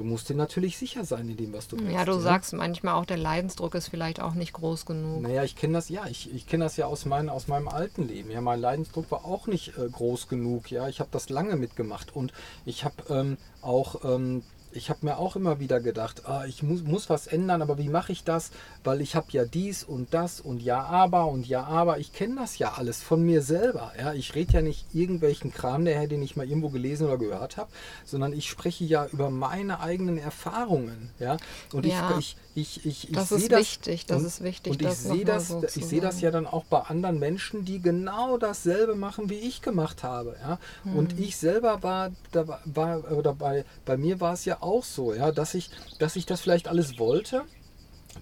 Du 0.00 0.06
musst 0.06 0.30
dir 0.30 0.34
natürlich 0.34 0.78
sicher 0.78 1.04
sein 1.04 1.28
in 1.28 1.36
dem, 1.36 1.52
was 1.52 1.68
du 1.68 1.78
willst. 1.78 1.92
Ja, 1.92 2.06
du 2.06 2.12
ja? 2.12 2.20
sagst 2.20 2.54
manchmal 2.54 2.94
auch, 2.94 3.04
der 3.04 3.18
Leidensdruck 3.18 3.74
ist 3.74 3.88
vielleicht 3.88 4.18
auch 4.18 4.32
nicht 4.32 4.54
groß 4.54 4.86
genug. 4.86 5.20
Naja, 5.20 5.44
ich 5.44 5.56
kenne 5.56 5.74
das, 5.74 5.90
ja, 5.90 6.06
ich, 6.06 6.34
ich 6.34 6.46
kenne 6.46 6.64
das 6.64 6.78
ja 6.78 6.86
aus, 6.86 7.04
mein, 7.04 7.28
aus 7.28 7.48
meinem 7.48 7.68
alten 7.68 8.08
Leben. 8.08 8.30
Ja, 8.30 8.40
mein 8.40 8.62
Leidensdruck 8.62 9.10
war 9.10 9.26
auch 9.26 9.46
nicht 9.46 9.76
äh, 9.76 9.90
groß 9.90 10.28
genug. 10.28 10.70
Ja, 10.70 10.88
ich 10.88 11.00
habe 11.00 11.10
das 11.12 11.28
lange 11.28 11.56
mitgemacht 11.56 12.16
und 12.16 12.32
ich 12.64 12.86
habe 12.86 12.94
ähm, 13.10 13.36
auch 13.60 14.02
ähm, 14.02 14.42
ich 14.72 14.90
habe 14.90 15.04
mir 15.04 15.18
auch 15.18 15.36
immer 15.36 15.58
wieder 15.58 15.80
gedacht, 15.80 16.28
ah, 16.28 16.44
ich 16.46 16.62
muss, 16.62 16.82
muss 16.82 17.10
was 17.10 17.26
ändern, 17.26 17.62
aber 17.62 17.78
wie 17.78 17.88
mache 17.88 18.12
ich 18.12 18.24
das? 18.24 18.50
Weil 18.84 19.00
ich 19.00 19.16
habe 19.16 19.26
ja 19.30 19.44
dies 19.44 19.82
und 19.82 20.14
das 20.14 20.40
und 20.40 20.62
ja, 20.62 20.82
aber 20.84 21.26
und 21.26 21.46
ja, 21.46 21.64
aber. 21.64 21.98
Ich 21.98 22.12
kenne 22.12 22.36
das 22.36 22.58
ja 22.58 22.74
alles 22.74 23.02
von 23.02 23.22
mir 23.22 23.42
selber. 23.42 23.92
Ja? 23.98 24.12
Ich 24.12 24.34
rede 24.34 24.54
ja 24.54 24.62
nicht 24.62 24.86
irgendwelchen 24.94 25.52
Kram 25.52 25.84
daher, 25.84 26.06
den 26.06 26.22
ich 26.22 26.36
mal 26.36 26.46
irgendwo 26.46 26.68
gelesen 26.68 27.06
oder 27.06 27.18
gehört 27.18 27.56
habe, 27.56 27.70
sondern 28.04 28.32
ich 28.32 28.48
spreche 28.48 28.84
ja 28.84 29.06
über 29.06 29.30
meine 29.30 29.80
eigenen 29.80 30.18
Erfahrungen. 30.18 31.10
Ja? 31.18 31.36
Und 31.72 31.86
ja. 31.86 32.16
ich, 32.18 32.36
ich, 32.54 32.86
ich, 32.86 33.08
ich, 33.08 33.12
das 33.12 33.32
ist 33.32 33.50
das, 33.50 33.60
wichtig, 33.60 34.06
das 34.06 34.20
und, 34.20 34.26
ist 34.26 34.42
wichtig. 34.42 34.72
Und 34.72 34.82
ich 34.82 34.94
sehe 34.94 35.24
das, 35.24 35.48
so 35.48 35.62
ich 35.64 35.86
sehe 35.86 36.00
das 36.00 36.20
ja 36.20 36.30
dann 36.30 36.46
auch 36.46 36.64
bei 36.64 36.80
anderen 36.80 37.18
Menschen, 37.18 37.64
die 37.64 37.80
genau 37.80 38.38
dasselbe 38.38 38.94
machen, 38.94 39.30
wie 39.30 39.38
ich 39.38 39.62
gemacht 39.62 40.02
habe. 40.02 40.36
Ja? 40.40 40.58
Hm. 40.84 40.96
Und 40.96 41.18
ich 41.18 41.36
selber 41.36 41.82
war, 41.82 42.10
da 42.32 42.60
war 42.64 43.10
oder 43.12 43.34
bei, 43.34 43.64
bei 43.84 43.96
mir 43.96 44.20
war 44.20 44.34
es 44.34 44.44
ja 44.44 44.59
auch 44.62 44.84
so, 44.84 45.14
ja, 45.14 45.32
dass 45.32 45.54
ich, 45.54 45.70
dass 45.98 46.16
ich 46.16 46.26
das 46.26 46.40
vielleicht 46.40 46.68
alles 46.68 46.98
wollte, 46.98 47.44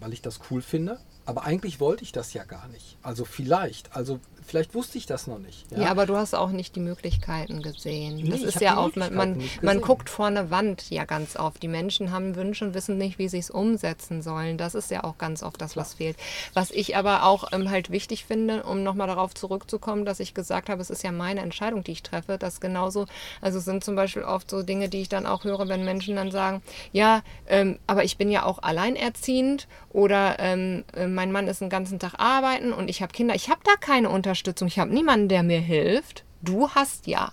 weil 0.00 0.12
ich 0.12 0.22
das 0.22 0.40
cool 0.50 0.62
finde. 0.62 0.98
Aber 1.24 1.44
eigentlich 1.44 1.78
wollte 1.78 2.04
ich 2.04 2.12
das 2.12 2.32
ja 2.32 2.44
gar 2.44 2.68
nicht. 2.68 2.96
Also 3.02 3.24
vielleicht. 3.24 3.94
Also 3.94 4.18
Vielleicht 4.48 4.74
wusste 4.74 4.96
ich 4.96 5.04
das 5.04 5.26
noch 5.26 5.38
nicht. 5.38 5.70
Ja, 5.70 5.82
ja 5.82 5.90
aber 5.90 6.06
du 6.06 6.16
hast 6.16 6.34
auch 6.34 6.48
nicht 6.48 6.74
die 6.74 6.80
Möglichkeiten 6.80 7.60
gesehen. 7.60 8.16
Nee, 8.16 8.30
das 8.30 8.42
ist 8.42 8.60
ja 8.62 8.78
auch, 8.78 8.96
man, 8.96 9.14
man, 9.14 9.42
man 9.60 9.82
guckt 9.82 10.08
vor 10.08 10.24
eine 10.24 10.50
Wand 10.50 10.88
ja 10.88 11.04
ganz 11.04 11.36
oft. 11.36 11.62
Die 11.62 11.68
Menschen 11.68 12.12
haben 12.12 12.34
Wünsche 12.34 12.64
und 12.64 12.72
wissen 12.72 12.96
nicht, 12.96 13.18
wie 13.18 13.28
sie 13.28 13.38
es 13.38 13.50
umsetzen 13.50 14.22
sollen. 14.22 14.56
Das 14.56 14.74
ist 14.74 14.90
ja 14.90 15.04
auch 15.04 15.18
ganz 15.18 15.42
oft 15.42 15.60
das, 15.60 15.76
was 15.76 15.94
fehlt. 15.94 16.16
Was 16.54 16.70
ich 16.70 16.96
aber 16.96 17.24
auch 17.24 17.52
ähm, 17.52 17.70
halt 17.70 17.90
wichtig 17.90 18.24
finde, 18.24 18.62
um 18.62 18.82
nochmal 18.82 19.06
darauf 19.06 19.34
zurückzukommen, 19.34 20.06
dass 20.06 20.18
ich 20.18 20.32
gesagt 20.32 20.70
habe, 20.70 20.80
es 20.80 20.88
ist 20.88 21.02
ja 21.02 21.12
meine 21.12 21.42
Entscheidung, 21.42 21.84
die 21.84 21.92
ich 21.92 22.02
treffe. 22.02 22.38
Das 22.38 22.58
genauso, 22.60 23.04
also 23.42 23.60
sind 23.60 23.84
zum 23.84 23.96
Beispiel 23.96 24.22
oft 24.22 24.50
so 24.50 24.62
Dinge, 24.62 24.88
die 24.88 25.02
ich 25.02 25.10
dann 25.10 25.26
auch 25.26 25.44
höre, 25.44 25.68
wenn 25.68 25.84
Menschen 25.84 26.16
dann 26.16 26.30
sagen, 26.30 26.62
ja, 26.92 27.20
ähm, 27.48 27.78
aber 27.86 28.02
ich 28.04 28.16
bin 28.16 28.30
ja 28.30 28.44
auch 28.44 28.62
alleinerziehend 28.62 29.68
oder 29.90 30.36
ähm, 30.38 30.84
äh, 30.94 31.06
mein 31.06 31.32
Mann 31.32 31.48
ist 31.48 31.60
den 31.60 31.70
ganzen 31.70 31.98
Tag 31.98 32.14
arbeiten 32.18 32.72
und 32.72 32.88
ich 32.88 33.02
habe 33.02 33.12
Kinder. 33.12 33.34
Ich 33.34 33.50
habe 33.50 33.60
da 33.64 33.72
keine 33.76 34.10
Unterstützung. 34.38 34.68
Ich 34.68 34.78
habe 34.78 34.94
niemanden, 34.94 35.28
der 35.28 35.42
mir 35.42 35.58
hilft. 35.58 36.24
Du 36.42 36.70
hast 36.70 37.08
ja. 37.08 37.32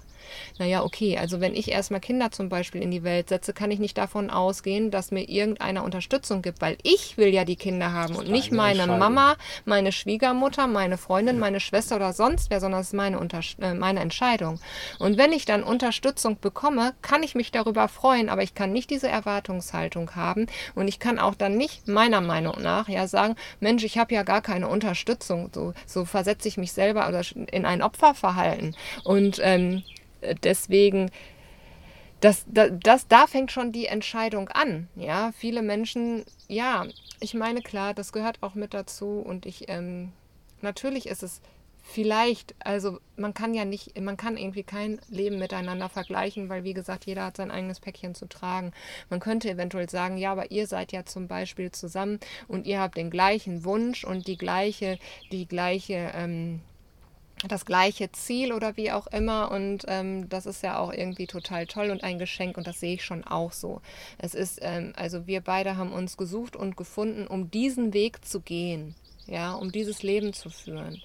Naja, 0.57 0.83
okay, 0.83 1.17
also 1.17 1.41
wenn 1.41 1.53
ich 1.53 1.69
erstmal 1.69 1.99
Kinder 1.99 2.31
zum 2.31 2.47
Beispiel 2.47 2.81
in 2.81 2.89
die 2.89 3.03
Welt 3.03 3.27
setze, 3.27 3.51
kann 3.51 3.71
ich 3.71 3.79
nicht 3.79 3.97
davon 3.97 4.29
ausgehen, 4.29 4.89
dass 4.89 5.11
mir 5.11 5.27
irgendeiner 5.27 5.83
Unterstützung 5.83 6.41
gibt, 6.41 6.61
weil 6.61 6.77
ich 6.81 7.17
will 7.17 7.27
ja 7.27 7.43
die 7.43 7.57
Kinder 7.57 7.91
haben 7.91 8.15
und 8.15 8.29
nicht 8.29 8.53
meine 8.53 8.87
Mama, 8.87 9.35
meine 9.65 9.91
Schwiegermutter, 9.91 10.67
meine 10.67 10.97
Freundin, 10.97 11.35
ja. 11.35 11.41
meine 11.41 11.59
Schwester 11.59 11.97
oder 11.97 12.13
sonst 12.13 12.49
wer, 12.49 12.61
sondern 12.61 12.81
es 12.81 12.87
ist 12.87 12.93
meine, 12.93 13.19
Unters 13.19 13.55
äh, 13.59 13.73
meine 13.73 13.99
Entscheidung. 13.99 14.59
Und 14.97 15.17
wenn 15.17 15.33
ich 15.33 15.45
dann 15.45 15.61
Unterstützung 15.61 16.39
bekomme, 16.39 16.93
kann 17.01 17.23
ich 17.23 17.35
mich 17.35 17.51
darüber 17.51 17.89
freuen, 17.89 18.29
aber 18.29 18.43
ich 18.43 18.55
kann 18.55 18.71
nicht 18.71 18.89
diese 18.89 19.09
Erwartungshaltung 19.09 20.15
haben 20.15 20.47
und 20.73 20.87
ich 20.87 20.99
kann 20.99 21.19
auch 21.19 21.35
dann 21.35 21.57
nicht 21.57 21.89
meiner 21.89 22.21
Meinung 22.21 22.61
nach 22.61 22.87
ja 22.87 23.07
sagen, 23.07 23.35
Mensch, 23.59 23.83
ich 23.83 23.97
habe 23.97 24.13
ja 24.13 24.23
gar 24.23 24.41
keine 24.41 24.69
Unterstützung. 24.69 25.49
So, 25.53 25.73
so 25.85 26.05
versetze 26.05 26.47
ich 26.47 26.57
mich 26.57 26.71
selber 26.71 27.07
oder 27.09 27.23
in 27.51 27.65
ein 27.65 27.81
Opferverhalten. 27.81 28.75
Und 29.03 29.39
ähm, 29.43 29.83
deswegen 30.43 31.11
das, 32.21 32.45
das, 32.47 32.71
das, 32.81 33.07
da 33.07 33.27
fängt 33.27 33.51
schon 33.51 33.71
die 33.71 33.85
Entscheidung 33.85 34.49
an. 34.49 34.87
Ja, 34.95 35.31
viele 35.37 35.61
Menschen, 35.61 36.25
ja, 36.47 36.87
ich 37.19 37.33
meine, 37.33 37.61
klar, 37.61 37.93
das 37.93 38.13
gehört 38.13 38.41
auch 38.41 38.55
mit 38.55 38.73
dazu 38.73 39.19
und 39.19 39.45
ich, 39.45 39.69
ähm, 39.69 40.11
natürlich 40.61 41.07
ist 41.07 41.23
es 41.23 41.41
vielleicht, 41.83 42.55
also 42.59 42.99
man 43.15 43.33
kann 43.33 43.53
ja 43.53 43.63
nicht, 43.63 43.99
man 44.01 44.17
kann 44.17 44.37
irgendwie 44.37 44.63
kein 44.63 44.99
Leben 45.07 45.37
miteinander 45.37 45.87
vergleichen, 45.87 46.49
weil 46.49 46.63
wie 46.63 46.73
gesagt, 46.73 47.05
jeder 47.05 47.25
hat 47.25 47.37
sein 47.37 47.51
eigenes 47.51 47.79
Päckchen 47.79 48.15
zu 48.15 48.27
tragen. 48.27 48.71
Man 49.09 49.19
könnte 49.19 49.49
eventuell 49.49 49.89
sagen, 49.89 50.17
ja, 50.17 50.31
aber 50.31 50.51
ihr 50.51 50.65
seid 50.65 50.91
ja 50.91 51.05
zum 51.05 51.27
Beispiel 51.27 51.71
zusammen 51.71 52.19
und 52.47 52.65
ihr 52.65 52.79
habt 52.79 52.97
den 52.97 53.11
gleichen 53.11 53.63
Wunsch 53.65 54.03
und 54.03 54.25
die 54.27 54.37
gleiche, 54.37 54.97
die 55.31 55.47
gleiche, 55.47 56.11
ähm, 56.15 56.61
das 57.47 57.65
gleiche 57.65 58.11
Ziel 58.11 58.53
oder 58.53 58.77
wie 58.77 58.91
auch 58.91 59.07
immer. 59.07 59.51
Und 59.51 59.85
ähm, 59.87 60.29
das 60.29 60.45
ist 60.45 60.63
ja 60.63 60.77
auch 60.77 60.91
irgendwie 60.91 61.27
total 61.27 61.67
toll 61.67 61.89
und 61.89 62.03
ein 62.03 62.19
Geschenk 62.19 62.57
und 62.57 62.67
das 62.67 62.79
sehe 62.79 62.95
ich 62.95 63.03
schon 63.03 63.23
auch 63.23 63.51
so. 63.51 63.81
Es 64.17 64.33
ist, 64.33 64.59
ähm, 64.61 64.93
also 64.95 65.27
wir 65.27 65.41
beide 65.41 65.77
haben 65.77 65.91
uns 65.91 66.17
gesucht 66.17 66.55
und 66.55 66.77
gefunden, 66.77 67.27
um 67.27 67.51
diesen 67.51 67.93
Weg 67.93 68.25
zu 68.25 68.41
gehen, 68.41 68.95
ja, 69.27 69.53
um 69.53 69.71
dieses 69.71 70.03
Leben 70.03 70.33
zu 70.33 70.49
führen. 70.49 71.01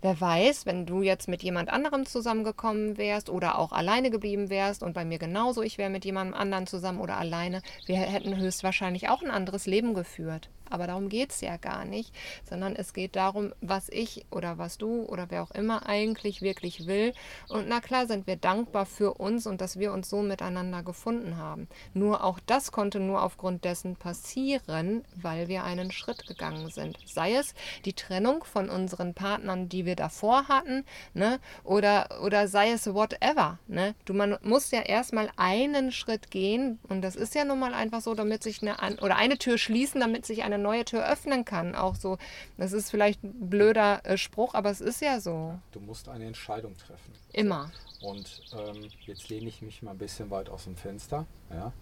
Wer 0.00 0.20
weiß, 0.20 0.64
wenn 0.64 0.86
du 0.86 1.02
jetzt 1.02 1.26
mit 1.26 1.42
jemand 1.42 1.70
anderem 1.70 2.06
zusammengekommen 2.06 2.98
wärst 2.98 3.28
oder 3.28 3.58
auch 3.58 3.72
alleine 3.72 4.10
geblieben 4.10 4.48
wärst 4.48 4.84
und 4.84 4.92
bei 4.92 5.04
mir 5.04 5.18
genauso, 5.18 5.60
ich 5.60 5.76
wäre 5.76 5.90
mit 5.90 6.04
jemandem 6.04 6.34
anderen 6.34 6.68
zusammen 6.68 7.00
oder 7.00 7.16
alleine, 7.16 7.62
wir 7.86 7.96
hätten 7.96 8.36
höchstwahrscheinlich 8.36 9.08
auch 9.08 9.22
ein 9.22 9.30
anderes 9.32 9.66
Leben 9.66 9.94
geführt. 9.94 10.50
Aber 10.70 10.86
darum 10.86 11.08
geht 11.08 11.30
es 11.30 11.40
ja 11.40 11.56
gar 11.56 11.84
nicht, 11.84 12.14
sondern 12.44 12.76
es 12.76 12.92
geht 12.92 13.16
darum, 13.16 13.52
was 13.60 13.88
ich 13.88 14.26
oder 14.30 14.58
was 14.58 14.78
du 14.78 15.02
oder 15.04 15.26
wer 15.30 15.42
auch 15.42 15.50
immer 15.52 15.86
eigentlich 15.86 16.42
wirklich 16.42 16.86
will. 16.86 17.12
Und 17.48 17.68
na 17.68 17.80
klar 17.80 18.06
sind 18.06 18.26
wir 18.26 18.36
dankbar 18.36 18.86
für 18.86 19.14
uns 19.14 19.46
und 19.46 19.60
dass 19.60 19.78
wir 19.78 19.92
uns 19.92 20.10
so 20.10 20.22
miteinander 20.22 20.82
gefunden 20.82 21.36
haben. 21.36 21.68
Nur 21.94 22.24
auch 22.24 22.38
das 22.44 22.72
konnte 22.72 23.00
nur 23.00 23.22
aufgrund 23.22 23.64
dessen 23.64 23.96
passieren, 23.96 25.04
weil 25.14 25.48
wir 25.48 25.64
einen 25.64 25.90
Schritt 25.90 26.26
gegangen 26.26 26.70
sind. 26.70 26.98
Sei 27.06 27.34
es 27.34 27.54
die 27.84 27.94
Trennung 27.94 28.44
von 28.44 28.68
unseren 28.68 29.14
Partnern, 29.14 29.68
die 29.68 29.86
wir 29.86 29.87
davor 29.96 30.48
hatten, 30.48 30.84
ne? 31.14 31.40
oder, 31.64 32.20
oder 32.22 32.48
sei 32.48 32.70
es 32.70 32.92
whatever. 32.92 33.58
Ne? 33.66 33.94
Du, 34.04 34.14
man 34.14 34.36
muss 34.42 34.70
ja 34.70 34.80
erstmal 34.80 35.30
einen 35.36 35.92
Schritt 35.92 36.30
gehen 36.30 36.78
und 36.88 37.02
das 37.02 37.16
ist 37.16 37.34
ja 37.34 37.44
nun 37.44 37.58
mal 37.58 37.74
einfach 37.74 38.00
so, 38.00 38.14
damit 38.14 38.42
sich 38.42 38.62
eine, 38.62 39.00
oder 39.00 39.16
eine 39.16 39.38
Tür 39.38 39.58
schließen, 39.58 40.00
damit 40.00 40.26
sich 40.26 40.42
eine 40.42 40.58
neue 40.58 40.84
Tür 40.84 41.10
öffnen 41.10 41.44
kann. 41.44 41.74
Auch 41.74 41.94
so, 41.94 42.18
das 42.56 42.72
ist 42.72 42.90
vielleicht 42.90 43.22
ein 43.22 43.48
blöder 43.50 44.04
äh, 44.04 44.16
Spruch, 44.16 44.54
aber 44.54 44.70
es 44.70 44.80
ist 44.80 45.00
ja 45.00 45.20
so. 45.20 45.58
Du 45.72 45.80
musst 45.80 46.08
eine 46.08 46.26
Entscheidung 46.26 46.76
treffen. 46.76 47.12
Immer. 47.32 47.70
Und 48.00 48.42
ähm, 48.52 48.88
jetzt 49.06 49.28
lehne 49.28 49.48
ich 49.48 49.62
mich 49.62 49.82
mal 49.82 49.92
ein 49.92 49.98
bisschen 49.98 50.30
weit 50.30 50.48
aus 50.48 50.64
dem 50.64 50.76
Fenster. 50.76 51.26
Ja. 51.50 51.72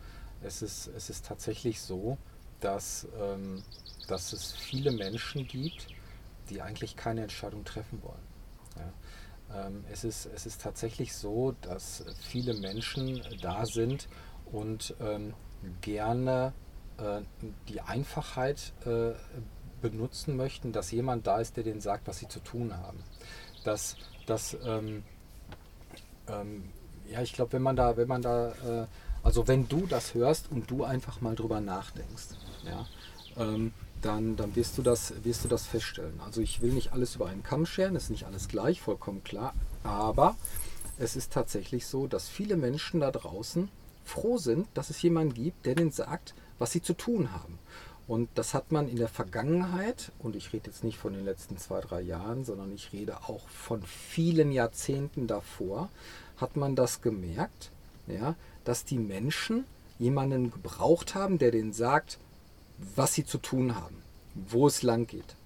Es, 0.43 0.63
ist, 0.63 0.89
es 0.89 1.11
ist 1.11 1.27
tatsächlich 1.27 1.81
so, 1.81 2.17
dass, 2.61 3.07
ähm, 3.21 3.63
dass 4.09 4.33
es 4.33 4.53
viele 4.53 4.91
Menschen 4.93 5.47
gibt, 5.47 5.89
die 6.51 6.63
eigentlich 6.63 6.97
keine 6.97 7.23
Entscheidung 7.23 7.65
treffen 7.65 8.03
wollen. 8.03 8.27
Ja. 8.77 9.67
Ähm, 9.67 9.85
es, 9.91 10.05
ist, 10.05 10.27
es 10.27 10.47
ist 10.47 10.61
tatsächlich 10.61 11.15
so, 11.15 11.55
dass 11.61 12.05
viele 12.21 12.55
Menschen 12.55 13.23
da 13.41 13.65
sind 13.67 14.09
und 14.53 14.95
ähm, 15.01 15.35
gerne 15.81 16.53
äh, 16.99 17.21
die 17.69 17.81
Einfachheit 17.81 18.73
äh, 18.85 19.13
benutzen 19.81 20.37
möchten, 20.37 20.73
dass 20.73 20.91
jemand 20.91 21.27
da 21.27 21.39
ist, 21.39 21.57
der 21.57 21.65
denen 21.65 21.81
sagt, 21.81 22.09
was 22.09 22.19
sie 22.19 22.29
zu 22.29 22.41
tun 22.41 22.77
haben. 22.77 22.99
Dass, 23.65 23.97
dass 24.27 24.57
ähm, 24.65 25.05
ähm, 26.29 26.71
ja, 27.09 27.23
ich 27.23 27.33
glaube, 27.33 27.53
wenn 27.53 27.63
man 27.63 27.77
da, 27.77 27.97
wenn 27.97 28.09
man 28.09 28.23
da, 28.23 28.51
äh, 28.51 28.87
also 29.23 29.47
wenn 29.49 29.69
du 29.69 29.87
das 29.87 30.15
hörst 30.15 30.51
und 30.51 30.71
du 30.71 30.85
einfach 30.85 31.21
mal 31.21 31.35
drüber 31.35 31.61
nachdenkst, 31.61 32.29
ja, 32.65 32.87
ähm, 33.37 33.73
dann, 34.07 34.37
dann 34.37 34.55
wirst, 34.57 34.79
du 34.79 34.83
das, 34.83 35.13
wirst 35.25 35.45
du 35.45 35.49
das 35.49 35.67
feststellen. 35.67 36.21
Also 36.25 36.41
ich 36.41 36.63
will 36.63 36.73
nicht 36.73 36.93
alles 36.93 37.17
über 37.17 37.27
einen 37.27 37.43
Kamm 37.43 37.67
scheren, 37.67 37.97
ist 37.97 38.11
nicht 38.11 38.25
alles 38.25 38.49
gleich, 38.49 38.81
vollkommen 38.81 39.25
klar, 39.25 39.55
aber 39.83 40.37
es 40.99 41.17
ist 41.17 41.33
tatsächlich 41.33 41.87
so, 41.87 42.07
dass 42.07 42.29
viele 42.29 42.57
Menschen 42.57 43.01
da 43.01 43.11
draußen 43.11 43.69
froh 44.05 44.39
sind, 44.39 44.69
dass 44.75 44.91
es 44.91 45.03
jemanden 45.03 45.35
gibt, 45.35 45.67
der 45.67 45.75
denen 45.75 45.91
sagt, 45.91 46.35
was 46.59 46.73
sie 46.73 46.81
zu 46.81 46.95
tun 46.95 47.33
haben. 47.33 47.59
Und 48.09 48.29
das 48.37 48.55
hat 48.55 48.71
man 48.71 48.89
in 48.89 48.97
der 48.97 49.09
Vergangenheit, 49.09 50.13
und 50.21 50.37
ich 50.37 50.53
rede 50.53 50.71
jetzt 50.71 50.85
nicht 50.85 50.97
von 50.97 51.13
den 51.13 51.25
letzten 51.25 51.59
zwei, 51.59 51.81
drei 51.81 52.01
Jahren, 52.01 52.45
sondern 52.45 52.73
ich 52.73 52.93
rede 52.93 53.19
auch 53.25 53.49
von 53.49 53.83
vielen 53.83 54.53
Jahrzehnten 54.53 55.27
davor, 55.27 55.91
hat 56.37 56.57
man 56.57 56.77
das 56.77 57.03
gemerkt, 57.03 57.73
ja, 58.07 58.37
dass 58.65 58.85
die 58.85 58.99
Menschen 58.99 59.65
jemanden 59.99 60.53
gebraucht 60.53 61.15
haben, 61.15 61.39
der 61.39 61.51
denen 61.51 61.73
sagt, 61.73 62.19
was 62.95 63.15
sie 63.15 63.25
zu 63.25 63.39
tun 63.39 63.75
haben, 63.75 63.97
wo 64.35 64.67
es 64.67 64.83
lang 64.83 65.07
geht. 65.07 65.37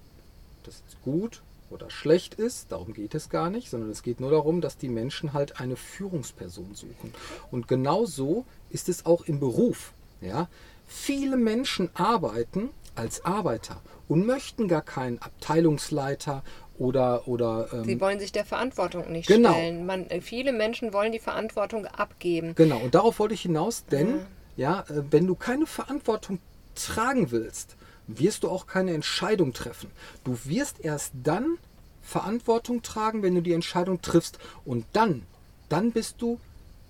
Das 0.63 0.75
ist 0.87 1.01
gut 1.03 1.41
oder 1.69 1.89
schlecht 1.89 2.33
ist, 2.35 2.71
darum 2.71 2.93
geht 2.93 3.15
es 3.15 3.29
gar 3.29 3.49
nicht, 3.49 3.69
sondern 3.69 3.89
es 3.89 4.03
geht 4.03 4.19
nur 4.19 4.31
darum, 4.31 4.61
dass 4.61 4.77
die 4.77 4.89
Menschen 4.89 5.33
halt 5.33 5.59
eine 5.59 5.77
Führungsperson 5.77 6.75
suchen. 6.75 7.13
Und 7.49 7.67
genau 7.67 8.05
so 8.05 8.45
ist 8.69 8.89
es 8.89 9.05
auch 9.05 9.21
im 9.23 9.39
Beruf. 9.39 9.93
Ja? 10.19 10.49
Viele 10.87 11.37
Menschen 11.37 11.89
arbeiten 11.93 12.69
als 12.95 13.23
Arbeiter 13.23 13.81
und 14.09 14.25
möchten 14.25 14.67
gar 14.67 14.81
keinen 14.81 15.19
Abteilungsleiter 15.19 16.43
oder 16.77 17.27
oder 17.27 17.69
ähm, 17.71 17.85
sie 17.85 18.01
wollen 18.01 18.19
sich 18.19 18.31
der 18.31 18.43
Verantwortung 18.43 19.09
nicht 19.11 19.27
genau. 19.27 19.51
stellen. 19.51 19.85
Man, 19.85 20.09
äh, 20.09 20.19
viele 20.19 20.51
Menschen 20.51 20.93
wollen 20.93 21.11
die 21.11 21.19
Verantwortung 21.19 21.85
abgeben. 21.85 22.55
Genau 22.55 22.79
und 22.79 22.95
darauf 22.95 23.19
wollte 23.19 23.33
ich 23.33 23.43
hinaus, 23.43 23.85
denn 23.85 24.25
ja, 24.57 24.83
ja 24.89 24.95
äh, 24.95 25.03
wenn 25.11 25.27
du 25.27 25.35
keine 25.35 25.67
Verantwortung 25.67 26.39
tragen 26.75 27.31
willst, 27.31 27.75
wirst 28.07 28.43
du 28.43 28.49
auch 28.49 28.67
keine 28.67 28.93
Entscheidung 28.93 29.53
treffen. 29.53 29.89
Du 30.23 30.37
wirst 30.45 30.79
erst 30.81 31.13
dann 31.23 31.57
Verantwortung 32.01 32.81
tragen, 32.81 33.23
wenn 33.23 33.35
du 33.35 33.41
die 33.41 33.53
Entscheidung 33.53 34.01
triffst 34.01 34.39
und 34.65 34.85
dann 34.93 35.23
dann 35.71 35.91
bist 35.93 36.15
du 36.21 36.37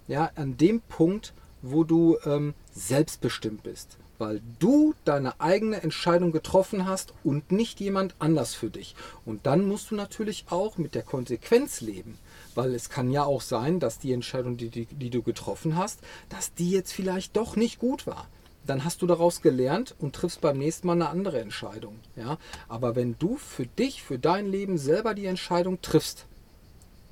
ja 0.07 0.31
an 0.35 0.57
dem 0.57 0.81
Punkt, 0.81 1.33
wo 1.61 1.83
du 1.83 2.17
ähm, 2.25 2.55
selbstbestimmt 2.73 3.61
bist, 3.61 3.97
weil 4.17 4.41
du 4.57 4.95
deine 5.05 5.39
eigene 5.39 5.83
Entscheidung 5.83 6.31
getroffen 6.31 6.87
hast 6.87 7.13
und 7.23 7.51
nicht 7.51 7.79
jemand 7.79 8.15
anders 8.17 8.55
für 8.55 8.71
dich. 8.71 8.95
Und 9.23 9.45
dann 9.45 9.67
musst 9.67 9.91
du 9.91 9.95
natürlich 9.95 10.45
auch 10.49 10.79
mit 10.79 10.95
der 10.95 11.03
Konsequenz 11.03 11.81
leben, 11.81 12.17
weil 12.55 12.73
es 12.73 12.89
kann 12.89 13.11
ja 13.11 13.23
auch 13.23 13.41
sein, 13.41 13.79
dass 13.79 13.99
die 13.99 14.13
Entscheidung, 14.13 14.57
die, 14.57 14.69
die, 14.69 14.85
die 14.85 15.11
du 15.11 15.21
getroffen 15.21 15.75
hast, 15.75 15.99
dass 16.29 16.55
die 16.55 16.71
jetzt 16.71 16.91
vielleicht 16.91 17.37
doch 17.37 17.55
nicht 17.55 17.77
gut 17.77 18.07
war 18.07 18.27
dann 18.65 18.85
hast 18.85 19.01
du 19.01 19.07
daraus 19.07 19.41
gelernt 19.41 19.95
und 19.99 20.15
triffst 20.15 20.41
beim 20.41 20.57
nächsten 20.57 20.87
Mal 20.87 20.93
eine 20.93 21.09
andere 21.09 21.39
Entscheidung. 21.39 21.99
Ja? 22.15 22.37
Aber 22.67 22.95
wenn 22.95 23.17
du 23.17 23.37
für 23.37 23.65
dich, 23.65 24.03
für 24.03 24.19
dein 24.19 24.45
Leben 24.45 24.77
selber 24.77 25.13
die 25.13 25.25
Entscheidung 25.25 25.81
triffst, 25.81 26.25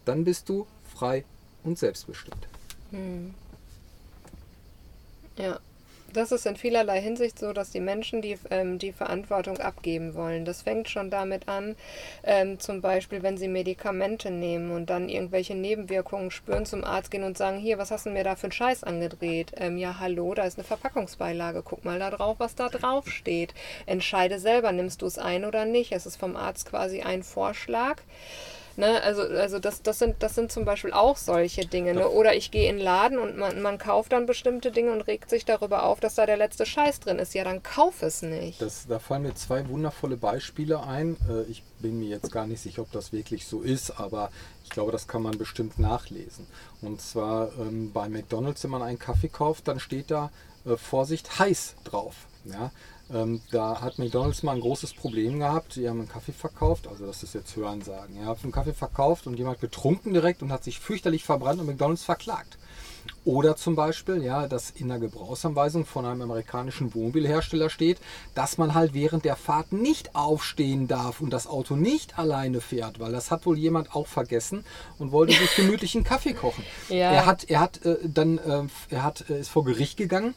dann 0.05 0.23
bist 0.23 0.49
du 0.49 0.67
frei 0.83 1.25
und 1.63 1.77
selbstbestimmt. 1.77 2.47
Hm. 2.91 3.33
Ja. 5.37 5.59
Das 6.13 6.31
ist 6.31 6.47
in 6.47 6.55
vielerlei 6.55 7.01
Hinsicht 7.01 7.37
so, 7.37 7.53
dass 7.53 7.69
die 7.69 7.79
Menschen 7.79 8.21
die, 8.21 8.37
ähm, 8.49 8.79
die 8.79 8.91
Verantwortung 8.91 9.59
abgeben 9.59 10.15
wollen. 10.15 10.43
Das 10.43 10.63
fängt 10.63 10.89
schon 10.89 11.11
damit 11.11 11.47
an, 11.47 11.75
ähm, 12.23 12.59
zum 12.59 12.81
Beispiel, 12.81 13.21
wenn 13.21 13.37
sie 13.37 13.47
Medikamente 13.47 14.31
nehmen 14.31 14.71
und 14.71 14.89
dann 14.89 15.07
irgendwelche 15.07 15.55
Nebenwirkungen 15.55 16.31
spüren, 16.31 16.65
zum 16.65 16.83
Arzt 16.83 17.11
gehen 17.11 17.23
und 17.23 17.37
sagen, 17.37 17.59
hier, 17.59 17.77
was 17.77 17.91
hast 17.91 18.07
du 18.07 18.09
mir 18.09 18.23
da 18.23 18.35
für 18.35 18.45
einen 18.45 18.53
Scheiß 18.53 18.83
angedreht? 18.83 19.51
Ähm, 19.57 19.77
ja, 19.77 19.99
hallo, 19.99 20.33
da 20.33 20.43
ist 20.43 20.57
eine 20.57 20.63
Verpackungsbeilage, 20.63 21.61
guck 21.63 21.85
mal 21.85 21.99
da 21.99 22.09
drauf, 22.09 22.37
was 22.39 22.55
da 22.55 22.69
drauf 22.69 23.09
steht. 23.09 23.53
Entscheide 23.85 24.39
selber, 24.39 24.71
nimmst 24.71 25.01
du 25.01 25.05
es 25.05 25.19
ein 25.19 25.45
oder 25.45 25.65
nicht. 25.65 25.91
Es 25.91 26.05
ist 26.05 26.17
vom 26.17 26.35
Arzt 26.35 26.69
quasi 26.69 27.01
ein 27.01 27.21
Vorschlag. 27.21 28.01
Ne? 28.75 29.01
Also, 29.03 29.23
also 29.23 29.59
das, 29.59 29.81
das, 29.81 29.99
sind, 29.99 30.21
das 30.23 30.35
sind 30.35 30.51
zum 30.51 30.65
Beispiel 30.65 30.93
auch 30.93 31.17
solche 31.17 31.65
Dinge. 31.65 31.93
Ne? 31.93 32.07
Oder 32.07 32.35
ich 32.35 32.51
gehe 32.51 32.69
in 32.69 32.77
den 32.77 32.83
Laden 32.83 33.17
und 33.17 33.37
man, 33.37 33.61
man 33.61 33.77
kauft 33.77 34.11
dann 34.11 34.25
bestimmte 34.25 34.71
Dinge 34.71 34.91
und 34.91 35.01
regt 35.01 35.29
sich 35.29 35.45
darüber 35.45 35.83
auf, 35.83 35.99
dass 35.99 36.15
da 36.15 36.25
der 36.25 36.37
letzte 36.37 36.65
Scheiß 36.65 36.99
drin 36.99 37.19
ist. 37.19 37.33
Ja, 37.33 37.43
dann 37.43 37.63
kauf 37.63 38.01
es 38.01 38.21
nicht. 38.21 38.61
Das, 38.61 38.87
da 38.87 38.99
fallen 38.99 39.23
mir 39.23 39.35
zwei 39.35 39.67
wundervolle 39.67 40.17
Beispiele 40.17 40.83
ein. 40.83 41.17
Äh, 41.29 41.49
ich 41.49 41.63
bin 41.79 41.99
mir 41.99 42.09
jetzt 42.09 42.31
gar 42.31 42.47
nicht 42.47 42.61
sicher, 42.61 42.81
ob 42.81 42.91
das 42.91 43.11
wirklich 43.13 43.45
so 43.45 43.61
ist, 43.61 43.99
aber 43.99 44.31
ich 44.63 44.69
glaube, 44.69 44.91
das 44.91 45.07
kann 45.07 45.21
man 45.21 45.37
bestimmt 45.37 45.79
nachlesen. 45.79 46.45
Und 46.81 47.01
zwar 47.01 47.49
ähm, 47.59 47.91
bei 47.91 48.09
McDonald's, 48.09 48.63
wenn 48.63 48.71
man 48.71 48.83
einen 48.83 48.99
Kaffee 48.99 49.29
kauft, 49.29 49.67
dann 49.67 49.79
steht 49.79 50.11
da 50.11 50.31
äh, 50.65 50.77
Vorsicht 50.77 51.39
heiß 51.39 51.75
drauf. 51.83 52.15
Ja? 52.45 52.71
Ähm, 53.11 53.41
da 53.51 53.81
hat 53.81 53.97
McDonalds 53.97 54.43
mal 54.43 54.55
ein 54.55 54.61
großes 54.61 54.93
Problem 54.93 55.39
gehabt. 55.39 55.75
Die 55.75 55.89
haben 55.89 55.99
einen 55.99 56.09
Kaffee 56.09 56.31
verkauft, 56.31 56.87
also 56.87 57.05
das 57.05 57.23
ist 57.23 57.33
jetzt 57.33 57.55
Hörensagen. 57.55 58.17
Er 58.17 58.27
hat 58.27 58.43
einen 58.43 58.51
Kaffee 58.51 58.73
verkauft 58.73 59.25
und 59.25 59.37
jemand 59.37 59.59
getrunken 59.61 60.13
direkt 60.13 60.43
und 60.43 60.51
hat 60.51 60.63
sich 60.63 60.79
fürchterlich 60.79 61.23
verbrannt 61.23 61.59
und 61.59 61.67
McDonalds 61.67 62.03
verklagt. 62.03 62.57
Oder 63.25 63.55
zum 63.55 63.75
Beispiel, 63.75 64.23
ja, 64.23 64.47
dass 64.47 64.69
in 64.69 64.87
der 64.87 64.99
Gebrauchsanweisung 64.99 65.85
von 65.85 66.05
einem 66.05 66.21
amerikanischen 66.21 66.93
Wohnmobilhersteller 66.93 67.69
steht, 67.69 67.97
dass 68.35 68.57
man 68.57 68.73
halt 68.73 68.93
während 68.93 69.25
der 69.25 69.35
Fahrt 69.35 69.71
nicht 69.71 70.15
aufstehen 70.15 70.87
darf 70.87 71.21
und 71.21 71.31
das 71.31 71.47
Auto 71.47 71.75
nicht 71.75 72.17
alleine 72.19 72.61
fährt, 72.61 72.99
weil 72.99 73.11
das 73.11 73.31
hat 73.31 73.45
wohl 73.45 73.57
jemand 73.57 73.95
auch 73.95 74.07
vergessen 74.07 74.63
und 74.99 75.11
wollte 75.11 75.33
sich 75.33 75.55
gemütlichen 75.55 76.03
Kaffee 76.03 76.33
kochen. 76.33 76.63
Ja. 76.89 77.11
Er 77.11 77.25
hat, 77.25 77.43
er 77.49 77.59
hat 77.59 77.85
äh, 77.85 77.97
dann, 78.03 78.37
äh, 78.39 78.63
er 78.89 79.03
hat, 79.03 79.29
äh, 79.29 79.39
ist 79.39 79.49
vor 79.49 79.63
Gericht 79.63 79.97
gegangen. 79.97 80.33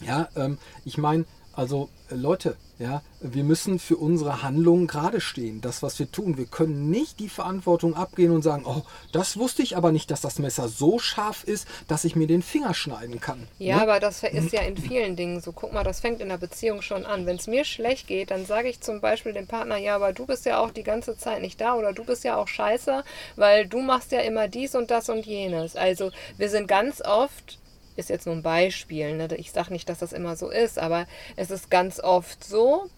Ja, 0.00 0.28
ähm, 0.36 0.58
ich 0.84 0.96
meine, 0.96 1.24
also 1.58 1.88
äh, 2.08 2.14
Leute, 2.14 2.56
ja, 2.78 3.02
wir 3.20 3.42
müssen 3.42 3.80
für 3.80 3.96
unsere 3.96 4.44
Handlungen 4.44 4.86
gerade 4.86 5.20
stehen. 5.20 5.60
Das, 5.60 5.82
was 5.82 5.98
wir 5.98 6.08
tun, 6.08 6.38
wir 6.38 6.46
können 6.46 6.88
nicht 6.88 7.18
die 7.18 7.28
Verantwortung 7.28 7.94
abgehen 7.94 8.30
und 8.30 8.42
sagen, 8.42 8.62
oh, 8.64 8.82
das 9.10 9.36
wusste 9.36 9.62
ich 9.62 9.76
aber 9.76 9.90
nicht, 9.90 10.12
dass 10.12 10.20
das 10.20 10.38
Messer 10.38 10.68
so 10.68 11.00
scharf 11.00 11.42
ist, 11.42 11.66
dass 11.88 12.04
ich 12.04 12.14
mir 12.14 12.28
den 12.28 12.42
Finger 12.42 12.74
schneiden 12.74 13.20
kann. 13.20 13.48
Ja, 13.58 13.78
ne? 13.78 13.82
aber 13.82 13.98
das 13.98 14.22
ist 14.22 14.52
ja 14.52 14.62
in 14.62 14.76
vielen 14.76 15.16
Dingen 15.16 15.40
so. 15.40 15.50
Guck 15.50 15.72
mal, 15.72 15.82
das 15.82 15.98
fängt 15.98 16.20
in 16.20 16.28
der 16.28 16.38
Beziehung 16.38 16.80
schon 16.80 17.04
an. 17.04 17.26
Wenn 17.26 17.36
es 17.36 17.48
mir 17.48 17.64
schlecht 17.64 18.06
geht, 18.06 18.30
dann 18.30 18.46
sage 18.46 18.68
ich 18.68 18.80
zum 18.80 19.00
Beispiel 19.00 19.32
dem 19.32 19.48
Partner, 19.48 19.78
ja, 19.78 19.96
aber 19.96 20.12
du 20.12 20.26
bist 20.26 20.46
ja 20.46 20.60
auch 20.60 20.70
die 20.70 20.84
ganze 20.84 21.18
Zeit 21.18 21.42
nicht 21.42 21.60
da 21.60 21.74
oder 21.74 21.92
du 21.92 22.04
bist 22.04 22.22
ja 22.22 22.36
auch 22.36 22.46
scheiße, 22.46 23.02
weil 23.34 23.66
du 23.66 23.80
machst 23.80 24.12
ja 24.12 24.20
immer 24.20 24.46
dies 24.46 24.76
und 24.76 24.92
das 24.92 25.08
und 25.08 25.26
jenes. 25.26 25.74
Also 25.74 26.12
wir 26.36 26.50
sind 26.50 26.68
ganz 26.68 27.02
oft 27.02 27.58
ist 27.98 28.08
jetzt 28.08 28.26
nur 28.26 28.36
ein 28.36 28.42
Beispiel. 28.42 29.16
Ne? 29.16 29.28
Ich 29.36 29.52
sage 29.52 29.72
nicht, 29.72 29.88
dass 29.88 29.98
das 29.98 30.12
immer 30.12 30.36
so 30.36 30.50
ist, 30.50 30.78
aber 30.78 31.06
es 31.36 31.50
ist 31.50 31.70
ganz 31.70 32.00
oft 32.00 32.44
so, 32.44 32.88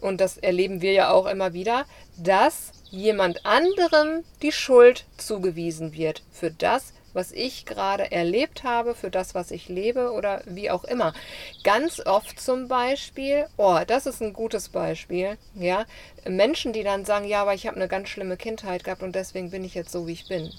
und 0.00 0.20
das 0.20 0.36
erleben 0.36 0.80
wir 0.80 0.92
ja 0.92 1.10
auch 1.10 1.26
immer 1.26 1.54
wieder, 1.54 1.86
dass 2.16 2.72
jemand 2.90 3.44
anderem 3.46 4.22
die 4.42 4.52
Schuld 4.52 5.06
zugewiesen 5.16 5.94
wird 5.94 6.22
für 6.30 6.50
das, 6.50 6.92
was 7.14 7.32
ich 7.32 7.64
gerade 7.64 8.12
erlebt 8.12 8.64
habe, 8.64 8.94
für 8.94 9.10
das, 9.10 9.34
was 9.34 9.50
ich 9.50 9.68
lebe 9.68 10.12
oder 10.12 10.42
wie 10.46 10.70
auch 10.70 10.84
immer. 10.84 11.14
Ganz 11.62 12.04
oft 12.04 12.38
zum 12.38 12.68
Beispiel, 12.68 13.46
oh, 13.56 13.78
das 13.86 14.06
ist 14.06 14.20
ein 14.20 14.32
gutes 14.32 14.68
Beispiel, 14.68 15.38
ja, 15.54 15.86
Menschen, 16.28 16.72
die 16.72 16.82
dann 16.82 17.04
sagen, 17.04 17.26
ja, 17.26 17.42
aber 17.42 17.54
ich 17.54 17.66
habe 17.66 17.76
eine 17.76 17.88
ganz 17.88 18.08
schlimme 18.08 18.36
Kindheit 18.36 18.84
gehabt 18.84 19.02
und 19.02 19.14
deswegen 19.14 19.50
bin 19.50 19.64
ich 19.64 19.74
jetzt 19.74 19.92
so, 19.92 20.06
wie 20.06 20.12
ich 20.12 20.28
bin. 20.28 20.50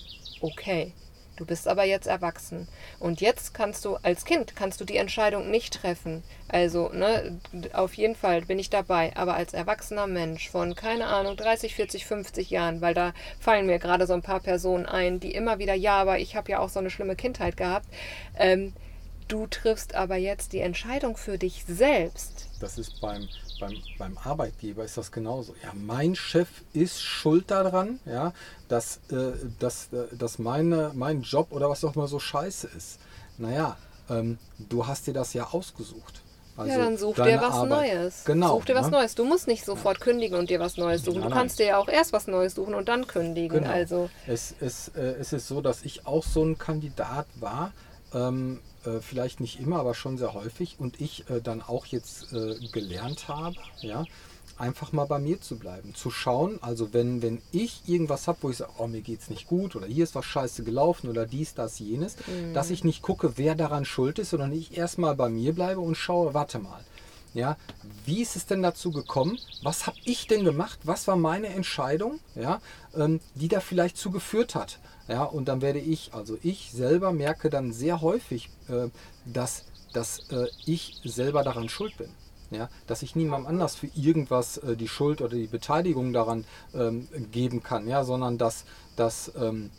Okay, 0.42 0.94
Du 1.36 1.46
bist 1.46 1.68
aber 1.68 1.84
jetzt 1.84 2.08
erwachsen. 2.08 2.68
Und 3.00 3.20
jetzt 3.20 3.54
kannst 3.54 3.84
du, 3.84 3.98
als 3.98 4.24
Kind, 4.24 4.56
kannst 4.56 4.80
du 4.80 4.86
die 4.86 4.98
Entscheidung 4.98 5.52
nicht 5.52 5.74
treffen. 5.74 6.24
Also, 6.48 6.90
ne, 6.90 7.40
auf 7.74 7.94
jeden 7.96 8.16
Fall 8.16 8.44
bin 8.44 8.58
ich 8.58 8.70
dabei. 8.70 9.12
Aber 9.16 9.36
als 9.36 9.54
erwachsener 9.54 10.08
Mensch 10.08 10.50
von, 10.50 10.76
keine 10.76 11.08
Ahnung, 11.08 11.36
30, 11.36 11.76
40, 11.76 12.06
50 12.06 12.50
Jahren, 12.50 12.82
weil 12.82 12.94
da 12.94 13.14
fallen 13.40 13.66
mir 13.66 13.80
gerade 13.80 14.08
so 14.08 14.14
ein 14.14 14.22
paar 14.22 14.40
Personen 14.40 14.86
ein, 14.86 15.20
die 15.20 15.34
immer 15.34 15.60
wieder, 15.60 15.74
ja, 15.74 15.98
aber 16.00 16.20
ich 16.20 16.36
habe 16.36 16.52
ja 16.52 16.60
auch 16.60 16.70
so 16.70 16.80
eine 16.80 16.90
schlimme 16.90 17.16
Kindheit 17.16 17.58
gehabt. 17.58 17.88
Ähm, 18.38 18.74
du 19.28 19.48
triffst 19.48 19.96
aber 19.96 20.16
jetzt 20.16 20.54
die 20.54 20.60
Entscheidung 20.60 21.18
für 21.18 21.38
dich 21.38 21.66
selbst. 21.68 22.48
Das 22.62 22.78
ist 22.78 23.02
beim 23.02 23.28
beim, 23.60 23.76
beim 23.98 24.18
Arbeitgeber 24.18 24.84
ist 24.84 24.98
das 24.98 25.12
genauso. 25.12 25.56
Ja, 25.64 25.72
mein 25.74 26.16
Chef 26.16 26.48
ist 26.74 27.02
schuld 27.02 27.52
daran, 27.52 28.00
ja, 28.06 28.34
dass, 28.68 29.00
äh, 29.12 29.34
dass, 29.60 29.92
äh, 29.94 30.16
dass 30.16 30.40
meine, 30.40 30.92
mein 30.94 31.22
Job 31.22 31.48
oder 31.52 31.70
was 31.70 31.84
auch 31.84 31.96
immer 31.96 32.08
so 32.08 32.20
scheiße 32.20 32.70
ist. 32.76 33.00
Naja, 33.38 33.78
ähm, 34.10 34.38
du 34.58 34.88
hast 34.88 35.08
dir 35.08 35.14
das 35.14 35.34
ja 35.34 35.48
ausgesucht. 35.52 36.22
Also 36.58 36.72
ja, 36.72 36.78
dann 36.78 36.98
such 36.98 37.16
dir 37.16 37.42
was 37.42 37.54
Arbeit. 37.54 37.92
Neues. 37.94 38.24
Genau. 38.24 38.56
Such 38.56 38.66
dir 38.66 38.76
was 38.76 38.86
ne? 38.86 38.92
Neues. 38.94 39.16
Du 39.16 39.26
musst 39.26 39.48
nicht 39.48 39.66
sofort 39.66 40.00
kündigen 40.00 40.40
und 40.40 40.50
dir 40.50 40.60
was 40.60 40.78
Neues 40.78 41.04
suchen. 41.04 41.20
Nein, 41.20 41.30
du 41.30 41.36
kannst 41.36 41.60
dir 41.60 41.66
ja 41.66 41.78
auch 41.78 41.90
erst 41.90 42.14
was 42.14 42.28
Neues 42.28 42.56
suchen 42.56 42.76
und 42.76 42.88
dann 42.88 43.08
kündigen. 43.08 43.60
Genau. 43.60 43.74
Also. 43.74 44.10
Es, 44.26 44.56
es, 44.62 44.88
äh, 44.90 45.02
es 45.20 45.34
ist 45.34 45.48
so, 45.50 45.60
dass 45.60 45.84
ich 45.84 46.08
auch 46.08 46.24
so 46.24 46.44
ein 46.46 46.58
Kandidat 46.58 47.28
war. 47.40 47.74
Ähm, 48.14 48.62
äh, 48.86 49.02
vielleicht 49.02 49.40
nicht 49.40 49.60
immer, 49.60 49.80
aber 49.80 49.94
schon 49.94 50.18
sehr 50.18 50.34
häufig 50.34 50.76
und 50.80 51.02
ich 51.02 51.30
äh, 51.30 51.42
dann 51.42 51.62
auch 51.62 51.86
jetzt 51.86 52.34
äh, 52.34 52.56
gelernt 52.72 53.28
habe, 53.28 53.56
ja, 53.82 54.06
einfach 54.58 54.94
mal 54.94 55.06
bei 55.06 55.20
mir 55.20 55.42
zu 55.42 55.58
bleiben, 55.58 55.94
zu 55.96 56.12
schauen, 56.12 56.60
also 56.62 56.94
wenn, 56.94 57.22
wenn 57.22 57.42
ich 57.52 57.84
irgendwas 57.88 58.28
habe, 58.28 58.38
wo 58.42 58.50
ich 58.50 58.58
sage, 58.58 58.72
oh, 58.78 58.88
mir 58.88 59.02
geht 59.02 59.22
es 59.22 59.30
nicht 59.30 59.48
gut 59.48 59.76
oder 59.76 59.88
hier 59.88 60.04
ist 60.04 60.16
was 60.16 60.26
scheiße 60.26 60.64
gelaufen 60.64 61.10
oder 61.10 61.26
dies, 61.26 61.54
das, 61.54 61.80
jenes, 61.80 62.16
mhm. 62.28 62.54
dass 62.54 62.70
ich 62.70 62.84
nicht 62.84 63.02
gucke, 63.02 63.38
wer 63.38 63.56
daran 63.56 63.86
schuld 63.86 64.20
ist, 64.20 64.30
sondern 64.30 64.54
ich 64.54 64.78
erstmal 64.78 65.16
bei 65.16 65.30
mir 65.30 65.54
bleibe 65.54 65.82
und 65.82 65.96
schaue, 65.96 66.34
warte 66.34 66.60
mal, 66.60 66.84
ja, 67.36 67.58
wie 68.06 68.22
ist 68.22 68.36
es 68.36 68.46
denn 68.46 68.64
dazu 68.64 68.92
gekommen? 68.92 69.38
Was 69.62 69.86
habe 69.86 69.98
ich 70.06 70.26
denn 70.26 70.46
gemacht? 70.46 70.80
Was 70.84 71.06
war 71.08 71.18
meine 71.18 71.48
Entscheidung, 71.48 72.20
ja, 72.34 72.62
ähm, 72.96 73.20
die 73.36 73.50
da 73.50 73.60
vielleicht 73.60 73.98
zugeführt 73.98 74.56
hat? 74.56 74.80
Ja, 75.08 75.24
und 75.24 75.48
dann 75.48 75.62
werde 75.62 75.80
ich, 75.80 76.14
also 76.14 76.38
ich 76.42 76.72
selber 76.72 77.12
merke 77.12 77.50
dann 77.50 77.74
sehr 77.74 78.02
häufig, 78.02 78.50
äh, 78.70 78.88
dass, 79.26 79.66
dass 79.94 80.32
äh, 80.32 80.48
ich 80.66 81.02
selber 81.04 81.44
daran 81.44 81.70
schuld 81.70 81.98
bin. 81.98 82.10
Ja, 82.52 82.70
dass 82.88 83.02
ich 83.02 83.16
niemandem 83.16 83.48
anders 83.48 83.76
für 83.76 83.88
irgendwas 83.96 84.58
äh, 84.60 84.78
die 84.78 84.88
Schuld 84.88 85.20
oder 85.20 85.36
die 85.36 85.48
Beteiligung 85.48 86.14
daran 86.14 86.46
ähm, 86.74 87.08
geben 87.32 87.64
kann, 87.64 87.88
ja, 87.88 88.04
sondern 88.04 88.38
dass, 88.38 88.66
dass, 88.96 89.32
ähm, 89.36 89.72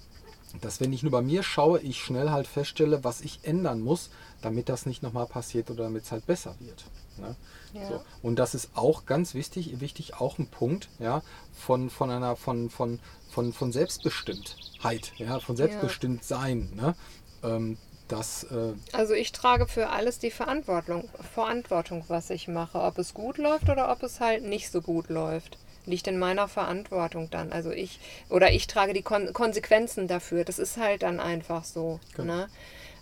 dass 0.61 0.80
wenn 0.80 0.92
ich 0.92 1.02
nur 1.02 1.12
bei 1.12 1.22
mir 1.22 1.42
schaue, 1.42 1.80
ich 1.80 2.02
schnell 2.02 2.30
halt 2.30 2.48
feststelle, 2.48 3.02
was 3.04 3.20
ich 3.20 3.40
ändern 3.44 3.80
muss, 3.80 4.11
damit 4.42 4.68
das 4.68 4.84
nicht 4.84 5.02
nochmal 5.02 5.26
passiert 5.26 5.70
oder 5.70 5.84
damit 5.84 6.04
es 6.04 6.12
halt 6.12 6.26
besser 6.26 6.57
wird. 6.59 6.84
Ne? 7.18 7.36
Ja. 7.72 7.88
So. 7.88 8.04
Und 8.22 8.38
das 8.38 8.54
ist 8.54 8.70
auch 8.74 9.06
ganz 9.06 9.34
wichtig, 9.34 9.80
wichtig 9.80 10.14
auch 10.14 10.38
ein 10.38 10.46
Punkt 10.48 10.88
ja, 10.98 11.22
von, 11.52 11.90
von 11.90 12.10
einer 12.10 12.36
von, 12.36 12.70
von, 12.70 13.00
von, 13.30 13.52
von 13.52 13.72
Selbstbestimmtheit, 13.72 15.12
ja, 15.16 15.40
von 15.40 15.56
Selbstbestimmtsein. 15.56 16.72
Ja. 16.76 16.82
Ne? 16.82 16.94
Ähm, 17.42 17.78
das, 18.08 18.44
äh 18.44 18.72
also 18.92 19.14
ich 19.14 19.32
trage 19.32 19.66
für 19.66 19.88
alles 19.88 20.18
die 20.18 20.30
Verantwortung, 20.30 21.08
Verantwortung, 21.34 22.04
was 22.08 22.30
ich 22.30 22.46
mache. 22.48 22.80
Ob 22.80 22.98
es 22.98 23.14
gut 23.14 23.38
läuft 23.38 23.68
oder 23.68 23.90
ob 23.90 24.02
es 24.02 24.20
halt 24.20 24.44
nicht 24.44 24.70
so 24.70 24.80
gut 24.80 25.08
läuft. 25.08 25.58
Liegt 25.86 26.06
in 26.08 26.18
meiner 26.18 26.48
Verantwortung 26.48 27.30
dann. 27.30 27.52
Also 27.52 27.70
ich, 27.70 28.00
oder 28.28 28.52
ich 28.52 28.66
trage 28.66 28.92
die 28.92 29.02
Kon 29.02 29.32
Konsequenzen 29.32 30.08
dafür. 30.08 30.44
Das 30.44 30.58
ist 30.58 30.76
halt 30.76 31.02
dann 31.02 31.20
einfach 31.20 31.64
so. 31.64 32.00
Genau. 32.14 32.34
Ne? 32.34 32.48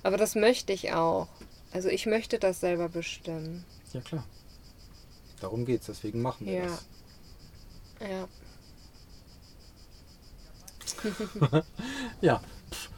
Aber 0.02 0.16
das 0.16 0.34
möchte 0.34 0.72
ich 0.72 0.92
auch. 0.92 1.28
Also 1.72 1.88
ich 1.88 2.06
möchte 2.06 2.38
das 2.38 2.60
selber 2.60 2.88
bestimmen. 2.88 3.64
Ja 3.94 4.00
klar. 4.00 4.24
Darum 5.40 5.64
geht 5.64 5.80
es, 5.82 5.86
deswegen 5.86 6.20
machen 6.20 6.46
wir 6.46 6.52
ja. 6.52 6.66
das. 6.66 6.86
Ja. 8.00 8.28
ja, 12.20 12.42
Pff. 12.72 12.90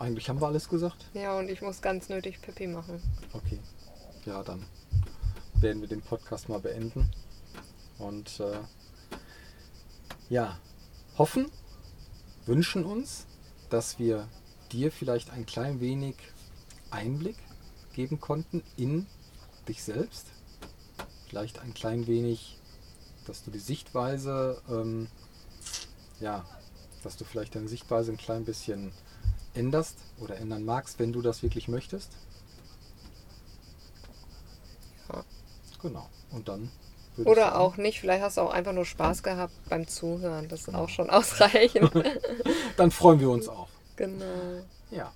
eigentlich 0.00 0.28
haben 0.28 0.40
wir 0.40 0.48
alles 0.48 0.68
gesagt. 0.68 1.08
Ja, 1.14 1.38
und 1.38 1.48
ich 1.48 1.62
muss 1.62 1.80
ganz 1.80 2.08
nötig 2.08 2.42
Pipi 2.42 2.66
machen. 2.66 3.00
Okay, 3.32 3.60
ja, 4.24 4.42
dann 4.42 4.64
werden 5.60 5.80
wir 5.80 5.88
den 5.88 6.02
Podcast 6.02 6.48
mal 6.48 6.58
beenden. 6.58 7.08
Und 7.98 8.40
äh, 8.40 8.58
ja, 10.28 10.58
hoffen, 11.18 11.52
wünschen 12.46 12.84
uns, 12.84 13.26
dass 13.70 14.00
wir 14.00 14.28
dir 14.72 14.90
vielleicht 14.90 15.30
ein 15.30 15.46
klein 15.46 15.80
wenig 15.80 16.16
Einblick 16.90 17.36
geben 17.94 18.18
konnten 18.18 18.64
in 18.76 19.06
dich 19.68 19.82
selbst. 19.82 20.26
Vielleicht 21.28 21.58
ein 21.60 21.74
klein 21.74 22.06
wenig, 22.06 22.58
dass 23.26 23.44
du 23.44 23.50
die 23.50 23.58
Sichtweise 23.58 24.62
ähm, 24.68 25.08
ja, 26.20 26.44
dass 27.02 27.16
du 27.16 27.24
vielleicht 27.24 27.54
deine 27.54 27.68
Sichtweise 27.68 28.12
ein 28.12 28.16
klein 28.16 28.44
bisschen 28.44 28.92
änderst 29.54 29.98
oder 30.20 30.36
ändern 30.36 30.64
magst, 30.64 30.98
wenn 30.98 31.12
du 31.12 31.22
das 31.22 31.42
wirklich 31.42 31.68
möchtest. 31.68 32.12
Ja. 35.08 35.24
Genau. 35.82 36.08
Und 36.30 36.48
dann. 36.48 36.70
Oder 37.24 37.58
auch 37.58 37.78
nicht, 37.78 38.00
vielleicht 38.00 38.22
hast 38.22 38.36
du 38.36 38.42
auch 38.42 38.50
einfach 38.50 38.72
nur 38.72 38.84
Spaß 38.84 39.22
gehabt 39.22 39.54
beim 39.70 39.88
Zuhören. 39.88 40.48
Das 40.48 40.60
ist 40.60 40.66
genau. 40.66 40.80
auch 40.80 40.88
schon 40.88 41.08
ausreichend. 41.08 41.90
dann 42.76 42.90
freuen 42.90 43.20
wir 43.20 43.30
uns 43.30 43.48
auch. 43.48 43.68
Genau. 43.96 44.24
Ja. 44.90 45.12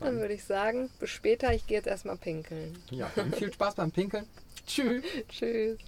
Dann 0.00 0.18
würde 0.18 0.34
ich 0.34 0.44
sagen, 0.44 0.90
bis 0.98 1.10
später. 1.10 1.52
Ich 1.54 1.66
gehe 1.66 1.76
jetzt 1.76 1.86
erstmal 1.86 2.16
pinkeln. 2.16 2.76
Ja, 2.90 3.10
viel 3.36 3.52
Spaß 3.52 3.74
beim 3.74 3.92
Pinkeln. 3.92 4.26
Tschüss. 4.66 5.04
Tschüss. 5.28 5.78